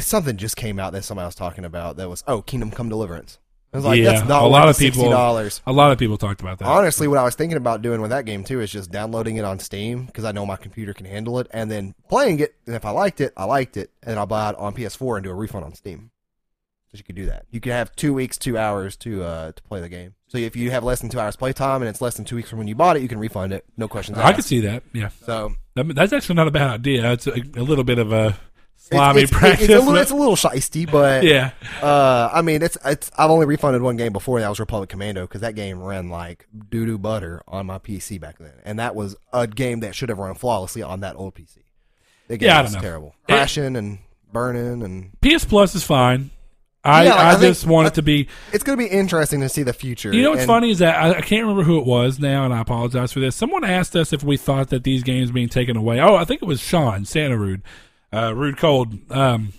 [0.00, 3.38] something just came out that somebody was talking about that was oh Kingdom Come Deliverance.
[3.72, 5.60] I was like, Yeah, that's not a lot of people- $60.
[5.66, 6.66] A lot of people talked about that.
[6.68, 9.44] Honestly, what I was thinking about doing with that game too is just downloading it
[9.44, 12.54] on Steam because I know my computer can handle it, and then playing it.
[12.66, 15.24] And if I liked it, I liked it, and I'll buy it on PS4 and
[15.24, 16.10] do a refund on Steam.
[16.92, 17.46] So you could do that.
[17.50, 20.12] You could have two weeks, two hours to uh, to play the game.
[20.28, 22.50] So if you have less than two hours playtime and it's less than two weeks
[22.50, 24.26] from when you bought it, you can refund it, no questions asked.
[24.26, 24.82] I could see that.
[24.92, 27.12] Yeah, So that's actually not a bad idea.
[27.12, 28.36] It's a, a little bit of a
[28.90, 29.68] it's, it's, practice.
[29.68, 31.52] it's, a little, it's a little shisty, but yeah,
[31.82, 33.10] Uh, I mean, it's it's.
[33.16, 36.08] I've only refunded one game before, and that was Republic Commando, because that game ran
[36.08, 39.94] like doo doo butter on my PC back then, and that was a game that
[39.94, 41.58] should have run flawlessly on that old PC.
[42.28, 42.88] The game Yeah, I was don't know.
[42.88, 43.98] terrible, It- crashing and
[44.32, 46.30] burning, and PS Plus is fine.
[46.84, 48.26] I, Yeah, like, I, I just want it to be.
[48.52, 50.12] it's going to be interesting to see the future.
[50.12, 52.44] You know what's and funny is that I, I can't remember who it was now,
[52.44, 53.36] and I apologize for this.
[53.36, 56.00] Someone asked us if we thought that these games being taken away.
[56.00, 57.62] Oh, I think it was Sean Santa Rude,
[58.12, 58.94] uh, Rude Cold.
[59.10, 59.52] Um,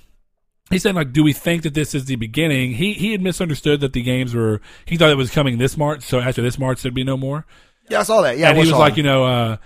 [0.69, 2.73] he said like, do we think that this is the beginning?
[2.73, 4.61] He he had misunderstood that the games were.
[4.85, 7.45] He thought it was coming this March, so after this March there'd be no more.
[7.89, 8.37] Yeah, I saw that.
[8.37, 9.57] Yeah, and he was like, you know, uh,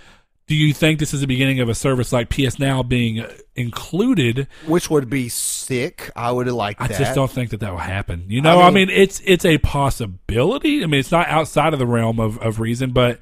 [0.47, 3.23] do you think this is the beginning of a service like PS Now being
[3.55, 4.47] included?
[4.65, 6.09] which would be sick.
[6.15, 6.97] I would liked I that.
[6.97, 8.25] just don't think that that will happen.
[8.27, 10.83] You know, I I mean, mean- it's it's a possibility.
[10.83, 13.19] I mean, it's not outside of the realm of, of reason, but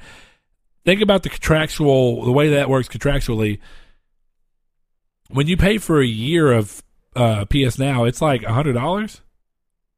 [0.86, 3.60] think about the contractual, the way that works contractually.
[5.30, 6.84] When you pay for a year of
[7.16, 9.22] uh, PS Now, it's like a hundred dollars,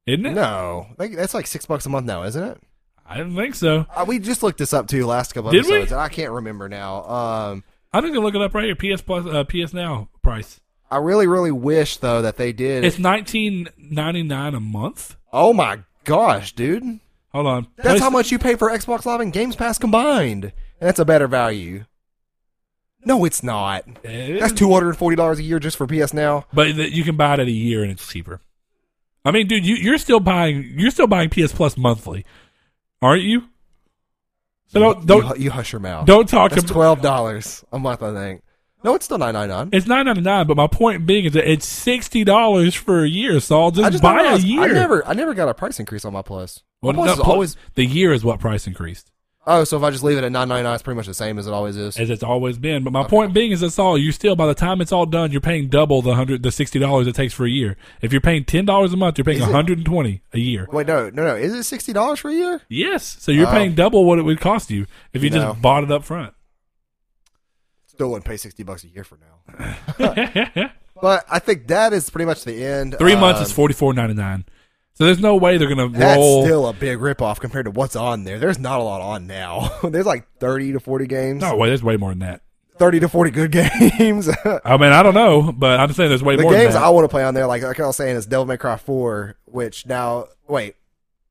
[0.05, 0.33] isn't it?
[0.33, 2.61] No, that's like six bucks a month now, isn't it?
[3.05, 3.85] I didn't think so.
[3.95, 5.71] Uh, we just looked this up too last couple Did we?
[5.73, 7.03] episodes, and I can't remember now.
[7.05, 7.63] Um,
[7.93, 8.95] I'm just gonna look it up right here.
[8.95, 10.59] PS Plus, uh, PS Now price.
[10.89, 12.83] I really, really wish though that they did.
[12.85, 15.15] It's nineteen ninety nine a month.
[15.33, 16.99] oh my gosh, dude!
[17.33, 20.53] Hold on, That's how much you pay for Xbox Live and Games Pass combined, and
[20.79, 21.83] that's a better value.
[23.07, 23.85] No, it's not.
[24.03, 26.45] Eh, That's two hundred and forty dollars a year just for PS Now.
[26.53, 28.41] But th- you can buy it at a year and it's cheaper.
[29.23, 32.25] I mean, dude, you, you're still buying you're still buying PS Plus monthly,
[33.01, 33.43] aren't you?
[34.67, 36.05] So don't you, don't you hush your mouth.
[36.05, 38.43] don't talk to twelve dollars a month, I think.
[38.83, 39.69] No, it's still nine ninety nine.
[39.71, 43.07] It's nine ninety nine, but my point being is that it's sixty dollars for a
[43.09, 43.39] year.
[43.39, 44.61] So I'll just, just buy a year.
[44.61, 46.61] I never, I never got a price increase on my Plus.
[46.81, 47.55] My Well, Plus no, always.
[47.75, 49.11] the year is what price increased
[49.49, 51.13] Oh, so if I just leave it at nine ninety nine, it's pretty much the
[51.13, 51.97] same as it always is.
[51.97, 52.83] as it's always been.
[52.83, 53.97] But my point being is that's all.
[53.97, 56.79] You still by the time it's all done, you're paying double the hundred the sixty
[56.79, 57.77] dollars it takes for a year.
[58.01, 60.67] If you're paying ten dollars a month, you're paying one hundred and twenty a year.
[60.69, 61.35] Wait, no, no, no.
[61.37, 62.61] Is it sixty dollars for a year?
[62.67, 63.51] Yes, so you're Oh.
[63.51, 65.37] paying double what it would cost you if you No.
[65.37, 66.33] just bought it up front.
[67.85, 70.69] Still wouldn't pay sixty bucks a year for now.
[70.99, 72.95] But I think that is pretty much the end.
[72.97, 74.45] Three months is Um, forty four ninety nine.
[74.97, 76.43] So there's no way they're gonna That's roll.
[76.43, 78.39] still a big ripoff compared to what's on there.
[78.39, 79.71] There's not a lot on now.
[79.83, 81.41] There's like 30 to 40 games.
[81.41, 81.67] no way.
[81.69, 82.41] There's way more than that.
[82.79, 83.51] 30 to 40 good
[83.99, 84.25] games.
[84.25, 86.51] the I mean, I don't know, but I'm just saying there's way more.
[86.51, 88.25] The games than I want to play on there, like, like I was saying, is
[88.25, 90.75] Devil May Cry 4, which now, wait,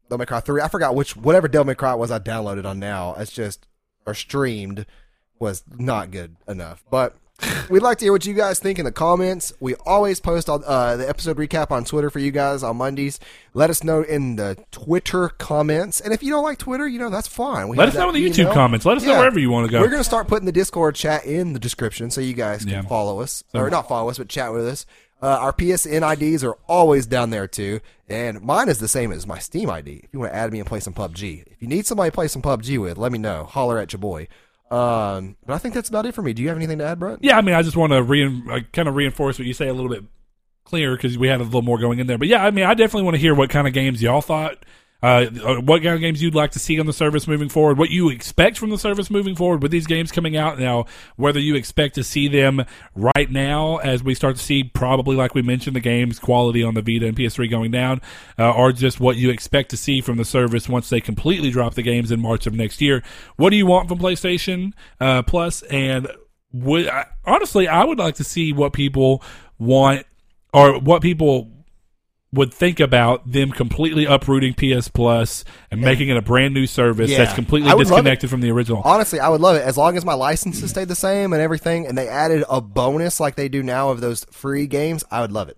[0.08, 0.60] Devil May Cry 3.
[0.62, 3.14] I forgot which, whatever Devil May Cry was I downloaded on now.
[3.18, 3.66] It's just,
[4.06, 4.86] or streamed,
[5.40, 6.84] was not good enough.
[6.90, 7.16] But
[7.70, 9.52] we'd like to hear what you guys think in the comments.
[9.60, 13.18] We always post all, uh, the episode recap on Twitter for you guys on Mondays.
[13.54, 16.00] Let us know in the Twitter comments.
[16.00, 17.68] And if you don't like Twitter, you know, that's fine.
[17.68, 18.54] We Let us know in the YouTube email.
[18.54, 18.86] comments.
[18.86, 19.80] Let us know wherever you want to go.
[19.80, 22.68] We're going to start putting the Discord chat in the description so you guys can
[22.70, 22.82] Yeah.
[22.82, 23.44] follow us.
[23.52, 24.86] So- or not follow us, but chat with us.
[25.22, 27.80] Uh, our PSN IDs are always down there too.
[28.08, 30.58] And mine is the same as my Steam ID if you want to add me
[30.58, 31.44] and play some PUBG.
[31.50, 33.44] If you need somebody to play some PUBG with, let me know.
[33.44, 34.28] Holler at your boy.
[34.70, 36.32] Um, but I think that's about it for me.
[36.32, 37.18] Do you have anything to add, Brett?
[37.22, 39.68] Yeah, I mean, I just want to re- uh, kind of reinforce what you say
[39.68, 40.04] a little bit
[40.64, 42.18] clearer because we had a little more going in there.
[42.18, 44.58] But yeah, I mean, I definitely want to hear what kind of games y'all thought.
[45.02, 47.78] Uh, uh, what kind of games you'd like to see on the service moving forward?
[47.78, 50.86] What you expect from the service moving forward with these games coming out now?
[51.16, 52.64] Whether you expect to see them
[52.94, 56.74] right now as we start to see probably, like we mentioned, the games quality on
[56.74, 58.00] the Vita and PS3 going down,
[58.38, 61.74] uh, or just what you expect to see from the service once they completely drop
[61.74, 63.02] the games in March of next year.
[63.36, 65.62] What do you want from PlayStation uh, Plus?
[65.62, 66.08] And
[66.52, 69.22] would I, honestly, I would like to see what people
[69.58, 70.06] want
[70.52, 71.55] or what people
[72.32, 77.10] would think about them completely uprooting PS Plus and making it a brand new service
[77.10, 77.18] Yeah.
[77.18, 78.82] that's completely I would love disconnected from the original.
[78.84, 81.86] Honestly, I would love it as long as my licenses stayed the same and everything,
[81.86, 85.04] and they added a bonus like they do now of those free games.
[85.10, 85.56] I would love it.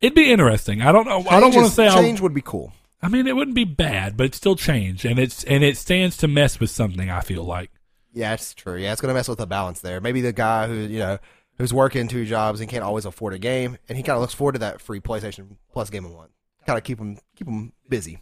[0.00, 0.82] It'd be interesting.
[0.82, 1.20] I don't know.
[1.30, 1.86] I don't want to Changes- say.
[1.88, 2.72] I'll, change would be cool.
[3.02, 6.16] I mean, it wouldn't be bad, but it's still change, and it's and it stands
[6.18, 7.10] to mess with something.
[7.10, 7.70] I feel like.
[8.12, 8.76] Yeah, it's true.
[8.76, 10.00] Yeah, it's gonna mess with the balance there.
[10.00, 11.18] Maybe the guy who you know
[11.58, 14.34] who's working two jobs and can't always afford a game, and he kind of looks
[14.34, 16.30] forward to that free PlayStation Plus game a month.
[16.66, 18.20] Kind of keep him keep him busy.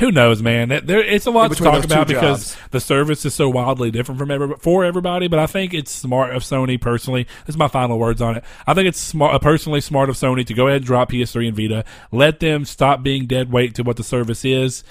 [0.00, 0.68] who knows, man?
[0.68, 4.30] There, it's a lot to talk about because the service is so wildly different from
[4.30, 5.28] every, for everybody.
[5.28, 7.24] But I think it's smart of Sony personally.
[7.46, 8.44] This is my final words on it.
[8.66, 11.48] I think it's smart, uh, personally smart of Sony to go ahead and drop PS3
[11.48, 11.84] and Vita.
[12.10, 14.84] Let them stop being dead weight to what the service is.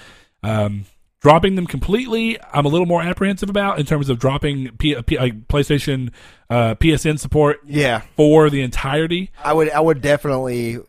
[0.43, 0.85] Um,
[1.19, 5.17] dropping them completely, I'm a little more apprehensive about in terms of dropping P, P,
[5.17, 6.11] like PlayStation
[6.49, 9.31] uh, PSN support Yeah, for the entirety.
[9.43, 10.79] I would I would definitely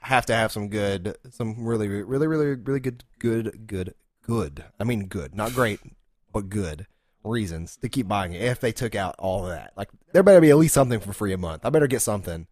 [0.00, 3.94] have to have some good, some really, really, really, really good, good, good,
[4.26, 4.64] good.
[4.80, 5.80] I mean, good, not great,
[6.32, 6.86] but good
[7.24, 8.42] reasons to keep buying it.
[8.42, 11.12] If they took out all of that, like there better be at least something for
[11.12, 11.64] free a month.
[11.64, 12.46] I better get something.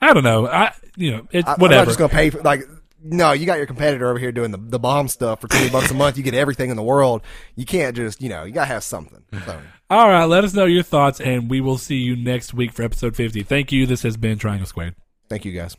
[0.00, 0.46] I don't know.
[0.46, 2.62] I you know it's I, I'm not just gonna pay for like.
[3.02, 5.90] No, you got your competitor over here doing the the bomb stuff for twenty bucks
[5.90, 6.16] a month.
[6.16, 7.22] You get everything in the world.
[7.54, 9.22] You can't just you know you gotta have something.
[9.44, 9.60] So,
[9.90, 12.82] All right, let us know your thoughts, and we will see you next week for
[12.82, 13.42] episode 50.
[13.44, 13.86] Thank you.
[13.86, 14.94] This has been Triangle Squared.
[15.28, 15.76] thank you guys.